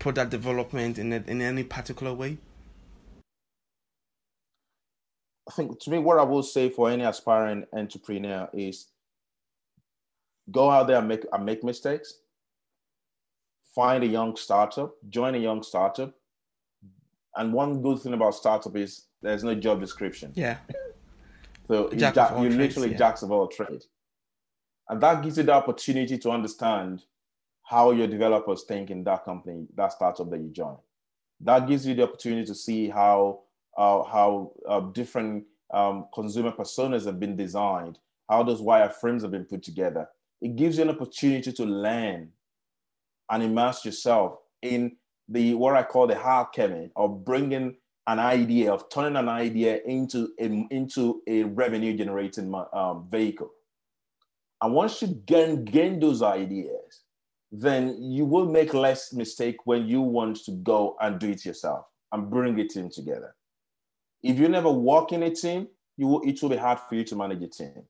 product 0.00 0.30
development 0.30 0.98
in 0.98 1.12
a, 1.12 1.22
in 1.28 1.40
any 1.40 1.62
particular 1.62 2.12
way? 2.12 2.38
I 5.48 5.52
think 5.52 5.78
to 5.80 5.90
me, 5.90 5.98
what 5.98 6.18
I 6.18 6.22
will 6.24 6.42
say 6.42 6.70
for 6.70 6.90
any 6.90 7.04
aspiring 7.04 7.64
entrepreneur 7.72 8.48
is 8.52 8.88
go 10.50 10.70
out 10.70 10.86
there 10.88 10.98
and 10.98 11.08
make 11.08 11.24
and 11.32 11.44
make 11.44 11.62
mistakes. 11.62 12.14
Find 13.74 14.02
a 14.02 14.06
young 14.06 14.36
startup, 14.36 14.94
join 15.08 15.36
a 15.36 15.38
young 15.38 15.62
startup. 15.62 16.12
And 17.36 17.52
one 17.52 17.80
good 17.80 18.00
thing 18.00 18.14
about 18.14 18.34
startup 18.34 18.74
is 18.76 19.06
there's 19.22 19.44
no 19.44 19.54
job 19.54 19.80
description. 19.80 20.32
Yeah. 20.34 20.58
So 21.68 21.92
you 21.92 22.04
are 22.04 22.40
literally 22.40 22.90
yeah. 22.90 22.96
jacks 22.96 23.22
of 23.22 23.30
all 23.30 23.46
trades. 23.46 23.86
And 24.88 25.00
that 25.00 25.22
gives 25.22 25.36
you 25.36 25.44
the 25.44 25.52
opportunity 25.52 26.18
to 26.18 26.30
understand 26.30 27.04
how 27.70 27.92
your 27.92 28.08
developers 28.08 28.64
think 28.64 28.90
in 28.90 29.04
that 29.04 29.24
company, 29.24 29.64
that 29.76 29.92
startup 29.92 30.28
that 30.28 30.40
you 30.40 30.48
join. 30.48 30.76
That 31.40 31.68
gives 31.68 31.86
you 31.86 31.94
the 31.94 32.02
opportunity 32.02 32.44
to 32.46 32.54
see 32.54 32.88
how 32.88 33.42
uh, 33.78 34.02
how 34.02 34.52
uh, 34.68 34.80
different 34.80 35.44
um, 35.72 36.06
consumer 36.12 36.50
personas 36.50 37.06
have 37.06 37.20
been 37.20 37.36
designed, 37.36 38.00
how 38.28 38.42
those 38.42 38.60
wireframes 38.60 39.22
have 39.22 39.30
been 39.30 39.44
put 39.44 39.62
together. 39.62 40.08
It 40.42 40.56
gives 40.56 40.78
you 40.78 40.82
an 40.82 40.90
opportunity 40.90 41.52
to 41.52 41.64
learn 41.64 42.30
and 43.30 43.42
immerse 43.42 43.84
yourself 43.84 44.38
in 44.62 44.96
the 45.28 45.54
what 45.54 45.76
I 45.76 45.84
call 45.84 46.08
the 46.08 46.18
hard 46.18 46.48
alchemy 46.48 46.90
of 46.96 47.24
bringing 47.24 47.76
an 48.08 48.18
idea, 48.18 48.72
of 48.72 48.88
turning 48.90 49.16
an 49.16 49.28
idea 49.28 49.78
into 49.86 50.30
a, 50.40 50.66
into 50.72 51.22
a 51.28 51.44
revenue 51.44 51.96
generating 51.96 52.52
um, 52.72 53.06
vehicle. 53.08 53.52
And 54.60 54.74
once 54.74 55.00
you 55.00 55.08
gain, 55.24 55.64
gain 55.64 56.00
those 56.00 56.20
ideas, 56.20 57.04
then 57.52 58.00
you 58.00 58.24
will 58.24 58.46
make 58.46 58.74
less 58.74 59.12
mistake 59.12 59.56
when 59.64 59.86
you 59.86 60.00
want 60.00 60.36
to 60.44 60.52
go 60.52 60.96
and 61.00 61.18
do 61.18 61.30
it 61.30 61.44
yourself 61.44 61.86
and 62.12 62.30
bring 62.30 62.58
a 62.60 62.66
team 62.66 62.88
together. 62.90 63.34
If 64.22 64.38
you 64.38 64.48
never 64.48 64.70
work 64.70 65.12
in 65.12 65.22
a 65.22 65.30
team, 65.30 65.68
you 65.96 66.06
will, 66.06 66.20
it 66.22 66.40
will 66.40 66.50
be 66.50 66.56
hard 66.56 66.78
for 66.80 66.94
you 66.94 67.04
to 67.04 67.16
manage 67.16 67.42
a 67.42 67.48
team. 67.48 67.82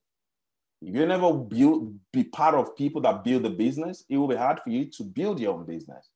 If 0.82 0.94
you 0.94 1.04
never 1.06 1.32
build, 1.34 1.94
be 2.12 2.24
part 2.24 2.54
of 2.54 2.74
people 2.74 3.02
that 3.02 3.22
build 3.22 3.42
the 3.42 3.50
business, 3.50 4.04
it 4.08 4.16
will 4.16 4.28
be 4.28 4.36
hard 4.36 4.60
for 4.60 4.70
you 4.70 4.86
to 4.86 5.04
build 5.04 5.38
your 5.38 5.54
own 5.54 5.66
business. 5.66 6.08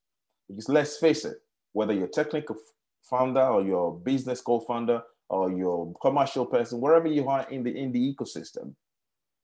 Because 0.49 0.69
let's 0.69 0.97
face 0.97 1.25
it, 1.25 1.37
whether 1.73 1.93
you're 1.93 2.09
technical 2.09 2.57
founder 3.03 3.43
or 3.43 3.63
your 3.63 3.99
business 3.99 4.41
co-founder 4.41 5.03
or 5.29 5.53
your 5.53 5.93
commercial 6.01 6.47
person, 6.47 6.81
wherever 6.81 7.09
you 7.09 7.29
are 7.29 7.47
in 7.51 7.63
the 7.63 7.77
in 7.77 7.93
the 7.93 8.15
ecosystem, 8.15 8.75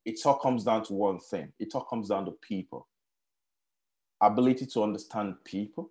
it 0.05 0.19
all 0.25 0.37
comes 0.37 0.65
down 0.65 0.85
to 0.85 0.95
one 0.95 1.19
thing. 1.19 1.53
It 1.59 1.75
all 1.75 1.85
comes 1.85 2.09
down 2.09 2.25
to 2.25 2.33
people. 2.43 2.87
Ability 4.21 4.67
to 4.67 4.83
understand 4.83 5.37
people, 5.45 5.91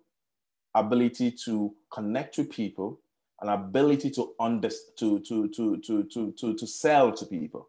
ability 0.74 1.32
to 1.44 1.74
connect 1.92 2.34
to 2.36 2.44
people, 2.44 3.00
and 3.40 3.50
ability 3.50 4.10
to 4.10 4.34
under, 4.38 4.68
to, 4.98 5.20
to, 5.20 5.48
to, 5.48 5.76
to, 5.78 6.04
to, 6.04 6.32
to, 6.32 6.54
to 6.54 6.66
sell 6.66 7.12
to 7.12 7.26
people. 7.26 7.68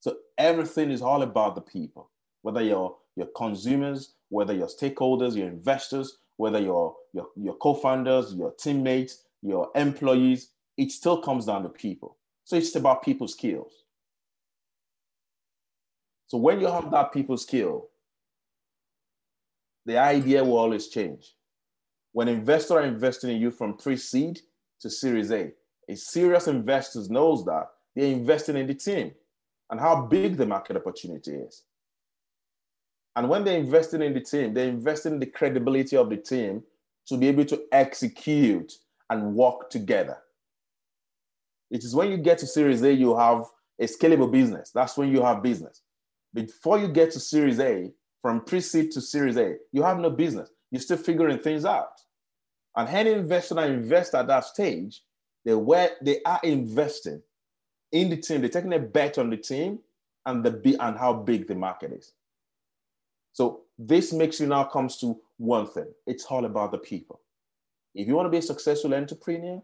So 0.00 0.16
everything 0.38 0.90
is 0.90 1.02
all 1.02 1.22
about 1.22 1.54
the 1.54 1.60
people, 1.60 2.10
whether 2.42 2.62
you're 2.62 2.96
your 3.14 3.28
consumers, 3.36 4.14
whether 4.30 4.54
your 4.54 4.68
stakeholders, 4.68 5.36
your 5.36 5.46
investors, 5.46 6.16
whether 6.38 6.58
your, 6.58 6.96
your, 7.12 7.28
your 7.36 7.54
co-founders, 7.56 8.34
your 8.34 8.52
teammates, 8.52 9.24
your 9.42 9.70
employees, 9.74 10.48
it 10.78 10.90
still 10.90 11.20
comes 11.20 11.46
down 11.46 11.62
to 11.62 11.68
people. 11.68 12.16
So 12.44 12.56
it's 12.56 12.74
about 12.74 13.02
people 13.04 13.28
skills. 13.28 13.72
So 16.26 16.38
when 16.38 16.60
you 16.60 16.66
have 16.68 16.90
that 16.90 17.12
people 17.12 17.36
skill, 17.36 17.88
the 19.86 19.98
idea 19.98 20.44
will 20.44 20.58
always 20.58 20.88
change. 20.88 21.34
When 22.12 22.28
investors 22.28 22.70
are 22.72 22.82
investing 22.82 23.30
in 23.30 23.40
you 23.40 23.50
from 23.50 23.76
pre-seed 23.76 24.40
to 24.80 24.90
Series 24.90 25.30
A, 25.30 25.52
a 25.88 25.96
serious 25.96 26.46
investor 26.46 27.00
knows 27.08 27.44
that 27.46 27.68
they're 27.94 28.12
investing 28.12 28.56
in 28.56 28.66
the 28.66 28.74
team 28.74 29.12
and 29.70 29.80
how 29.80 30.02
big 30.02 30.36
the 30.36 30.46
market 30.46 30.76
opportunity 30.76 31.32
is. 31.32 31.62
And 33.16 33.28
when 33.28 33.44
they're 33.44 33.58
investing 33.58 34.02
in 34.02 34.14
the 34.14 34.20
team, 34.20 34.54
they're 34.54 34.68
investing 34.68 35.14
in 35.14 35.20
the 35.20 35.26
credibility 35.26 35.96
of 35.96 36.08
the 36.08 36.16
team 36.16 36.62
to 37.06 37.16
be 37.16 37.28
able 37.28 37.44
to 37.46 37.62
execute 37.72 38.72
and 39.10 39.34
work 39.34 39.70
together. 39.70 40.18
It 41.70 41.84
is 41.84 41.94
when 41.94 42.10
you 42.10 42.18
get 42.18 42.38
to 42.38 42.46
Series 42.46 42.82
A, 42.82 42.92
you 42.92 43.16
have 43.16 43.44
a 43.78 43.84
scalable 43.84 44.30
business. 44.30 44.70
That's 44.70 44.96
when 44.96 45.10
you 45.10 45.22
have 45.22 45.42
business. 45.42 45.82
Before 46.32 46.78
you 46.78 46.88
get 46.88 47.10
to 47.12 47.20
Series 47.20 47.60
A, 47.60 47.90
from 48.22 48.44
pre-seed 48.44 48.92
to 48.92 49.00
Series 49.00 49.36
A, 49.36 49.56
you 49.72 49.82
have 49.82 49.98
no 49.98 50.08
business. 50.08 50.48
You're 50.70 50.80
still 50.80 50.96
figuring 50.96 51.38
things 51.40 51.64
out. 51.64 52.00
And 52.76 52.88
any 52.88 53.12
investor 53.12 53.56
that 53.56 53.68
invests 53.68 54.14
at 54.14 54.28
that 54.28 54.44
stage, 54.44 55.02
they 55.44 55.54
were 55.54 55.90
they 56.00 56.22
are 56.24 56.40
investing 56.42 57.20
in 57.90 58.08
the 58.08 58.16
team. 58.16 58.40
They're 58.40 58.48
taking 58.48 58.72
a 58.72 58.78
bet 58.78 59.18
on 59.18 59.28
the 59.28 59.36
team 59.36 59.80
and 60.24 60.44
the 60.44 60.76
and 60.80 60.96
how 60.96 61.12
big 61.12 61.48
the 61.48 61.54
market 61.54 61.92
is. 61.92 62.12
So 63.32 63.62
this 63.78 64.12
makes 64.12 64.40
you 64.40 64.46
now 64.46 64.64
comes 64.64 64.96
to 64.98 65.20
one 65.36 65.66
thing. 65.66 65.88
It's 66.06 66.24
all 66.26 66.44
about 66.44 66.72
the 66.72 66.78
people. 66.78 67.20
If 67.94 68.06
you 68.06 68.14
want 68.14 68.26
to 68.26 68.30
be 68.30 68.38
a 68.38 68.42
successful 68.42 68.94
entrepreneur, 68.94 69.62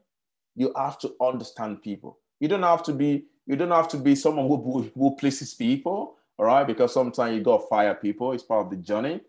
you 0.54 0.72
have 0.76 0.98
to 0.98 1.14
understand 1.20 1.82
people. 1.82 2.18
You 2.40 2.48
don't 2.48 2.62
have 2.62 2.82
to 2.84 2.92
be 2.92 3.24
you 3.46 3.56
don't 3.56 3.70
have 3.70 3.88
to 3.88 3.96
be 3.96 4.14
someone 4.14 4.46
who, 4.46 4.56
who, 4.60 4.90
who 4.94 5.16
pleases 5.16 5.54
people 5.54 6.17
all 6.38 6.46
right? 6.46 6.66
Because 6.66 6.92
sometimes 6.92 7.36
you 7.36 7.42
got 7.42 7.58
to 7.58 7.66
fire 7.66 7.94
people, 7.94 8.32
it's 8.32 8.42
part 8.42 8.66
of 8.66 8.70
the 8.70 8.76
journey, 8.76 9.20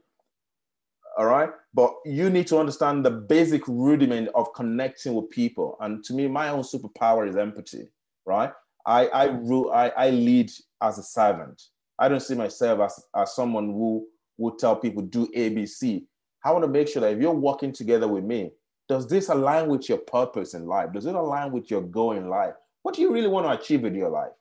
all 1.18 1.26
right? 1.26 1.49
But 1.74 1.93
you 2.05 2.30
need 2.30 2.47
to 2.47 2.57
understand 2.57 3.05
the 3.05 3.12
basic 3.12 3.68
rudiment 3.68 4.30
of 4.36 4.53
connecting 4.53 5.16
with 5.16 5.30
people. 5.30 5.78
And 5.80 6.03
to 6.05 6.14
me, 6.14 6.28
my 6.28 6.49
own 6.49 6.64
superpower 6.64 7.28
is 7.28 7.36
empathy, 7.36 7.88
right? 8.26 8.51
I, 8.86 9.07
I, 9.07 9.26
rule, 9.26 9.72
I, 9.72 9.89
I 9.89 10.10
lead 10.12 10.51
as 10.82 10.97
a 10.97 11.03
servant. 11.03 11.62
I 11.97 12.07
don't 12.07 12.22
see 12.22 12.36
myself 12.36 12.80
as, 12.80 13.03
as 13.16 13.36
someone 13.36 13.68
who 13.68 14.07
would 14.38 14.57
tell 14.57 14.76
people 14.76 15.03
do 15.03 15.28
ABC. 15.36 16.05
I 16.43 16.51
want 16.51 16.64
to 16.64 16.70
make 16.70 16.88
sure 16.88 17.01
that 17.01 17.12
if 17.12 17.20
you're 17.20 17.34
working 17.34 17.74
together 17.74 18.07
with 18.07 18.24
me, 18.24 18.51
does 18.88 19.07
this 19.07 19.30
align 19.30 19.68
with 19.68 19.89
your 19.89 19.97
purpose 19.99 20.53
in 20.53 20.66
life? 20.66 20.93
Does 20.93 21.05
it 21.05 21.14
align 21.14 21.51
with 21.51 21.70
your 21.70 21.82
goal 21.82 22.14
in 22.14 22.30
life? 22.30 22.53
What 22.82 22.95
do 22.95 23.01
you 23.01 23.14
really 23.14 23.28
want 23.28 23.45
to 23.45 23.51
achieve 23.51 23.84
in 23.84 23.93
your 23.93 24.10
life? 24.10 24.32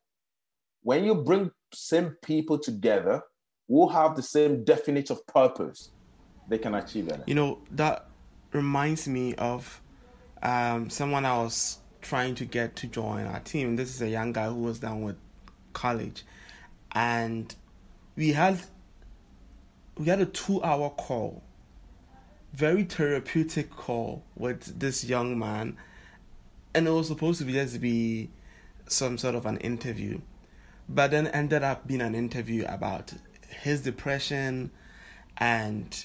When 0.83 1.05
you 1.05 1.16
bring 1.16 1.51
same 1.73 2.16
people 2.23 2.59
together 2.59 3.23
who 3.69 3.89
have 3.89 4.16
the 4.16 4.23
same 4.23 4.64
definite 4.64 5.11
of 5.11 5.27
purpose, 5.27 5.91
they 6.49 6.59
can 6.59 6.75
achieve 6.75 7.09
it. 7.09 7.23
You 7.27 7.35
know, 7.35 7.59
that 7.73 8.07
reminds 8.53 9.07
me 9.07 9.35
of 9.35 9.81
um, 10.43 10.89
someone 10.91 11.25
I 11.25 11.37
was 11.39 11.79
trying 12.01 12.35
to 12.37 12.45
get 12.45 12.77
to 12.77 12.87
join 12.87 13.27
our 13.27 13.41
team. 13.41 13.77
This 13.77 13.95
is 13.95 14.03
a 14.03 14.09
young 14.09 14.33
guy 14.33 14.47
who 14.47 14.62
was 14.62 14.79
done 14.79 15.03
with 15.03 15.16
college. 15.73 16.25
And 16.93 17.55
we 18.16 18.33
had 18.33 18.61
we 19.97 20.07
had 20.07 20.21
a 20.21 20.27
two 20.27 20.62
hour 20.62 20.91
call. 20.91 21.43
Very 22.55 22.85
therapeutic 22.85 23.71
call 23.71 24.25
with 24.37 24.79
this 24.79 25.05
young 25.05 25.39
man. 25.39 25.77
And 26.75 26.87
it 26.87 26.91
was 26.91 27.09
supposed 27.09 27.41
to 27.41 27.45
be 27.45 27.53
just 27.53 27.81
be 27.81 28.31
some 28.87 29.19
sort 29.19 29.35
of 29.35 29.45
an 29.45 29.59
interview 29.59 30.21
but 30.89 31.11
then 31.11 31.26
ended 31.28 31.62
up 31.62 31.86
being 31.86 32.01
an 32.01 32.14
interview 32.14 32.64
about 32.66 33.12
his 33.49 33.82
depression 33.82 34.70
and 35.36 36.05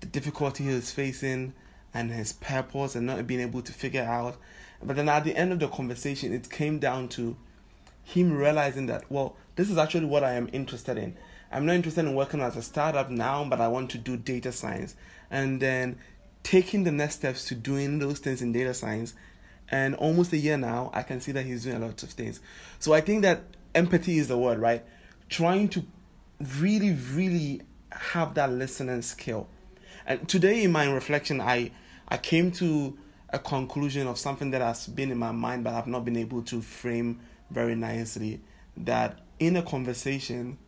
the 0.00 0.06
difficulty 0.06 0.64
he 0.64 0.74
was 0.74 0.90
facing 0.90 1.52
and 1.92 2.10
his 2.10 2.32
purpose 2.32 2.94
and 2.94 3.06
not 3.06 3.26
being 3.26 3.40
able 3.40 3.62
to 3.62 3.72
figure 3.72 4.02
out. 4.02 4.36
But 4.82 4.96
then 4.96 5.08
at 5.08 5.24
the 5.24 5.36
end 5.36 5.52
of 5.52 5.60
the 5.60 5.68
conversation, 5.68 6.32
it 6.32 6.50
came 6.50 6.78
down 6.78 7.08
to 7.10 7.36
him 8.02 8.36
realizing 8.36 8.86
that, 8.86 9.10
well, 9.10 9.36
this 9.56 9.70
is 9.70 9.78
actually 9.78 10.06
what 10.06 10.24
I 10.24 10.34
am 10.34 10.48
interested 10.52 10.98
in. 10.98 11.16
I'm 11.50 11.66
not 11.66 11.76
interested 11.76 12.04
in 12.04 12.14
working 12.14 12.40
as 12.40 12.56
a 12.56 12.62
startup 12.62 13.10
now, 13.10 13.44
but 13.44 13.60
I 13.60 13.68
want 13.68 13.90
to 13.92 13.98
do 13.98 14.16
data 14.16 14.52
science. 14.52 14.96
And 15.30 15.60
then 15.60 15.98
taking 16.42 16.84
the 16.84 16.92
next 16.92 17.16
steps 17.16 17.44
to 17.46 17.54
doing 17.54 17.98
those 17.98 18.18
things 18.18 18.42
in 18.42 18.52
data 18.52 18.74
science. 18.74 19.14
And 19.70 19.94
almost 19.94 20.32
a 20.32 20.36
year 20.36 20.58
now, 20.58 20.90
I 20.92 21.02
can 21.02 21.20
see 21.20 21.32
that 21.32 21.46
he's 21.46 21.64
doing 21.64 21.76
a 21.76 21.86
lot 21.86 22.02
of 22.02 22.10
things. 22.10 22.40
So 22.80 22.92
I 22.92 23.00
think 23.00 23.22
that 23.22 23.44
empathy 23.74 24.18
is 24.18 24.28
the 24.28 24.38
word, 24.38 24.58
right? 24.58 24.84
Trying 25.28 25.68
to 25.70 25.84
really, 26.58 26.92
really 27.12 27.62
have 27.90 28.34
that 28.34 28.52
listening 28.52 29.02
skill. 29.02 29.48
And 30.06 30.28
today, 30.28 30.64
in 30.64 30.72
my 30.72 30.90
reflection, 30.90 31.40
I 31.40 31.70
I 32.08 32.18
came 32.18 32.50
to 32.52 32.96
a 33.30 33.38
conclusion 33.38 34.06
of 34.06 34.18
something 34.18 34.50
that 34.50 34.60
has 34.60 34.86
been 34.86 35.10
in 35.10 35.18
my 35.18 35.32
mind, 35.32 35.64
but 35.64 35.74
I've 35.74 35.86
not 35.86 36.04
been 36.04 36.16
able 36.16 36.42
to 36.42 36.60
frame 36.60 37.20
very 37.50 37.74
nicely. 37.74 38.40
That 38.76 39.20
in 39.38 39.56
a 39.56 39.62
conversation, 39.62 40.58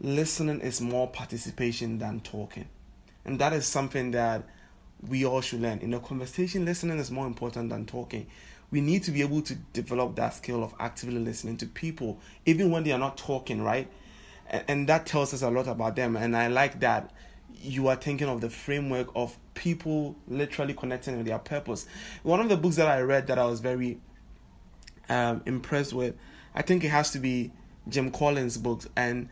listening 0.00 0.60
is 0.60 0.80
more 0.80 1.08
participation 1.08 1.98
than 1.98 2.20
talking. 2.20 2.68
And 3.24 3.38
that 3.40 3.52
is 3.52 3.66
something 3.66 4.12
that 4.12 4.44
we 5.06 5.26
all 5.26 5.40
should 5.40 5.60
learn. 5.60 5.80
In 5.80 5.92
a 5.94 6.00
conversation, 6.00 6.64
listening 6.64 6.98
is 6.98 7.10
more 7.10 7.26
important 7.26 7.70
than 7.70 7.86
talking. 7.86 8.26
We 8.70 8.80
need 8.80 9.04
to 9.04 9.10
be 9.10 9.22
able 9.22 9.42
to 9.42 9.54
develop 9.54 10.16
that 10.16 10.34
skill 10.34 10.62
of 10.64 10.74
actively 10.80 11.18
listening 11.18 11.56
to 11.58 11.66
people, 11.66 12.20
even 12.44 12.70
when 12.70 12.84
they 12.84 12.92
are 12.92 12.98
not 12.98 13.16
talking, 13.16 13.62
right? 13.62 13.90
And, 14.48 14.64
and 14.68 14.88
that 14.88 15.06
tells 15.06 15.32
us 15.32 15.42
a 15.42 15.50
lot 15.50 15.68
about 15.68 15.96
them. 15.96 16.16
And 16.16 16.36
I 16.36 16.48
like 16.48 16.80
that 16.80 17.12
you 17.62 17.88
are 17.88 17.96
thinking 17.96 18.28
of 18.28 18.40
the 18.40 18.50
framework 18.50 19.08
of 19.14 19.36
people 19.54 20.16
literally 20.28 20.74
connecting 20.74 21.16
with 21.16 21.26
their 21.26 21.38
purpose. 21.38 21.86
One 22.22 22.40
of 22.40 22.48
the 22.48 22.56
books 22.56 22.76
that 22.76 22.88
I 22.88 23.00
read 23.00 23.26
that 23.28 23.38
I 23.38 23.46
was 23.46 23.60
very 23.60 23.98
um, 25.08 25.42
impressed 25.46 25.92
with, 25.92 26.14
I 26.54 26.62
think 26.62 26.84
it 26.84 26.88
has 26.88 27.10
to 27.12 27.18
be 27.18 27.52
Jim 27.88 28.10
Collins' 28.10 28.56
books, 28.58 28.88
and 28.96 29.28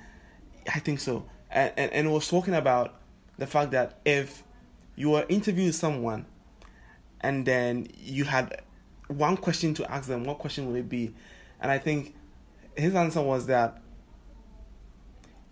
I 0.73 0.79
think 0.79 1.01
so. 1.01 1.27
And, 1.51 1.73
and, 1.77 1.93
and 1.93 2.07
it 2.07 2.11
was 2.11 2.29
talking 2.29 2.55
about 2.55 3.01
the 3.39 3.47
fact 3.47 3.73
that 3.73 3.99
if 4.05 4.43
you 4.97 5.11
were 5.11 5.27
interviewing 5.29 5.73
someone 5.73 6.27
and 7.21 7.47
then 7.47 7.89
you 7.99 8.25
had 8.25 8.63
one 9.09 9.37
question 9.37 9.75
to 9.75 9.91
ask 9.91 10.09
them, 10.09 10.25
what 10.25 10.39
question 10.39 10.67
would 10.69 10.79
it 10.79 10.89
be? 10.89 11.15
And 11.61 11.71
I 11.71 11.79
think 11.79 12.15
his 12.77 12.95
answer 12.95 13.23
was 13.23 13.47
that 13.47 13.81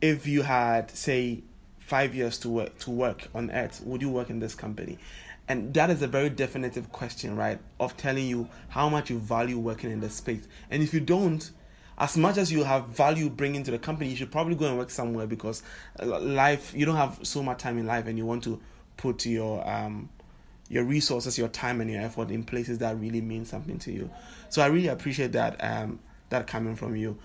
if 0.01 0.27
you 0.27 0.43
had, 0.43 0.91
say, 0.91 1.43
five 1.79 2.15
years 2.15 2.39
to 2.39 2.49
work 2.49 2.79
to 2.79 2.91
work 2.91 3.29
on 3.35 3.51
earth, 3.51 3.83
would 3.85 4.01
you 4.01 4.11
work 4.11 4.31
in 4.31 4.41
this 4.41 4.55
company? 4.55 4.99
And 5.49 5.75
that 5.75 5.91
is 5.91 6.03
a 6.03 6.07
very 6.07 6.31
definitive 6.31 6.91
question, 6.93 7.37
right? 7.37 7.59
Of 7.79 7.97
telling 7.97 8.27
you 8.27 8.49
how 8.69 8.89
much 8.89 9.11
you 9.11 9.19
value 9.19 9.59
working 9.59 9.91
in 9.91 10.01
this 10.01 10.15
space. 10.15 10.47
And 10.71 10.83
if 10.83 10.95
you 10.95 11.01
don't, 11.01 11.51
as 11.99 12.17
much 12.17 12.39
as 12.39 12.51
you 12.51 12.65
have 12.65 12.87
value 12.89 13.29
bringing 13.29 13.63
to 13.65 13.71
the 13.71 13.79
company, 13.79 14.11
you 14.11 14.17
should 14.17 14.33
probably 14.33 14.55
go 14.55 14.67
and 14.67 14.79
work 14.79 14.91
somewhere 14.91 15.27
because 15.27 15.63
uh, 16.01 16.21
life 16.21 16.73
you 16.75 16.87
don't 16.87 16.97
have 16.97 17.19
so 17.23 17.43
much 17.43 17.59
time 17.59 17.79
in 17.79 17.87
life, 17.87 18.07
and 18.07 18.17
you 18.17 18.25
want 18.25 18.45
to 18.45 18.61
put 18.97 19.27
your 19.27 19.69
um, 19.69 20.09
your 20.73 20.85
resources, 20.85 21.37
your 21.37 21.49
time, 21.49 21.83
and 21.83 21.91
your 21.91 22.01
effort 22.01 22.31
in 22.31 22.43
places 22.43 22.79
that 22.79 22.99
really 22.99 23.21
mean 23.21 23.45
something 23.45 23.79
to 23.79 23.93
you. 23.93 24.11
So 24.49 24.63
I 24.63 24.67
really 24.67 24.89
appreciate 24.89 25.33
that 25.33 25.63
um, 25.63 26.01
that 26.31 26.47
coming 26.47 26.77
from 26.77 26.97
you. 26.97 27.19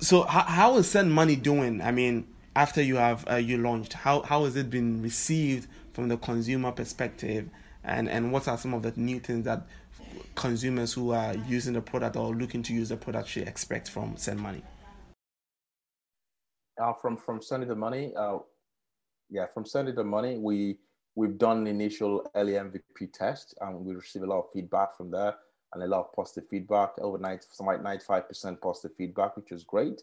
So 0.00 0.24
how 0.24 0.42
how 0.42 0.76
is 0.76 0.90
Send 0.90 1.10
Money 1.12 1.34
doing? 1.34 1.80
I 1.80 1.92
mean, 1.92 2.26
after 2.54 2.82
you 2.82 2.96
have 2.96 3.24
uh, 3.28 3.36
you 3.36 3.56
launched, 3.56 3.94
how 3.94 4.20
how 4.20 4.44
has 4.44 4.54
it 4.54 4.68
been 4.68 5.00
received 5.00 5.66
from 5.94 6.08
the 6.08 6.18
consumer 6.18 6.72
perspective, 6.72 7.48
and 7.82 8.06
and 8.06 8.32
what 8.32 8.46
are 8.46 8.58
some 8.58 8.74
of 8.74 8.82
the 8.82 8.92
new 8.96 9.18
things 9.18 9.46
that 9.46 9.66
consumers 10.34 10.92
who 10.92 11.12
are 11.12 11.34
using 11.48 11.72
the 11.72 11.80
product 11.80 12.16
or 12.16 12.34
looking 12.34 12.62
to 12.64 12.74
use 12.74 12.90
the 12.90 12.98
product 12.98 13.28
should 13.28 13.48
expect 13.48 13.88
from 13.88 14.14
Send 14.18 14.38
Money? 14.38 14.62
Uh, 16.78 16.92
from 17.00 17.16
from 17.16 17.40
Sending 17.40 17.70
the 17.70 17.74
Money, 17.74 18.12
uh, 18.14 18.36
yeah, 19.30 19.46
from 19.54 19.64
Sending 19.64 19.94
the 19.94 20.04
Money, 20.04 20.36
we 20.36 20.76
we've 21.14 21.38
done 21.38 21.64
the 21.64 21.70
initial 21.70 22.28
early 22.34 22.52
MVP 22.52 23.12
test 23.12 23.54
and 23.60 23.84
we 23.84 23.94
received 23.94 24.24
a 24.24 24.28
lot 24.28 24.40
of 24.40 24.52
feedback 24.52 24.96
from 24.96 25.10
there 25.10 25.34
and 25.74 25.82
a 25.82 25.86
lot 25.86 26.00
of 26.00 26.12
positive 26.12 26.48
feedback. 26.48 26.90
Over 27.00 27.18
90, 27.18 27.46
some 27.50 27.66
like 27.66 27.82
95% 27.82 28.60
positive 28.60 28.96
feedback, 28.96 29.36
which 29.36 29.50
was 29.50 29.64
great. 29.64 30.02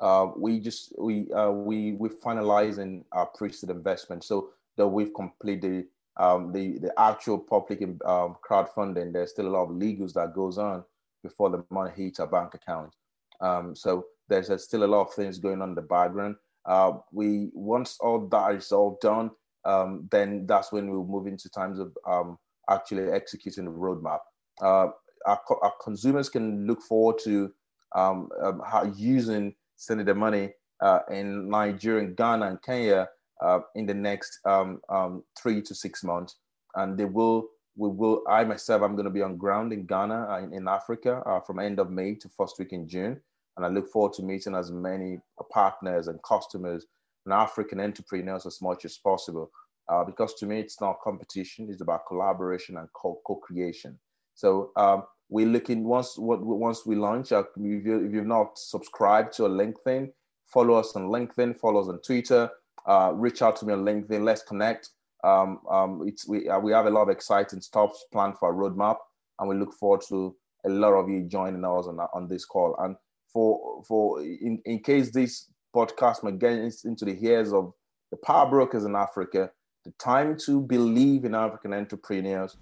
Uh, 0.00 0.28
we 0.36 0.58
just 0.58 0.92
we 0.98 1.30
uh, 1.32 1.50
we 1.50 1.92
we 1.92 2.08
finalizing 2.08 3.04
our 3.12 3.26
pre-seed 3.26 3.68
investment 3.68 4.24
so 4.24 4.48
that 4.76 4.88
we've 4.88 5.12
completed 5.14 5.84
um, 6.16 6.52
the 6.52 6.78
the 6.78 6.92
actual 6.98 7.38
public 7.38 7.82
um, 7.82 8.36
crowdfunding, 8.48 9.12
there's 9.12 9.30
still 9.30 9.46
a 9.46 9.54
lot 9.56 9.64
of 9.64 9.70
legals 9.70 10.14
that 10.14 10.34
goes 10.34 10.58
on 10.58 10.84
before 11.22 11.50
the 11.50 11.64
money 11.70 11.90
hits 11.94 12.20
our 12.20 12.26
bank 12.26 12.54
account. 12.54 12.94
Um, 13.40 13.74
so 13.74 14.06
there's, 14.28 14.48
there's, 14.48 14.64
still 14.64 14.84
a 14.84 14.86
lot 14.86 15.02
of 15.02 15.14
things 15.14 15.38
going 15.38 15.62
on 15.62 15.70
in 15.70 15.74
the 15.74 15.82
background. 15.82 16.36
Uh, 16.64 16.92
we 17.12 17.50
once 17.54 17.96
all 18.00 18.26
that 18.28 18.54
is 18.54 18.72
all 18.72 18.98
done, 19.00 19.30
um, 19.64 20.08
then 20.10 20.46
that's 20.46 20.72
when 20.72 20.90
we'll 20.90 21.04
move 21.04 21.26
into 21.26 21.48
times 21.48 21.78
of 21.78 21.96
um, 22.06 22.38
actually 22.70 23.10
executing 23.10 23.64
the 23.64 23.70
roadmap. 23.70 24.20
Uh, 24.60 24.88
our, 25.26 25.40
our, 25.62 25.72
consumers 25.82 26.28
can 26.28 26.66
look 26.66 26.82
forward 26.82 27.16
to 27.22 27.52
um, 27.94 28.28
how 28.66 28.84
using 28.96 29.54
sending 29.76 30.06
the 30.06 30.14
money 30.14 30.50
uh, 30.80 31.00
in 31.10 31.48
Nigeria, 31.48 32.08
Ghana, 32.08 32.46
and 32.46 32.62
Kenya 32.62 33.08
uh, 33.42 33.60
in 33.74 33.86
the 33.86 33.94
next 33.94 34.38
um, 34.44 34.80
um, 34.88 35.22
three 35.40 35.62
to 35.62 35.74
six 35.74 36.04
months. 36.04 36.36
And 36.74 36.98
they 36.98 37.04
will, 37.04 37.48
we 37.76 37.88
will, 37.88 38.22
I 38.28 38.44
myself, 38.44 38.82
I'm 38.82 38.94
going 38.94 39.04
to 39.04 39.10
be 39.10 39.22
on 39.22 39.36
ground 39.36 39.72
in 39.72 39.86
Ghana, 39.86 40.28
uh, 40.30 40.38
in, 40.38 40.52
in, 40.54 40.68
Africa, 40.68 41.22
uh, 41.26 41.40
from 41.40 41.58
end 41.58 41.78
of 41.78 41.90
May 41.90 42.14
to 42.16 42.28
first 42.36 42.58
week 42.58 42.72
in 42.72 42.88
June. 42.88 43.20
And 43.56 43.66
I 43.66 43.68
look 43.68 43.88
forward 43.88 44.14
to 44.14 44.22
meeting 44.22 44.54
as 44.54 44.70
many 44.70 45.18
partners 45.52 46.08
and 46.08 46.22
customers 46.22 46.86
and 47.24 47.34
African 47.34 47.80
entrepreneurs 47.80 48.46
as 48.46 48.60
much 48.60 48.84
as 48.84 48.98
possible. 48.98 49.50
Uh, 49.88 50.04
because 50.04 50.34
to 50.34 50.46
me, 50.46 50.60
it's 50.60 50.80
not 50.80 51.00
competition; 51.02 51.68
it's 51.70 51.82
about 51.82 52.06
collaboration 52.06 52.76
and 52.76 52.88
co- 52.92 53.20
creation 53.42 53.98
So 54.34 54.70
um, 54.76 55.04
we're 55.28 55.46
looking 55.46 55.84
once 55.84 56.14
once 56.18 56.86
we 56.86 56.94
launch. 56.94 57.32
Uh, 57.32 57.44
if, 57.56 57.86
you, 57.86 58.06
if 58.06 58.12
you've 58.12 58.26
not 58.26 58.58
subscribed 58.58 59.32
to 59.34 59.46
a 59.46 59.48
LinkedIn, 59.48 60.10
follow 60.46 60.74
us 60.74 60.94
on 60.94 61.08
LinkedIn, 61.08 61.58
follow 61.58 61.80
us 61.80 61.88
on 61.88 62.00
Twitter, 62.00 62.50
uh, 62.86 63.12
reach 63.14 63.42
out 63.42 63.56
to 63.56 63.66
me 63.66 63.72
on 63.72 63.84
LinkedIn. 63.84 64.24
Let's 64.24 64.42
connect. 64.42 64.90
Um, 65.24 65.60
um, 65.70 66.02
it's, 66.06 66.26
we, 66.26 66.48
uh, 66.48 66.58
we 66.58 66.72
have 66.72 66.86
a 66.86 66.90
lot 66.90 67.02
of 67.02 67.08
exciting 67.08 67.60
stuff 67.60 67.92
planned 68.12 68.38
for 68.38 68.48
our 68.48 68.54
roadmap, 68.54 68.96
and 69.38 69.48
we 69.48 69.56
look 69.56 69.72
forward 69.74 70.02
to 70.08 70.34
a 70.66 70.68
lot 70.68 70.92
of 70.92 71.08
you 71.08 71.22
joining 71.22 71.64
us 71.64 71.86
on, 71.86 71.98
on 72.14 72.28
this 72.28 72.44
call. 72.44 72.76
And 72.78 72.96
for 73.32 73.82
for 73.86 74.20
in, 74.20 74.60
in 74.64 74.80
case 74.80 75.10
this 75.10 75.48
podcast 75.74 76.22
may 76.22 76.32
get 76.32 76.52
into 76.52 77.04
the 77.04 77.18
ears 77.20 77.52
of 77.52 77.72
the 78.10 78.16
power 78.16 78.48
brokers 78.48 78.84
in 78.84 78.94
Africa, 78.94 79.50
the 79.84 79.92
time 79.98 80.36
to 80.46 80.60
believe 80.60 81.24
in 81.24 81.34
African 81.34 81.72
entrepreneurs 81.72 82.56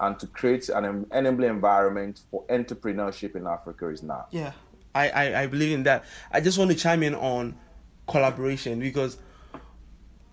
and 0.00 0.18
to 0.18 0.26
create 0.26 0.68
an 0.68 1.06
enabling 1.12 1.50
environment 1.50 2.22
for 2.30 2.44
entrepreneurship 2.48 3.36
in 3.36 3.46
Africa 3.46 3.88
is 3.88 4.02
now. 4.02 4.26
Yeah, 4.30 4.52
I, 4.94 5.08
I, 5.08 5.42
I 5.42 5.46
believe 5.46 5.72
in 5.72 5.84
that. 5.84 6.04
I 6.32 6.40
just 6.40 6.58
want 6.58 6.70
to 6.70 6.76
chime 6.76 7.02
in 7.02 7.14
on 7.14 7.56
collaboration 8.06 8.80
because 8.80 9.18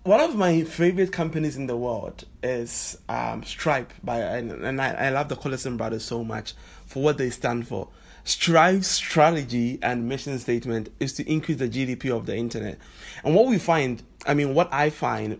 one 0.04 0.20
of 0.20 0.34
my 0.34 0.64
favorite 0.64 1.12
companies 1.12 1.56
in 1.56 1.66
the 1.66 1.76
world 1.76 2.24
is 2.42 2.98
um, 3.08 3.44
Stripe 3.44 3.92
by 4.02 4.18
and, 4.18 4.50
and 4.50 4.80
I, 4.80 5.06
I 5.06 5.08
love 5.10 5.28
the 5.28 5.36
Collison 5.36 5.76
brothers 5.76 6.04
so 6.04 6.24
much 6.24 6.54
for 6.86 7.02
what 7.02 7.18
they 7.18 7.30
stand 7.30 7.68
for. 7.68 7.88
Stripe's 8.24 8.86
strategy 8.86 9.78
and 9.82 10.08
mission 10.08 10.38
statement 10.38 10.90
is 11.00 11.12
to 11.14 11.30
increase 11.30 11.58
the 11.58 11.68
GDP 11.68 12.16
of 12.16 12.26
the 12.26 12.36
internet. 12.36 12.78
And 13.24 13.34
what 13.34 13.46
we 13.46 13.58
find, 13.58 14.02
I 14.26 14.34
mean, 14.34 14.54
what 14.54 14.72
I 14.72 14.90
find 14.90 15.38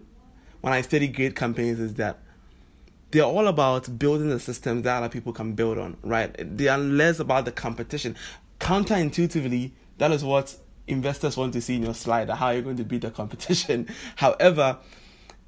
when 0.60 0.72
I 0.72 0.80
study 0.80 1.08
great 1.08 1.36
companies 1.36 1.78
is 1.78 1.94
that 1.94 2.18
they're 3.10 3.24
all 3.24 3.46
about 3.46 3.98
building 3.98 4.30
the 4.30 4.40
systems 4.40 4.82
that 4.82 4.96
other 4.98 5.08
people 5.08 5.32
can 5.32 5.52
build 5.52 5.78
on, 5.78 5.96
right? 6.02 6.34
They 6.56 6.68
are 6.68 6.78
less 6.78 7.20
about 7.20 7.44
the 7.44 7.52
competition. 7.52 8.16
Counterintuitively, 8.58 9.72
that 9.98 10.10
is 10.12 10.24
what 10.24 10.56
investors 10.86 11.36
want 11.36 11.52
to 11.52 11.60
see 11.60 11.76
in 11.76 11.82
your 11.82 11.94
slide 11.94 12.28
how 12.30 12.50
you're 12.50 12.62
going 12.62 12.76
to 12.76 12.84
beat 12.84 13.02
the 13.02 13.10
competition. 13.10 13.88
However, 14.16 14.78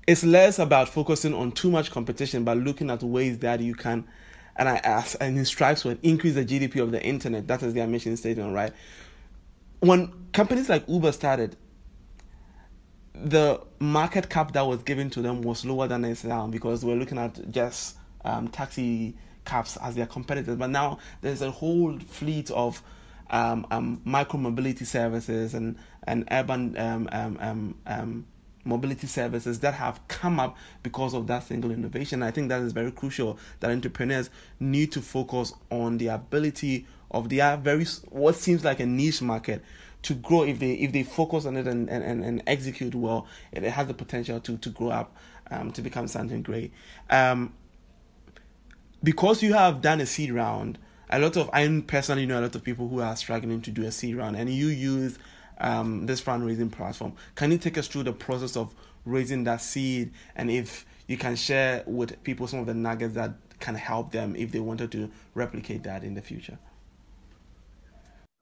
it's 0.06 0.22
less 0.24 0.58
about 0.58 0.88
focusing 0.88 1.34
on 1.34 1.52
too 1.52 1.70
much 1.70 1.90
competition, 1.90 2.44
but 2.44 2.58
looking 2.58 2.90
at 2.90 3.02
ways 3.02 3.38
that 3.38 3.60
you 3.60 3.74
can, 3.74 4.06
and 4.56 4.68
I 4.68 4.76
ask, 4.76 5.16
and 5.20 5.36
in 5.36 5.44
strives 5.44 5.82
to 5.82 5.98
increase 6.02 6.34
the 6.34 6.44
GDP 6.44 6.82
of 6.82 6.92
the 6.92 7.02
internet. 7.02 7.48
That 7.48 7.62
is 7.62 7.74
their 7.74 7.86
mission 7.86 8.16
statement, 8.16 8.54
right? 8.54 8.72
When 9.80 10.12
companies 10.32 10.68
like 10.68 10.88
Uber 10.88 11.12
started, 11.12 11.56
the 13.14 13.60
market 13.78 14.28
cap 14.28 14.52
that 14.52 14.62
was 14.62 14.82
given 14.82 15.10
to 15.10 15.22
them 15.22 15.42
was 15.42 15.64
lower 15.64 15.86
than 15.88 16.04
it's 16.04 16.24
now 16.24 16.46
because 16.46 16.84
we're 16.84 16.96
looking 16.96 17.18
at 17.18 17.50
just 17.50 17.96
um, 18.24 18.48
taxi 18.48 19.16
cabs 19.44 19.76
as 19.82 19.94
their 19.94 20.06
competitors. 20.06 20.56
But 20.56 20.70
now 20.70 20.98
there's 21.20 21.42
a 21.42 21.50
whole 21.50 21.98
fleet 21.98 22.50
of 22.50 22.82
um, 23.30 23.66
um, 23.70 24.00
micro 24.04 24.38
mobility 24.38 24.84
services 24.84 25.54
and 25.54 25.76
and 26.06 26.28
urban 26.30 26.76
um, 26.76 27.08
um, 27.12 27.38
um, 27.40 27.74
um, 27.86 28.26
mobility 28.64 29.06
services 29.06 29.60
that 29.60 29.74
have 29.74 30.00
come 30.08 30.40
up 30.40 30.56
because 30.82 31.14
of 31.14 31.26
that 31.26 31.44
single 31.44 31.70
innovation. 31.70 32.22
I 32.22 32.30
think 32.30 32.48
that 32.48 32.62
is 32.62 32.72
very 32.72 32.90
crucial 32.90 33.38
that 33.60 33.70
entrepreneurs 33.70 34.30
need 34.60 34.92
to 34.92 35.00
focus 35.00 35.52
on 35.70 35.98
the 35.98 36.08
ability 36.08 36.86
of 37.10 37.28
their 37.28 37.56
very 37.56 37.84
what 38.10 38.34
seems 38.34 38.64
like 38.64 38.80
a 38.80 38.86
niche 38.86 39.22
market 39.22 39.62
to 40.02 40.14
grow 40.14 40.42
if 40.42 40.58
they 40.58 40.72
if 40.72 40.92
they 40.92 41.02
focus 41.02 41.46
on 41.46 41.56
it 41.56 41.66
and, 41.66 41.88
and, 41.88 42.24
and 42.24 42.42
execute 42.46 42.94
well 42.94 43.26
it 43.52 43.62
has 43.62 43.86
the 43.86 43.94
potential 43.94 44.40
to 44.40 44.56
to 44.58 44.68
grow 44.68 44.90
up 44.90 45.16
um, 45.50 45.70
to 45.70 45.80
become 45.80 46.08
something 46.08 46.42
great 46.42 46.72
um, 47.10 47.52
because 49.02 49.42
you 49.42 49.52
have 49.52 49.80
done 49.80 50.00
a 50.00 50.06
seed 50.06 50.32
round 50.32 50.78
a 51.08 51.18
lot 51.18 51.36
of 51.36 51.48
I 51.52 51.82
personally 51.86 52.26
know 52.26 52.40
a 52.40 52.42
lot 52.42 52.54
of 52.54 52.64
people 52.64 52.88
who 52.88 53.00
are 53.00 53.14
struggling 53.16 53.62
to 53.62 53.70
do 53.70 53.84
a 53.84 53.92
seed 53.92 54.16
round 54.16 54.36
and 54.36 54.50
you 54.50 54.66
use 54.66 55.18
um, 55.58 56.06
this 56.06 56.20
fundraising 56.20 56.70
platform. 56.70 57.14
Can 57.34 57.50
you 57.50 57.58
take 57.58 57.78
us 57.78 57.88
through 57.88 58.04
the 58.04 58.12
process 58.12 58.56
of 58.56 58.74
raising 59.04 59.44
that 59.44 59.60
seed 59.60 60.12
and 60.36 60.50
if 60.50 60.86
you 61.06 61.16
can 61.16 61.36
share 61.36 61.84
with 61.86 62.22
people 62.24 62.46
some 62.46 62.60
of 62.60 62.66
the 62.66 62.74
nuggets 62.74 63.14
that 63.14 63.34
can 63.60 63.74
help 63.74 64.12
them 64.12 64.34
if 64.36 64.50
they 64.50 64.60
wanted 64.60 64.90
to 64.92 65.10
replicate 65.34 65.82
that 65.82 66.02
in 66.02 66.14
the 66.14 66.22
future? 66.22 66.58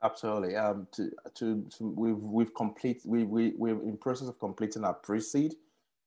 Absolutely. 0.03 0.57
Um, 0.57 0.89
to, 0.93 1.11
to, 1.35 1.65
to 1.77 1.89
we've 1.89 2.17
we've 2.17 2.55
complete 2.55 3.03
we 3.05 3.23
we 3.23 3.53
we're 3.57 3.81
in 3.83 3.97
process 3.97 4.29
of 4.29 4.39
completing 4.39 4.85
our 4.85 4.95
pre-seed. 4.95 5.55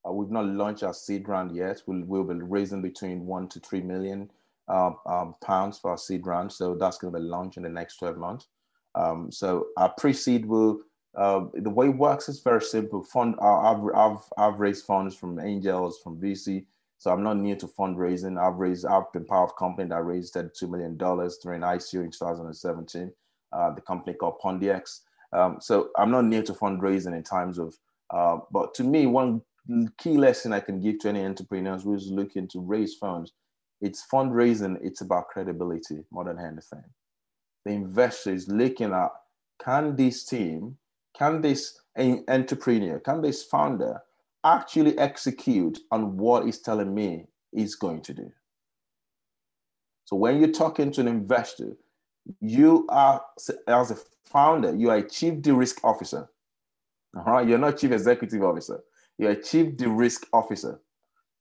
Uh, 0.06 0.12
we've 0.12 0.32
not 0.32 0.45
launched 0.45 0.84
our 0.84 0.93
seed 0.93 1.28
round 1.30 1.56
yet. 1.56 1.82
We'll 1.86 2.03
we'll 2.06 2.24
be 2.26 2.36
raising 2.36 2.82
between 2.82 3.26
one 3.26 3.47
to 3.49 3.60
three 3.62 3.82
million 3.82 4.30
uh, 4.68 4.91
um, 5.06 5.36
pounds 5.41 5.80
for 5.80 5.91
our 5.91 5.97
seed 5.97 6.28
round. 6.28 6.51
So 6.51 6.76
that's 6.76 6.97
going 6.97 7.14
to 7.14 7.20
be 7.20 7.26
launched 7.26 7.56
in 7.56 7.64
the 7.64 7.70
next 7.70 7.97
twelve 7.97 8.18
months. 8.18 8.47
Um, 8.95 9.32
so 9.32 9.68
our 9.78 9.93
pre-seed 9.97 10.45
will 10.45 10.80
uh, 11.16 11.45
the 11.53 11.70
way 11.70 11.88
it 11.88 11.97
works 11.97 12.28
is 12.28 12.41
very 12.41 12.61
simple. 12.61 13.03
Fund, 13.03 13.36
I've, 13.41 13.84
I've, 13.95 14.20
I've 14.38 14.59
raised 14.59 14.86
funds 14.86 15.16
from 15.16 15.39
angels, 15.39 15.99
from 16.03 16.20
VC. 16.20 16.66
So 16.97 17.11
I'm 17.11 17.24
not 17.24 17.38
new 17.38 17.55
to 17.57 17.68
fundraising. 17.68 18.39
I've 18.39 18.57
raised, 18.57 18.86
I've 18.86 19.11
been 19.13 19.26
part 19.26 19.49
of 19.49 19.55
a 19.55 19.59
company 19.59 19.89
that 19.89 20.03
raised 20.03 20.36
$2 20.36 20.70
million 20.70 20.97
during 20.97 21.61
ICO 21.61 22.03
in 22.03 22.11
2017, 22.11 23.11
uh, 23.51 23.72
the 23.74 23.82
company 23.82 24.16
called 24.16 24.39
Pondix. 24.43 25.01
Um, 25.32 25.57
so 25.59 25.89
I'm 25.97 26.11
not 26.11 26.26
new 26.26 26.41
to 26.43 26.53
fundraising 26.53 27.16
in 27.16 27.24
times 27.24 27.59
of, 27.59 27.76
uh, 28.09 28.38
but 28.51 28.74
to 28.76 28.84
me, 28.84 29.05
one 29.05 29.41
key 29.97 30.18
lesson 30.18 30.53
I 30.53 30.59
can 30.59 30.80
give 30.80 30.99
to 30.99 31.09
any 31.09 31.26
entrepreneurs 31.26 31.84
who's 31.84 32.11
looking 32.11 32.47
to 32.49 32.59
raise 32.59 32.95
funds, 32.95 33.34
it's 33.82 34.05
fundraising, 34.11 34.78
it's 34.82 35.01
about 35.01 35.28
credibility 35.28 36.03
more 36.11 36.24
than 36.24 36.39
anything. 36.39 36.84
The 37.66 37.72
investor 37.72 38.32
is 38.32 38.47
looking 38.47 38.93
at, 38.93 39.09
can 39.59 39.95
this 39.95 40.24
team 40.24 40.78
can 41.18 41.41
this 41.41 41.80
entrepreneur, 42.28 42.99
can 42.99 43.22
this 43.22 43.43
founder 43.43 44.01
actually 44.43 44.97
execute 44.97 45.80
on 45.91 46.18
what 46.18 46.45
he's 46.45 46.59
telling 46.59 46.93
me 46.93 47.26
he's 47.51 47.76
going 47.76 48.01
to 48.01 48.13
do? 48.13 48.32
So 50.05 50.16
when 50.16 50.39
you're 50.39 50.51
talking 50.51 50.91
to 50.91 51.01
an 51.01 51.07
investor, 51.07 51.78
you 52.41 52.86
are, 52.89 53.24
as 53.68 53.91
a 53.91 53.97
founder, 54.26 54.76
you 54.76 54.89
are 54.89 54.97
a 54.97 55.09
chief 55.09 55.41
de-risk 55.41 55.84
officer. 55.84 56.28
All 57.16 57.24
right, 57.24 57.47
you're 57.47 57.57
not 57.57 57.78
chief 57.78 57.91
executive 57.91 58.43
officer. 58.43 58.84
You're 59.18 59.32
a 59.32 59.41
chief 59.41 59.78
de-risk 59.78 60.28
officer. 60.34 60.80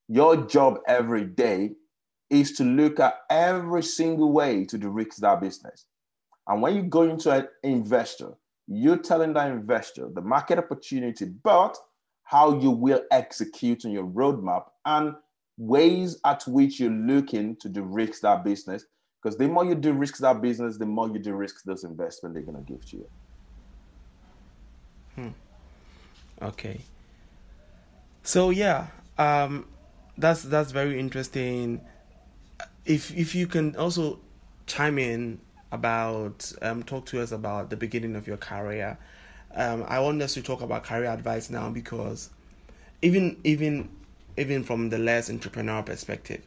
Your 0.09 0.37
job 0.47 0.79
every 0.87 1.25
day 1.25 1.73
is 2.31 2.53
to 2.53 2.65
look 2.65 3.01
at 3.01 3.15
every 3.29 3.83
single 3.83 4.33
way 4.33 4.65
to 4.67 4.79
de-risk 4.79 5.17
that 5.19 5.41
business. 5.41 5.87
And 6.47 6.63
when 6.63 6.77
you 6.77 6.83
go 6.83 7.03
into 7.03 7.31
an 7.31 7.49
investor, 7.63 8.35
you're 8.67 8.99
telling 8.99 9.33
that 9.35 9.51
investor 9.51 10.09
the 10.13 10.21
market 10.21 10.59
opportunity, 10.59 11.27
but 11.27 11.77
how 12.25 12.59
you 12.59 12.71
will 12.71 13.03
execute 13.11 13.85
on 13.85 13.91
your 13.91 14.07
roadmap 14.07 14.65
and 14.87 15.15
ways 15.59 16.19
at 16.25 16.43
which 16.47 16.81
you're 16.81 16.91
looking 16.91 17.57
to 17.57 17.69
de-risk 17.69 18.23
that 18.23 18.43
business. 18.43 18.85
Because 19.23 19.39
the 19.39 19.49
more 19.49 19.65
you 19.65 19.75
de-risk 19.75 20.19
that 20.19 20.41
business, 20.41 20.79
the 20.79 20.87
more 20.87 21.09
you 21.09 21.19
de-risk 21.19 21.65
those 21.65 21.85
investment 21.85 22.35
they're 22.35 22.43
gonna 22.43 22.61
give 22.61 22.85
to 22.91 22.97
you. 22.97 23.09
Hmm. 25.15 25.29
Okay. 26.43 26.81
So 28.23 28.51
yeah, 28.51 28.89
um, 29.19 29.67
that's 30.17 30.43
that's 30.43 30.73
very 30.73 30.99
interesting. 30.99 31.81
If 32.85 33.15
if 33.17 33.35
you 33.35 33.47
can 33.47 33.77
also 33.77 34.21
chime 34.67 34.99
in 34.99 35.41
about 35.75 36.53
um, 36.63 36.83
talk 36.83 37.07
to 37.07 37.21
us 37.23 37.33
about 37.33 37.71
the 37.71 37.77
beginning 37.77 38.17
of 38.17 38.27
your 38.27 38.37
career. 38.37 38.97
Um, 39.55 39.85
I 39.87 40.01
want 40.01 40.21
us 40.23 40.35
to 40.35 40.43
talk 40.43 40.63
about 40.63 40.85
career 40.85 41.11
advice 41.11 41.51
now 41.51 41.71
because 41.71 42.31
even 43.03 43.37
even 43.45 43.89
even 44.37 44.65
from 44.65 44.91
the 44.91 44.99
less 44.99 45.31
entrepreneurial 45.31 45.85
perspective, 45.87 46.45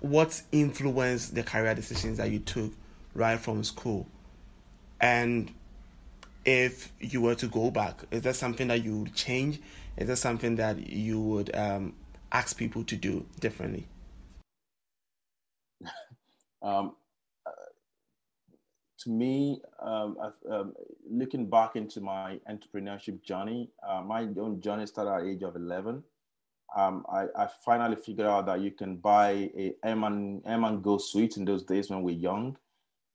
what 0.00 0.42
influenced 0.52 1.34
the 1.34 1.42
career 1.42 1.74
decisions 1.74 2.18
that 2.18 2.30
you 2.30 2.38
took 2.38 2.72
right 3.14 3.38
from 3.38 3.64
school, 3.64 4.06
and 5.00 5.52
if 6.44 6.92
you 7.00 7.20
were 7.20 7.34
to 7.34 7.46
go 7.46 7.70
back, 7.70 8.02
is 8.10 8.22
that 8.22 8.36
something 8.36 8.68
that 8.68 8.82
you 8.84 9.00
would 9.00 9.14
change? 9.14 9.60
Is 9.96 10.08
that 10.08 10.16
something 10.16 10.56
that 10.56 10.88
you 10.88 11.20
would 11.20 11.54
um, 11.54 11.94
ask 12.32 12.56
people 12.56 12.84
to 12.84 12.96
do 12.96 13.26
differently? 13.40 13.86
Um, 16.62 16.94
to 19.00 19.10
me, 19.10 19.60
um, 19.80 20.16
um, 20.50 20.74
looking 21.08 21.48
back 21.48 21.76
into 21.76 22.00
my 22.00 22.38
entrepreneurship 22.50 23.22
journey, 23.22 23.70
uh, 23.86 24.02
my 24.02 24.22
own 24.38 24.60
journey 24.60 24.86
started 24.86 25.10
at 25.12 25.26
age 25.26 25.42
of 25.42 25.56
11. 25.56 26.02
Um, 26.76 27.04
I, 27.12 27.24
I, 27.36 27.48
finally 27.64 27.96
figured 27.96 28.28
out 28.28 28.46
that 28.46 28.60
you 28.60 28.70
can 28.70 28.96
buy 28.96 29.50
a 29.56 29.74
M 29.82 30.04
and, 30.04 30.40
M 30.46 30.62
and 30.62 30.80
Go 30.80 30.98
sweet 30.98 31.36
in 31.36 31.44
those 31.44 31.64
days 31.64 31.90
when 31.90 32.02
we're 32.02 32.14
young. 32.14 32.56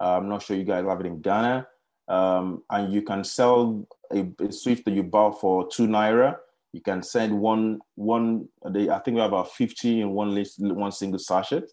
Uh, 0.01 0.17
I'm 0.17 0.27
not 0.27 0.43
sure 0.43 0.57
you 0.57 0.65
guys 0.65 0.83
have 0.85 0.99
it 0.99 1.05
in 1.05 1.21
Ghana. 1.21 1.65
Um, 2.09 2.63
and 2.69 2.93
you 2.93 3.01
can 3.01 3.23
sell 3.23 3.87
a, 4.11 4.27
a 4.41 4.51
sweet 4.51 4.83
that 4.83 4.93
you 4.93 5.03
bought 5.03 5.39
for 5.39 5.69
two 5.69 5.87
naira. 5.87 6.35
You 6.73 6.81
can 6.81 7.01
send 7.01 7.39
one, 7.39 7.79
one, 7.95 8.49
I 8.65 8.71
think 8.71 9.15
we 9.15 9.21
have 9.21 9.31
about 9.31 9.53
50 9.53 10.01
in 10.01 10.09
one 10.11 10.35
list, 10.35 10.59
one 10.59 10.91
single 10.91 11.19
sachet. 11.19 11.63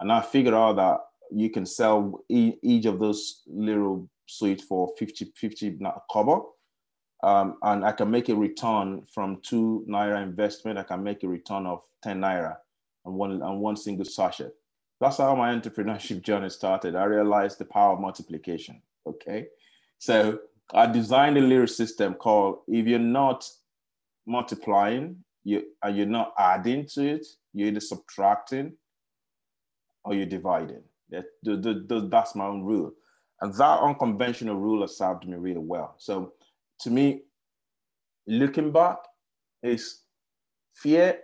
And 0.00 0.12
I 0.12 0.20
figured 0.20 0.52
out 0.52 0.76
that 0.76 0.98
you 1.34 1.50
can 1.50 1.66
sell 1.66 2.20
each 2.28 2.86
of 2.86 2.98
those 2.98 3.42
little 3.46 4.08
sweets 4.26 4.64
for 4.64 4.92
50 4.98 5.32
50 5.36 5.78
kobo. 6.10 6.50
Um, 7.24 7.56
and 7.62 7.84
i 7.84 7.92
can 7.92 8.10
make 8.10 8.28
a 8.30 8.34
return 8.34 9.04
from 9.14 9.40
two 9.42 9.84
naira 9.88 10.22
investment. 10.22 10.78
I 10.78 10.82
can 10.82 11.02
make 11.02 11.22
a 11.22 11.28
return 11.28 11.66
of 11.66 11.82
10 12.02 12.20
naira 12.20 12.56
and 13.04 13.14
one 13.14 13.42
on 13.42 13.60
one 13.60 13.76
single 13.76 14.04
sachet. 14.04 14.50
That's 15.00 15.18
how 15.18 15.34
my 15.34 15.54
entrepreneurship 15.54 16.22
journey 16.28 16.50
started. 16.50 16.96
I 16.96 17.04
realized 17.04 17.58
the 17.58 17.64
power 17.64 17.94
of 17.94 18.00
multiplication 18.00 18.82
okay? 19.06 19.46
So 19.98 20.40
i 20.74 20.86
designed 20.86 21.36
a 21.36 21.40
little 21.40 21.66
system 21.66 22.14
called 22.14 22.60
if 22.68 22.86
you're 22.86 22.98
not 22.98 23.46
multiplying 24.26 25.16
you 25.44 25.62
and 25.82 25.96
you're 25.96 26.06
not 26.06 26.32
adding 26.38 26.86
to 26.86 27.02
it 27.14 27.26
you're 27.52 27.68
either 27.68 27.80
subtracting 27.80 28.72
or 30.04 30.14
you're 30.14 30.26
dividing 30.26 30.82
that, 31.12 31.24
the, 31.42 31.56
the, 31.56 31.84
the, 31.86 32.08
that's 32.08 32.34
my 32.34 32.46
own 32.46 32.62
rule. 32.62 32.92
And 33.40 33.54
that 33.54 33.80
unconventional 33.80 34.56
rule 34.56 34.82
has 34.82 34.96
served 34.96 35.26
me 35.26 35.36
really 35.36 35.58
well. 35.58 35.94
So 35.98 36.32
to 36.80 36.90
me, 36.90 37.22
looking 38.26 38.72
back 38.72 38.96
is 39.62 40.02
fear 40.74 41.18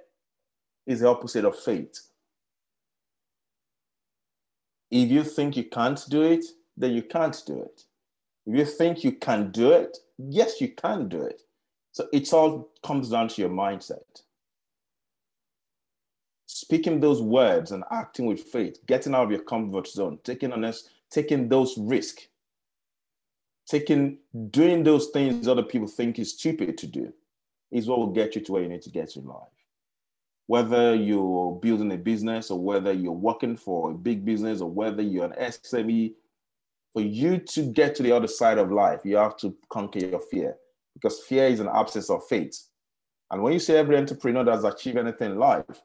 is 0.86 1.00
the 1.00 1.08
opposite 1.08 1.44
of 1.44 1.58
faith. 1.58 2.08
If 4.90 5.10
you 5.10 5.22
think 5.22 5.56
you 5.56 5.64
can't 5.64 6.00
do 6.08 6.22
it, 6.22 6.44
then 6.76 6.92
you 6.92 7.02
can't 7.02 7.40
do 7.46 7.60
it. 7.62 7.82
If 8.46 8.56
you 8.56 8.64
think 8.64 9.04
you 9.04 9.12
can 9.12 9.50
do 9.50 9.72
it, 9.72 9.98
yes, 10.16 10.60
you 10.60 10.68
can 10.68 11.08
do 11.08 11.22
it. 11.22 11.42
So 11.92 12.06
it 12.12 12.32
all 12.32 12.70
comes 12.82 13.10
down 13.10 13.28
to 13.28 13.42
your 13.42 13.50
mindset 13.50 14.22
speaking 16.60 16.98
those 16.98 17.22
words 17.22 17.70
and 17.70 17.84
acting 17.92 18.26
with 18.26 18.40
faith, 18.40 18.84
getting 18.86 19.14
out 19.14 19.24
of 19.24 19.30
your 19.30 19.42
comfort 19.42 19.86
zone, 19.86 20.18
taking 20.24 20.52
honest, 20.52 20.90
taking 21.08 21.48
those 21.48 21.78
risks, 21.78 22.26
taking 23.68 24.18
doing 24.50 24.82
those 24.82 25.06
things 25.08 25.46
other 25.46 25.62
people 25.62 25.86
think 25.86 26.18
is 26.18 26.32
stupid 26.32 26.76
to 26.78 26.86
do, 26.86 27.12
is 27.70 27.86
what 27.86 27.98
will 27.98 28.12
get 28.12 28.34
you 28.34 28.40
to 28.40 28.52
where 28.52 28.62
you 28.62 28.68
need 28.68 28.82
to 28.82 28.90
get 28.90 29.14
in 29.16 29.24
life. 29.24 29.46
Whether 30.46 30.96
you're 30.96 31.54
building 31.60 31.92
a 31.92 31.96
business 31.96 32.50
or 32.50 32.58
whether 32.58 32.92
you're 32.92 33.12
working 33.12 33.56
for 33.56 33.92
a 33.92 33.94
big 33.94 34.24
business 34.24 34.60
or 34.60 34.70
whether 34.70 35.02
you're 35.02 35.26
an 35.26 35.34
SME, 35.38 36.14
for 36.92 37.02
you 37.02 37.38
to 37.38 37.62
get 37.72 37.94
to 37.96 38.02
the 38.02 38.10
other 38.10 38.26
side 38.26 38.58
of 38.58 38.72
life, 38.72 39.02
you 39.04 39.16
have 39.16 39.36
to 39.36 39.54
conquer 39.68 40.00
your 40.00 40.20
fear 40.20 40.56
because 40.94 41.20
fear 41.20 41.46
is 41.46 41.60
an 41.60 41.68
absence 41.72 42.10
of 42.10 42.26
faith. 42.26 42.64
And 43.30 43.42
when 43.42 43.52
you 43.52 43.60
say 43.60 43.76
every 43.76 43.96
entrepreneur 43.96 44.42
that's 44.42 44.64
achieved 44.64 44.96
anything 44.96 45.32
in 45.32 45.38
life, 45.38 45.82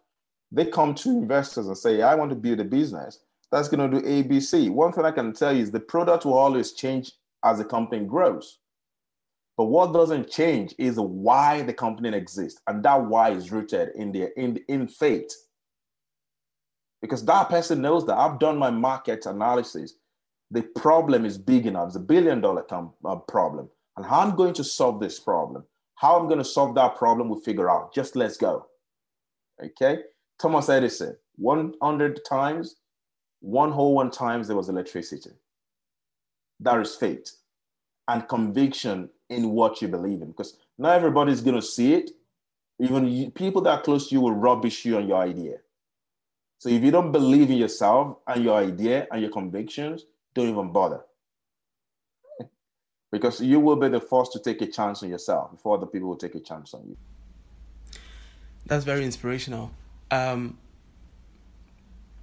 they 0.53 0.65
come 0.65 0.93
to 0.95 1.09
investors 1.09 1.67
and 1.67 1.77
say, 1.77 2.01
I 2.01 2.15
want 2.15 2.29
to 2.29 2.35
build 2.35 2.59
a 2.59 2.63
business 2.63 3.19
that's 3.53 3.67
going 3.69 3.91
to 3.91 3.99
do 3.99 4.07
ABC. 4.07 4.71
One 4.71 4.91
thing 4.91 5.05
I 5.05 5.11
can 5.11 5.31
tell 5.31 5.53
you 5.53 5.61
is 5.61 5.69
the 5.69 5.79
product 5.79 6.25
will 6.25 6.33
always 6.33 6.71
change 6.73 7.11
as 7.45 7.59
the 7.59 7.65
company 7.65 8.03
grows. 8.03 8.57
But 9.57 9.65
what 9.65 9.93
doesn't 9.93 10.31
change 10.31 10.73
is 10.79 10.99
why 10.99 11.61
the 11.61 11.73
company 11.73 12.17
exists. 12.17 12.59
And 12.65 12.83
that 12.83 13.05
why 13.05 13.29
is 13.29 13.51
rooted 13.51 13.89
in 13.95 14.11
the 14.11 14.37
in, 14.39 14.59
in 14.67 14.87
faith. 14.87 15.31
Because 16.99 17.23
that 17.25 17.49
person 17.49 17.79
knows 17.79 18.07
that 18.07 18.17
I've 18.17 18.39
done 18.39 18.57
my 18.57 18.71
market 18.71 19.27
analysis. 19.27 19.93
The 20.49 20.63
problem 20.63 21.23
is 21.23 21.37
big 21.37 21.67
enough. 21.67 21.87
It's 21.87 21.95
a 21.95 21.99
billion 21.99 22.41
dollar 22.41 22.63
com- 22.63 22.93
uh, 23.05 23.17
problem. 23.17 23.69
And 23.97 24.05
how 24.05 24.21
I'm 24.21 24.35
going 24.35 24.53
to 24.55 24.63
solve 24.63 24.99
this 24.99 25.19
problem, 25.19 25.63
how 25.95 26.17
I'm 26.17 26.25
going 26.25 26.39
to 26.39 26.45
solve 26.45 26.73
that 26.75 26.95
problem, 26.95 27.29
we'll 27.29 27.41
figure 27.41 27.69
out. 27.69 27.93
Just 27.93 28.15
let's 28.15 28.37
go. 28.37 28.65
Okay. 29.63 29.99
Thomas 30.39 30.69
Edison, 30.69 31.17
100 31.37 32.25
times 32.25 32.75
one 33.43 33.73
whole 33.73 33.93
one 33.93 34.09
times 34.09 34.47
there 34.47 34.55
was 34.55 34.69
electricity. 34.69 35.31
That 36.61 36.79
is 36.79 36.95
faith 36.95 37.33
and 38.07 38.27
conviction 38.27 39.09
in 39.29 39.49
what 39.49 39.81
you 39.81 39.89
believe 39.89 40.21
in. 40.21 40.29
Because 40.29 40.57
not 40.77 40.95
everybody's 40.95 41.41
going 41.41 41.57
to 41.57 41.61
see 41.61 41.93
it. 41.93 42.11
Even 42.79 43.05
you, 43.07 43.31
people 43.31 43.61
that 43.63 43.69
are 43.69 43.81
close 43.81 44.07
to 44.07 44.15
you 44.15 44.21
will 44.21 44.33
rubbish 44.33 44.85
you 44.85 44.97
on 44.97 45.07
your 45.07 45.21
idea. 45.21 45.57
So 46.57 46.69
if 46.69 46.81
you 46.81 46.91
don't 46.91 47.11
believe 47.11 47.51
in 47.51 47.57
yourself 47.57 48.17
and 48.25 48.43
your 48.43 48.57
idea 48.57 49.07
and 49.11 49.21
your 49.21 49.29
convictions, 49.29 50.05
don't 50.33 50.47
even 50.47 50.71
bother. 50.71 51.01
because 53.11 53.41
you 53.41 53.59
will 53.59 53.75
be 53.75 53.89
the 53.89 53.99
first 53.99 54.31
to 54.33 54.39
take 54.39 54.61
a 54.61 54.67
chance 54.67 55.03
on 55.03 55.09
yourself 55.09 55.51
before 55.51 55.77
the 55.77 55.85
people 55.85 56.07
will 56.07 56.15
take 56.15 56.35
a 56.35 56.39
chance 56.39 56.73
on 56.73 56.87
you. 56.87 56.97
That's 58.65 58.85
very 58.85 59.03
inspirational. 59.03 59.71
Um, 60.11 60.57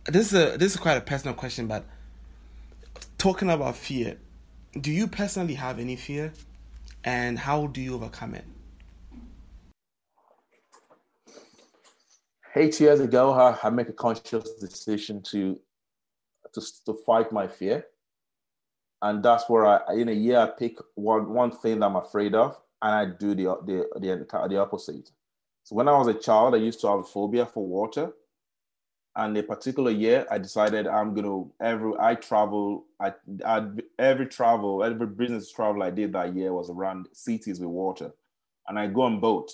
this 0.06 0.32
is 0.32 0.34
a 0.34 0.56
this 0.56 0.74
is 0.74 0.80
quite 0.80 0.96
a 0.96 1.00
personal 1.00 1.34
question, 1.34 1.66
but 1.66 1.84
talking 3.18 3.50
about 3.50 3.76
fear, 3.76 4.18
do 4.80 4.90
you 4.90 5.06
personally 5.06 5.54
have 5.54 5.78
any 5.78 5.96
fear, 5.96 6.32
and 7.04 7.38
how 7.38 7.66
do 7.66 7.80
you 7.80 7.94
overcome 7.94 8.34
it? 8.34 8.44
Eight 12.56 12.80
years 12.80 13.00
ago, 13.00 13.32
I, 13.32 13.56
I 13.62 13.70
make 13.70 13.88
a 13.88 13.92
conscious 13.92 14.54
decision 14.54 15.22
to, 15.30 15.60
to 16.54 16.60
to 16.86 16.94
fight 17.06 17.30
my 17.30 17.46
fear, 17.46 17.86
and 19.02 19.22
that's 19.22 19.48
where 19.48 19.66
I 19.66 19.94
in 19.94 20.08
a 20.08 20.12
year 20.12 20.38
I 20.38 20.46
pick 20.46 20.78
one 20.94 21.32
one 21.32 21.52
thing 21.52 21.80
that 21.80 21.86
I'm 21.86 21.96
afraid 21.96 22.34
of, 22.34 22.56
and 22.82 22.94
I 22.94 23.04
do 23.18 23.34
the 23.34 23.56
the 23.64 24.00
the, 24.00 24.48
the 24.48 24.60
opposite. 24.60 25.10
So 25.70 25.76
when 25.76 25.86
I 25.86 25.96
was 25.96 26.08
a 26.08 26.14
child, 26.14 26.56
I 26.56 26.58
used 26.58 26.80
to 26.80 26.88
have 26.88 26.98
a 26.98 27.04
phobia 27.04 27.46
for 27.46 27.64
water. 27.64 28.12
And 29.14 29.36
a 29.36 29.42
particular 29.42 29.90
year 29.90 30.24
i 30.30 30.38
decided 30.38 30.86
i'm 30.86 31.14
gonna 31.14 31.44
every 31.60 31.92
i 31.98 32.14
travel 32.14 32.84
i 33.00 33.12
i 33.44 33.66
every 33.98 34.26
travel 34.26 34.84
every 34.84 35.08
business 35.08 35.50
travel 35.50 35.82
i 35.82 35.90
did 35.90 36.12
that 36.12 36.32
year 36.34 36.52
was 36.52 36.70
around 36.70 37.08
cities 37.12 37.58
with 37.58 37.68
water. 37.68 38.12
And 38.68 38.78
i 38.78 38.86
go 38.86 39.02
on 39.02 39.20
boat. 39.20 39.50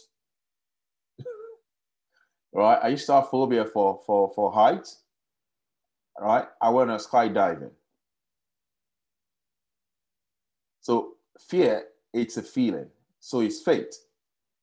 Right? 2.53 2.79
I 2.83 2.89
used 2.89 3.07
to 3.07 3.15
have 3.15 3.29
phobia 3.31 3.65
for 3.65 4.01
for 4.07 4.33
for 4.35 4.53
heights. 4.53 5.01
Right? 6.21 6.47
I 6.61 6.71
went 6.71 6.91
on 6.91 6.99
skydiving. 6.99 7.73
So 10.81 11.15
fear 11.39 11.85
it's 12.13 12.37
a 12.37 12.43
feeling. 12.43 12.89
So 13.21 13.41
it's 13.41 13.61
fate. 13.61 13.95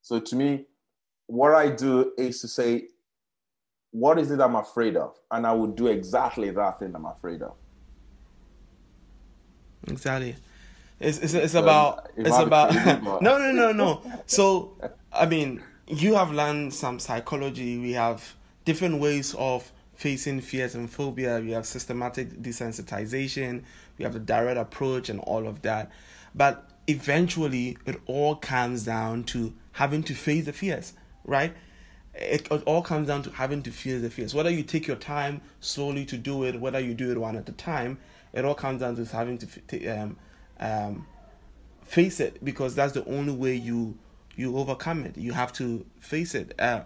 So 0.01 0.19
to 0.19 0.35
me 0.35 0.67
what 1.27 1.53
i 1.53 1.69
do 1.69 2.13
is 2.17 2.41
to 2.41 2.47
say 2.47 2.87
what 3.93 4.17
is 4.17 4.31
it 4.31 4.41
I'm 4.41 4.55
afraid 4.55 4.97
of? 4.97 5.15
And 5.31 5.45
I 5.45 5.53
would 5.53 5.75
do 5.75 5.87
exactly 5.87 6.49
that 6.49 6.79
thing 6.79 6.93
I'm 6.95 7.05
afraid 7.05 7.43
of. 7.43 7.53
Exactly. 9.87 10.35
It's, 10.99 11.19
it's, 11.19 11.33
it's 11.33 11.53
about 11.53 12.09
it's 12.17 12.37
about 12.37 12.73
no 13.21 13.37
no 13.37 13.51
no 13.51 13.71
no. 13.71 14.01
So 14.25 14.75
I 15.11 15.27
mean, 15.27 15.61
you 15.87 16.15
have 16.15 16.31
learned 16.31 16.73
some 16.73 16.99
psychology. 16.99 17.77
We 17.77 17.91
have 17.93 18.35
different 18.65 18.99
ways 18.99 19.35
of 19.35 19.71
facing 19.93 20.41
fears 20.41 20.73
and 20.73 20.89
phobia. 20.89 21.39
We 21.39 21.51
have 21.51 21.67
systematic 21.67 22.41
desensitization. 22.41 23.63
We 23.99 24.03
have 24.03 24.13
the 24.13 24.19
direct 24.19 24.57
approach 24.57 25.09
and 25.09 25.19
all 25.19 25.47
of 25.47 25.61
that. 25.61 25.91
But 26.33 26.67
eventually, 26.87 27.77
it 27.85 28.01
all 28.07 28.35
comes 28.35 28.85
down 28.85 29.25
to 29.25 29.53
having 29.73 30.01
to 30.03 30.15
face 30.15 30.45
the 30.45 30.53
fears, 30.53 30.93
right? 31.25 31.53
it, 32.15 32.51
all 32.51 32.81
comes 32.81 33.07
down 33.07 33.23
to 33.23 33.31
having 33.31 33.63
to 33.63 33.71
feel 33.71 33.99
the 33.99 34.09
fears. 34.09 34.35
Whether 34.35 34.49
you 34.49 34.63
take 34.63 34.87
your 34.87 34.97
time 34.97 35.41
slowly 35.59 36.05
to 36.05 36.17
do 36.17 36.43
it, 36.43 36.59
whether 36.59 36.79
you 36.79 36.93
do 36.93 37.11
it 37.11 37.17
one 37.17 37.35
at 37.35 37.49
a 37.49 37.53
time, 37.53 37.97
it 38.33 38.45
all 38.45 38.55
comes 38.55 38.81
down 38.81 38.95
to 38.95 39.05
having 39.05 39.37
to 39.37 39.87
um, 39.87 40.17
um, 40.59 41.07
face 41.85 42.19
it 42.19 42.43
because 42.43 42.75
that's 42.75 42.93
the 42.93 43.05
only 43.05 43.33
way 43.33 43.55
you 43.55 43.97
you 44.35 44.57
overcome 44.57 45.05
it. 45.05 45.17
You 45.17 45.33
have 45.33 45.53
to 45.53 45.85
face 45.99 46.33
it. 46.33 46.59
Uh, 46.59 46.83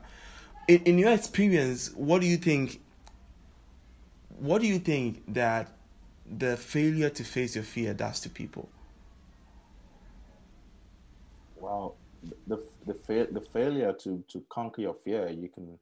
in, 0.67 0.83
in 0.83 0.97
your 0.97 1.13
experience, 1.13 1.91
what 1.95 2.21
do 2.21 2.27
you 2.27 2.37
think? 2.37 2.81
What 4.39 4.61
do 4.61 4.67
you 4.67 4.79
think 4.79 5.23
that 5.33 5.71
the 6.29 6.57
failure 6.57 7.09
to 7.09 7.23
face 7.23 7.55
your 7.55 7.63
fear 7.63 7.93
does 7.93 8.19
to 8.21 8.29
people? 8.29 8.69
Wow, 11.55 11.93
the 12.45 12.59
the 12.87 12.95
fa- 12.95 13.31
the 13.31 13.41
failure 13.41 13.93
to 14.03 14.23
to 14.29 14.43
conquer 14.49 14.81
your 14.81 14.95
fear, 15.05 15.29
you 15.29 15.49
can 15.49 15.77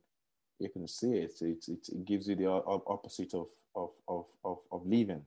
you 0.59 0.69
can 0.69 0.87
see 0.87 1.13
it. 1.13 1.33
It 1.41 1.65
it, 1.67 1.89
it 1.89 2.05
gives 2.05 2.27
you 2.27 2.35
the 2.35 2.47
opposite 2.47 3.33
of 3.33 3.47
of 3.75 3.91
of 4.07 4.25
of, 4.43 4.57
of 4.71 4.85
leaving, 4.87 5.21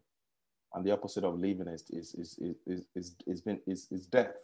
and 0.75 0.85
the 0.85 0.93
opposite 0.93 1.25
of 1.25 1.39
leaving 1.39 1.69
is 1.69 1.85
is 1.91 2.15
is 2.15 2.39
is 2.67 2.83
is 2.95 3.17
is, 3.27 3.41
been, 3.41 3.61
is, 3.67 3.89
is 3.91 4.07
death. 4.07 4.35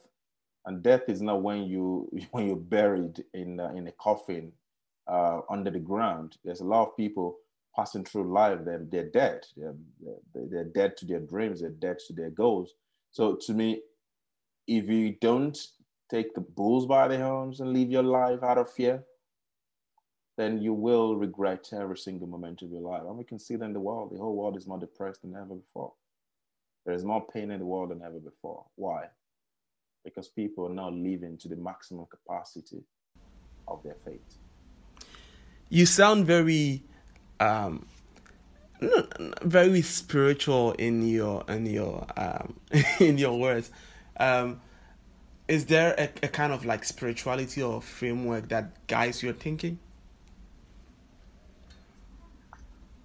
And 0.66 0.82
death 0.82 1.02
is 1.08 1.20
not 1.20 1.42
when 1.42 1.64
you 1.64 2.10
when 2.30 2.46
you're 2.46 2.56
buried 2.56 3.24
in 3.34 3.60
uh, 3.60 3.72
in 3.74 3.88
a 3.88 3.92
coffin 3.92 4.52
uh, 5.08 5.40
under 5.50 5.70
the 5.70 5.80
ground. 5.80 6.36
There's 6.44 6.60
a 6.60 6.66
lot 6.66 6.88
of 6.88 6.96
people 6.96 7.38
passing 7.76 8.04
through 8.04 8.32
life. 8.32 8.60
They're 8.64 8.86
they're 8.90 9.10
dead. 9.10 9.46
They're, 9.56 9.74
they're 10.34 10.64
dead 10.64 10.96
to 10.98 11.06
their 11.06 11.20
dreams. 11.20 11.60
They're 11.60 11.70
dead 11.70 11.98
to 12.06 12.12
their 12.12 12.30
goals. 12.30 12.74
So 13.10 13.36
to 13.46 13.52
me, 13.54 13.82
if 14.66 14.88
you 14.88 15.16
don't 15.20 15.58
take 16.10 16.34
the 16.34 16.40
bulls 16.40 16.86
by 16.86 17.08
the 17.08 17.18
horns 17.18 17.60
and 17.60 17.72
live 17.72 17.90
your 17.90 18.02
life 18.02 18.42
out 18.42 18.58
of 18.58 18.70
fear, 18.70 19.04
then 20.36 20.60
you 20.60 20.74
will 20.74 21.16
regret 21.16 21.68
every 21.72 21.96
single 21.96 22.26
moment 22.26 22.62
of 22.62 22.70
your 22.70 22.80
life. 22.80 23.02
And 23.06 23.16
we 23.16 23.24
can 23.24 23.38
see 23.38 23.56
that 23.56 23.64
in 23.64 23.72
the 23.72 23.80
world. 23.80 24.12
The 24.12 24.18
whole 24.18 24.34
world 24.34 24.56
is 24.56 24.66
more 24.66 24.78
depressed 24.78 25.22
than 25.22 25.34
ever 25.34 25.54
before. 25.54 25.92
There 26.84 26.94
is 26.94 27.04
more 27.04 27.24
pain 27.32 27.50
in 27.50 27.60
the 27.60 27.66
world 27.66 27.90
than 27.90 28.02
ever 28.02 28.18
before. 28.18 28.64
Why? 28.74 29.04
Because 30.04 30.28
people 30.28 30.66
are 30.66 30.74
now 30.74 30.90
living 30.90 31.38
to 31.38 31.48
the 31.48 31.56
maximum 31.56 32.06
capacity 32.06 32.82
of 33.66 33.82
their 33.82 33.96
faith. 34.04 34.38
You 35.70 35.86
sound 35.86 36.26
very 36.26 36.82
um, 37.40 37.86
very 39.42 39.82
spiritual 39.82 40.72
in 40.72 41.06
your 41.08 41.44
in 41.48 41.66
your 41.66 42.06
um, 42.16 42.60
in 43.00 43.18
your 43.18 43.38
words. 43.38 43.70
Um, 44.18 44.60
is 45.48 45.66
there 45.66 45.94
a, 45.98 46.08
a 46.22 46.28
kind 46.28 46.52
of 46.52 46.64
like 46.64 46.84
spirituality 46.84 47.62
or 47.62 47.82
framework 47.82 48.48
that 48.48 48.86
guides 48.86 49.22
your 49.22 49.34
thinking? 49.34 49.78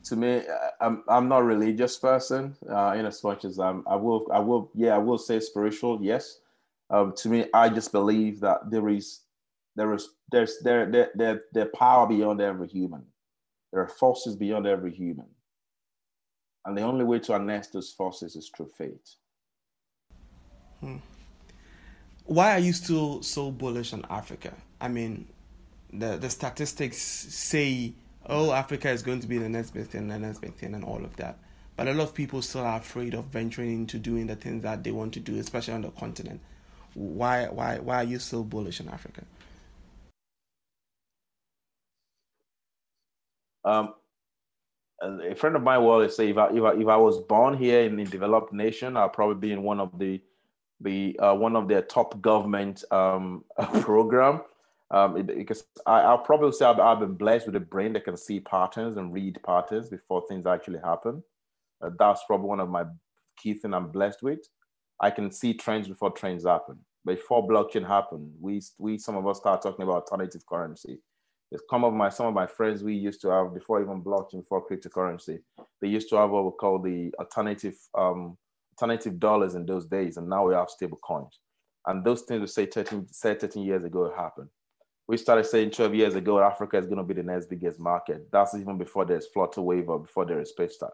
to 0.09 0.15
me, 0.15 0.41
I'm 0.81 1.03
I'm 1.07 1.27
not 1.29 1.41
a 1.41 1.43
religious 1.43 1.97
person. 1.97 2.55
Uh, 2.67 2.95
in 2.97 3.05
as 3.05 3.23
much 3.23 3.45
as 3.45 3.59
I'm, 3.59 3.83
I 3.87 3.95
will 3.95 4.27
I 4.33 4.39
will 4.39 4.71
yeah 4.73 4.95
I 4.95 4.97
will 4.97 5.19
say 5.19 5.39
spiritual 5.39 5.99
yes. 6.01 6.39
Um, 6.89 7.13
to 7.17 7.29
me, 7.29 7.45
I 7.53 7.69
just 7.69 7.91
believe 7.91 8.39
that 8.39 8.71
there 8.71 8.89
is 8.89 9.21
there 9.75 9.93
is 9.93 10.09
there's 10.31 10.57
there 10.63 10.89
there 10.89 11.11
there 11.13 11.43
there 11.53 11.67
power 11.67 12.07
beyond 12.07 12.41
every 12.41 12.67
human. 12.67 13.05
There 13.71 13.81
are 13.81 13.87
forces 13.87 14.35
beyond 14.35 14.65
every 14.65 14.91
human, 14.91 15.27
and 16.65 16.75
the 16.75 16.81
only 16.81 17.05
way 17.05 17.19
to 17.19 17.33
harness 17.33 17.67
those 17.67 17.91
forces 17.91 18.35
is 18.35 18.49
through 18.49 18.71
faith. 18.75 19.15
Hmm 20.79 20.97
why 22.29 22.51
are 22.55 22.59
you 22.59 22.73
still 22.73 23.23
so 23.23 23.49
bullish 23.49 23.91
on 23.91 24.05
Africa? 24.07 24.53
I 24.79 24.87
mean, 24.87 25.27
the 25.91 26.17
the 26.17 26.29
statistics 26.29 26.97
say, 26.99 27.93
oh, 28.27 28.51
Africa 28.51 28.91
is 28.91 29.01
going 29.01 29.19
to 29.21 29.27
be 29.27 29.39
the 29.39 29.49
next 29.49 29.71
big 29.71 29.87
thing, 29.87 30.07
the 30.07 30.19
next 30.19 30.39
big 30.39 30.53
thing, 30.53 30.75
and 30.75 30.83
all 30.83 31.03
of 31.03 31.15
that. 31.15 31.39
But 31.75 31.87
a 31.87 31.93
lot 31.93 32.03
of 32.09 32.13
people 32.13 32.43
still 32.43 32.61
are 32.61 32.77
afraid 32.77 33.15
of 33.15 33.25
venturing 33.25 33.73
into 33.73 33.97
doing 33.97 34.27
the 34.27 34.35
things 34.35 34.61
that 34.61 34.83
they 34.83 34.91
want 34.91 35.13
to 35.15 35.19
do, 35.19 35.39
especially 35.39 35.73
on 35.73 35.81
the 35.81 35.89
continent. 35.89 36.39
Why 36.93 37.47
why 37.47 37.79
why 37.79 37.95
are 37.95 38.03
you 38.03 38.19
so 38.19 38.43
bullish 38.43 38.79
on 38.79 38.89
Africa? 38.89 39.23
Um, 43.65 43.95
a 45.01 45.33
friend 45.35 45.55
of 45.55 45.63
mine 45.63 45.81
will 45.81 45.91
always 45.91 46.15
say, 46.15 46.29
if 46.29 46.37
I, 46.37 46.49
if 46.49 46.63
I, 46.63 46.73
if 46.73 46.87
I 46.87 46.97
was 46.97 47.19
born 47.19 47.57
here 47.57 47.81
in 47.81 47.99
a 47.99 48.05
developed 48.05 48.53
nation, 48.53 48.97
I'll 48.97 49.09
probably 49.09 49.35
be 49.49 49.51
in 49.51 49.63
one 49.63 49.79
of 49.79 49.97
the 49.97 50.21
be 50.81 51.17
uh, 51.19 51.33
one 51.33 51.55
of 51.55 51.67
their 51.67 51.81
top 51.81 52.21
government 52.21 52.83
um, 52.91 53.43
program. 53.81 54.41
Um, 54.91 55.21
because 55.23 55.65
I, 55.85 56.09
will 56.09 56.19
probably 56.19 56.51
say 56.51 56.65
I've, 56.65 56.79
I've, 56.79 56.99
been 56.99 57.13
blessed 57.13 57.45
with 57.45 57.55
a 57.55 57.59
brain 57.59 57.93
that 57.93 58.05
can 58.05 58.17
see 58.17 58.39
patterns 58.39 58.97
and 58.97 59.13
read 59.13 59.39
patterns 59.45 59.87
before 59.87 60.23
things 60.27 60.47
actually 60.47 60.79
happen. 60.79 61.23
Uh, 61.79 61.91
that's 61.99 62.23
probably 62.25 62.47
one 62.47 62.59
of 62.59 62.69
my 62.69 62.85
key 63.37 63.53
things 63.53 63.73
I'm 63.73 63.91
blessed 63.91 64.23
with. 64.23 64.39
I 64.99 65.11
can 65.11 65.31
see 65.31 65.53
trends 65.53 65.87
before 65.87 66.11
trends 66.11 66.45
happen. 66.45 66.79
Before 67.05 67.47
blockchain 67.47 67.87
happened, 67.87 68.33
we 68.41 68.61
we 68.77 68.97
some 68.97 69.15
of 69.15 69.25
us 69.27 69.37
start 69.37 69.61
talking 69.61 69.83
about 69.83 70.09
alternative 70.09 70.45
currency. 70.45 70.99
It's 71.51 71.63
come 71.69 71.83
of 71.83 71.93
my 71.93 72.09
some 72.09 72.27
of 72.27 72.33
my 72.33 72.45
friends 72.45 72.83
we 72.83 72.95
used 72.95 73.21
to 73.21 73.29
have 73.29 73.53
before 73.53 73.81
even 73.81 74.03
blockchain, 74.03 74.41
before 74.41 74.67
cryptocurrency. 74.67 75.39
They 75.81 75.87
used 75.87 76.09
to 76.09 76.17
have 76.17 76.31
what 76.31 76.45
we 76.45 76.51
call 76.51 76.79
the 76.79 77.13
alternative 77.19 77.75
um, 77.97 78.37
alternative 78.79 79.19
dollars 79.19 79.55
in 79.55 79.65
those 79.65 79.85
days, 79.85 80.17
and 80.17 80.29
now 80.29 80.47
we 80.47 80.53
have 80.53 80.69
stable 80.69 80.99
coins. 81.03 81.39
And 81.85 82.03
those 82.03 82.21
things 82.21 82.41
we 82.41 82.47
say 82.47 82.65
13, 82.65 83.07
say 83.11 83.35
13 83.35 83.63
years 83.63 83.83
ago 83.83 84.11
happened. 84.15 84.49
We 85.07 85.17
started 85.17 85.45
saying 85.45 85.71
12 85.71 85.95
years 85.95 86.15
ago 86.15 86.39
Africa 86.39 86.77
is 86.77 86.85
going 86.85 86.97
to 86.97 87.03
be 87.03 87.15
the 87.15 87.23
next 87.23 87.49
biggest 87.49 87.79
market. 87.79 88.27
That's 88.31 88.53
even 88.53 88.77
before 88.77 89.05
there's 89.05 89.27
Flutterwave 89.35 89.87
or 89.87 89.99
before 89.99 90.25
there 90.25 90.39
is 90.39 90.49
Space 90.49 90.77
SpaceTime. 90.79 90.91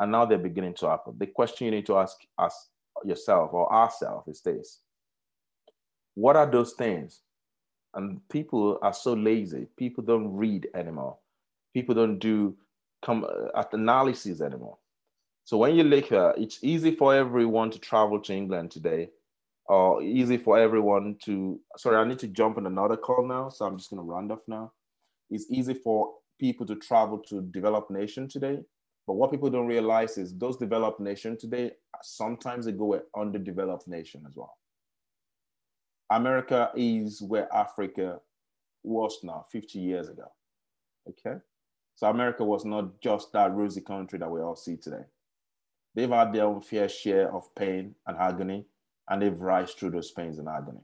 And 0.00 0.12
now 0.12 0.26
they're 0.26 0.38
beginning 0.38 0.74
to 0.74 0.88
happen. 0.88 1.14
The 1.18 1.26
question 1.26 1.64
you 1.64 1.70
need 1.70 1.86
to 1.86 1.96
ask 1.96 2.16
us 2.38 2.68
yourself 3.04 3.50
or 3.52 3.72
ourselves 3.72 4.28
is 4.28 4.42
this 4.42 4.80
what 6.14 6.36
are 6.36 6.50
those 6.50 6.72
things? 6.72 7.20
And 7.94 8.20
people 8.28 8.78
are 8.82 8.92
so 8.92 9.14
lazy. 9.14 9.66
People 9.76 10.04
don't 10.04 10.34
read 10.34 10.68
anymore. 10.74 11.16
People 11.72 11.94
don't 11.94 12.18
do 12.18 12.56
come 13.04 13.24
uh, 13.24 13.62
analysis 13.72 14.40
anymore. 14.40 14.78
So 15.48 15.56
when 15.56 15.76
you 15.76 15.82
look 15.82 16.12
at 16.12 16.36
it's 16.36 16.58
easy 16.62 16.94
for 16.94 17.14
everyone 17.14 17.70
to 17.70 17.78
travel 17.78 18.20
to 18.20 18.34
England 18.34 18.70
today, 18.70 19.08
or 19.64 20.02
easy 20.02 20.36
for 20.36 20.58
everyone 20.58 21.16
to. 21.24 21.58
Sorry, 21.78 21.96
I 21.96 22.04
need 22.04 22.18
to 22.18 22.26
jump 22.28 22.58
on 22.58 22.66
another 22.66 22.98
call 22.98 23.26
now, 23.26 23.48
so 23.48 23.64
I'm 23.64 23.78
just 23.78 23.88
going 23.88 23.96
to 23.96 24.12
round 24.12 24.30
off 24.30 24.42
now. 24.46 24.72
It's 25.30 25.46
easy 25.50 25.72
for 25.72 26.12
people 26.38 26.66
to 26.66 26.76
travel 26.76 27.16
to 27.30 27.40
developed 27.40 27.90
nation 27.90 28.28
today, 28.28 28.58
but 29.06 29.14
what 29.14 29.30
people 29.30 29.48
don't 29.48 29.66
realize 29.66 30.18
is 30.18 30.36
those 30.36 30.58
developed 30.58 31.00
nation 31.00 31.38
today 31.38 31.70
sometimes 32.02 32.66
they 32.66 32.72
go 32.72 32.84
with 32.84 33.04
underdeveloped 33.16 33.88
nation 33.88 34.24
as 34.28 34.36
well. 34.36 34.52
America 36.10 36.70
is 36.76 37.22
where 37.22 37.50
Africa 37.54 38.20
was 38.82 39.18
now 39.22 39.46
50 39.50 39.78
years 39.78 40.10
ago. 40.10 40.30
Okay. 41.08 41.38
So 41.94 42.06
America 42.06 42.44
was 42.44 42.66
not 42.66 43.00
just 43.00 43.32
that 43.32 43.54
rosy 43.54 43.80
country 43.80 44.18
that 44.18 44.30
we 44.30 44.42
all 44.42 44.54
see 44.54 44.76
today. 44.76 45.04
They've 45.94 46.08
had 46.08 46.32
their 46.32 46.44
own 46.44 46.60
fair 46.60 46.88
share 46.88 47.34
of 47.34 47.54
pain 47.54 47.94
and 48.06 48.16
agony, 48.18 48.66
and 49.08 49.22
they've 49.22 49.40
rise 49.40 49.72
through 49.72 49.90
those 49.90 50.10
pains 50.10 50.38
and 50.38 50.48
agony. 50.48 50.82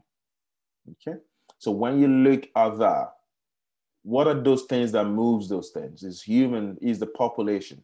Okay. 0.91 1.19
So 1.59 1.71
when 1.71 1.99
you 2.01 2.09
look 2.09 2.49
at 2.57 2.79
that, 2.79 3.13
what 4.03 4.27
are 4.27 4.41
those 4.41 4.65
things 4.65 4.93
that 4.93 5.05
moves 5.05 5.49
those 5.49 5.71
things? 5.71 6.03
Is 6.03 6.23
human, 6.23 6.77
is 6.83 6.99
the 6.99 7.07
population. 7.07 7.81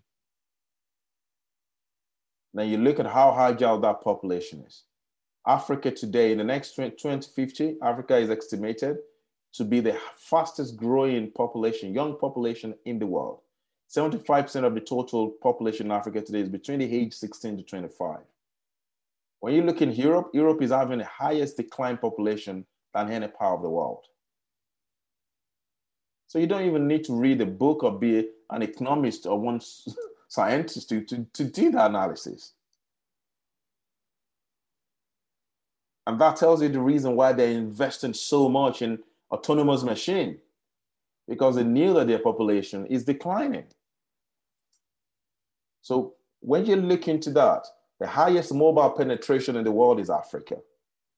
Then 2.52 2.68
you 2.68 2.78
look 2.78 2.98
at 2.98 3.06
how 3.06 3.34
agile 3.38 3.80
that 3.80 4.02
population 4.02 4.64
is. 4.66 4.84
Africa 5.46 5.90
today, 5.90 6.32
in 6.32 6.38
the 6.38 6.44
next 6.44 6.74
2050, 6.74 7.76
Africa 7.82 8.18
is 8.18 8.28
estimated 8.28 8.98
to 9.54 9.64
be 9.64 9.80
the 9.80 9.98
fastest 10.16 10.76
growing 10.76 11.30
population, 11.30 11.94
young 11.94 12.18
population 12.18 12.74
in 12.84 12.98
the 12.98 13.06
world. 13.06 13.40
75% 13.90 14.64
of 14.64 14.74
the 14.74 14.80
total 14.80 15.30
population 15.42 15.86
in 15.86 15.92
Africa 15.92 16.22
today 16.22 16.40
is 16.40 16.48
between 16.48 16.78
the 16.78 16.96
age 16.96 17.12
16 17.12 17.56
to 17.56 17.62
25. 17.64 18.18
When 19.40 19.54
you 19.54 19.62
look 19.62 19.82
in 19.82 19.90
Europe, 19.90 20.30
Europe 20.32 20.62
is 20.62 20.70
having 20.70 20.98
the 20.98 21.06
highest 21.06 21.56
decline 21.56 21.96
population 21.96 22.66
than 22.94 23.10
any 23.10 23.26
part 23.26 23.56
of 23.56 23.62
the 23.62 23.68
world. 23.68 24.04
So 26.28 26.38
you 26.38 26.46
don't 26.46 26.66
even 26.66 26.86
need 26.86 27.02
to 27.04 27.14
read 27.14 27.40
a 27.40 27.46
book 27.46 27.82
or 27.82 27.98
be 27.98 28.28
an 28.50 28.62
economist 28.62 29.26
or 29.26 29.40
one 29.40 29.60
scientist 30.28 30.88
to, 30.90 31.00
to, 31.06 31.26
to 31.32 31.44
do 31.44 31.72
that 31.72 31.90
analysis. 31.90 32.52
And 36.06 36.20
that 36.20 36.36
tells 36.36 36.62
you 36.62 36.68
the 36.68 36.80
reason 36.80 37.16
why 37.16 37.32
they're 37.32 37.50
investing 37.50 38.14
so 38.14 38.48
much 38.48 38.82
in 38.82 39.00
autonomous 39.32 39.82
machine, 39.82 40.38
because 41.26 41.56
they 41.56 41.64
knew 41.64 41.92
that 41.94 42.06
their 42.06 42.18
population 42.20 42.86
is 42.86 43.04
declining. 43.04 43.64
So 45.82 46.14
when 46.40 46.66
you 46.66 46.76
look 46.76 47.08
into 47.08 47.30
that, 47.32 47.66
the 47.98 48.06
highest 48.06 48.54
mobile 48.54 48.90
penetration 48.90 49.56
in 49.56 49.64
the 49.64 49.72
world 49.72 50.00
is 50.00 50.10
Africa. 50.10 50.56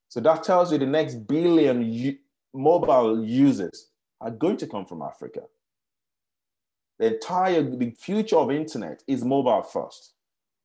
So 0.08 0.20
that 0.20 0.42
tells 0.42 0.72
you 0.72 0.78
the 0.78 0.86
next 0.86 1.26
billion 1.26 2.18
mobile 2.52 3.24
users 3.24 3.88
are 4.20 4.30
going 4.30 4.56
to 4.58 4.66
come 4.66 4.84
from 4.84 5.02
Africa. 5.02 5.42
The 6.98 7.14
entire 7.14 7.62
the 7.62 7.90
future 7.98 8.36
of 8.36 8.50
internet 8.50 9.02
is 9.06 9.24
mobile 9.24 9.62
first. 9.62 10.14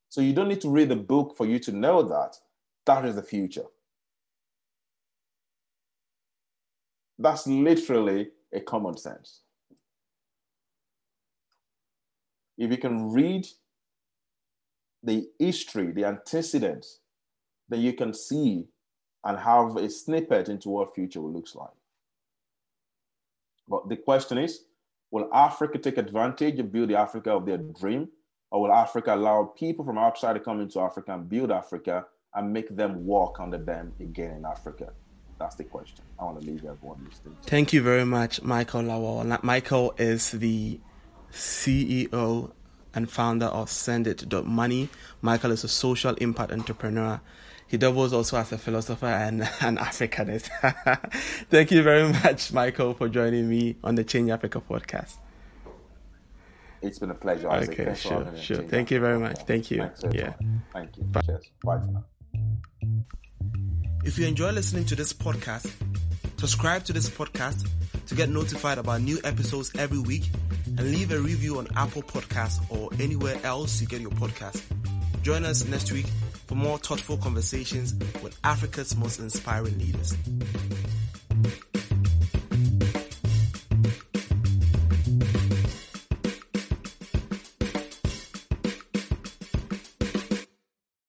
So 0.09 0.21
you 0.21 0.33
don't 0.33 0.49
need 0.49 0.61
to 0.61 0.69
read 0.69 0.89
the 0.89 0.95
book 0.95 1.35
for 1.35 1.45
you 1.45 1.59
to 1.59 1.71
know 1.71 2.03
that 2.03 2.37
that 2.85 3.05
is 3.05 3.15
the 3.15 3.23
future. 3.23 3.65
That's 7.19 7.47
literally 7.47 8.29
a 8.53 8.59
common 8.59 8.97
sense. 8.97 9.41
If 12.57 12.71
you 12.71 12.77
can 12.77 13.11
read 13.11 13.47
the 15.03 15.27
history, 15.39 15.91
the 15.91 16.05
antecedents, 16.05 16.99
then 17.69 17.81
you 17.81 17.93
can 17.93 18.13
see 18.13 18.65
and 19.23 19.37
have 19.37 19.75
a 19.75 19.89
snippet 19.89 20.49
into 20.49 20.69
what 20.69 20.95
future 20.95 21.19
looks 21.19 21.55
like. 21.55 21.69
But 23.67 23.89
the 23.89 23.97
question 23.97 24.37
is, 24.37 24.63
will 25.11 25.29
Africa 25.33 25.77
take 25.77 25.97
advantage 25.97 26.59
and 26.59 26.71
build 26.71 26.89
the 26.89 26.97
Africa 26.97 27.31
of 27.31 27.45
their 27.45 27.57
dream? 27.57 28.09
Or 28.49 28.61
will 28.61 28.71
Africa 28.71 29.13
allow 29.13 29.43
people 29.43 29.83
from 29.83 29.97
outside 29.97 30.33
to 30.33 30.39
come 30.39 30.61
into 30.61 30.79
Africa 30.79 31.13
and 31.13 31.27
build 31.27 31.51
Africa 31.51 32.05
and 32.33 32.53
make 32.53 32.73
them 32.73 33.05
walk 33.05 33.39
under 33.41 33.57
them 33.57 33.93
again 33.99 34.37
in 34.37 34.45
Africa? 34.45 34.93
that's 35.39 35.55
the 35.55 35.63
question. 35.63 36.03
I 36.19 36.23
want 36.25 36.41
to 36.41 36.45
leave 36.45 36.65
everyone 36.65 37.05
listening. 37.09 37.37
Thank 37.43 37.73
you 37.73 37.81
very 37.81 38.05
much, 38.05 38.41
Michael 38.41 38.83
Lawal. 38.83 39.43
Michael 39.43 39.93
is 39.97 40.31
the 40.31 40.79
CEO 41.31 42.51
and 42.93 43.09
founder 43.09 43.47
of 43.47 43.69
Sendit.money. 43.69 44.89
Michael 45.21 45.51
is 45.51 45.63
a 45.63 45.67
social 45.67 46.13
impact 46.15 46.51
entrepreneur. 46.51 47.19
He 47.67 47.77
doubles 47.77 48.13
also 48.13 48.37
as 48.37 48.51
a 48.51 48.57
philosopher 48.57 49.07
and 49.07 49.41
an 49.61 49.77
Africanist. 49.77 50.49
Thank 51.49 51.71
you 51.71 51.83
very 51.83 52.09
much, 52.11 52.53
Michael, 52.53 52.93
for 52.93 53.09
joining 53.09 53.49
me 53.49 53.75
on 53.83 53.95
the 53.95 54.03
Change 54.03 54.29
Africa 54.29 54.61
podcast. 54.61 55.15
It's 56.81 56.99
been 56.99 57.11
a 57.11 57.15
pleasure. 57.15 57.49
Isaac. 57.49 57.79
Okay, 57.79 57.95
sure, 57.95 58.31
sure. 58.39 58.63
Thank 58.63 58.91
you 58.91 58.99
very 58.99 59.19
much. 59.19 59.39
Thank 59.43 59.71
you. 59.71 59.89
yeah. 60.11 60.33
Thank 60.71 60.95
you. 60.97 61.03
Bye. 61.03 61.21
Cheers. 61.21 61.51
Bye 61.63 61.79
for 61.79 61.87
now. 61.87 62.05
If 64.05 64.17
you 64.17 64.25
enjoy 64.27 64.51
listening 64.51 64.85
to 64.85 64.95
this 64.95 65.11
podcast, 65.11 65.69
subscribe 66.37 66.83
to 66.85 66.93
this 66.93 67.09
podcast 67.09 67.67
to 68.07 68.15
get 68.15 68.29
notified 68.29 68.77
about 68.77 69.01
new 69.01 69.19
episodes 69.23 69.71
every 69.77 69.99
week 69.99 70.29
and 70.77 70.91
leave 70.91 71.11
a 71.11 71.19
review 71.19 71.57
on 71.57 71.67
Apple 71.75 72.03
Podcasts 72.03 72.59
or 72.69 72.89
anywhere 72.99 73.37
else 73.43 73.81
you 73.81 73.87
get 73.87 74.01
your 74.01 74.11
podcast. 74.11 74.61
Join 75.23 75.43
us 75.43 75.65
next 75.65 75.91
week 75.91 76.05
for 76.47 76.55
more 76.55 76.77
thoughtful 76.77 77.17
conversations 77.17 77.93
with 78.23 78.37
Africa's 78.43 78.95
most 78.95 79.19
inspiring 79.19 79.77
leaders. 79.77 80.15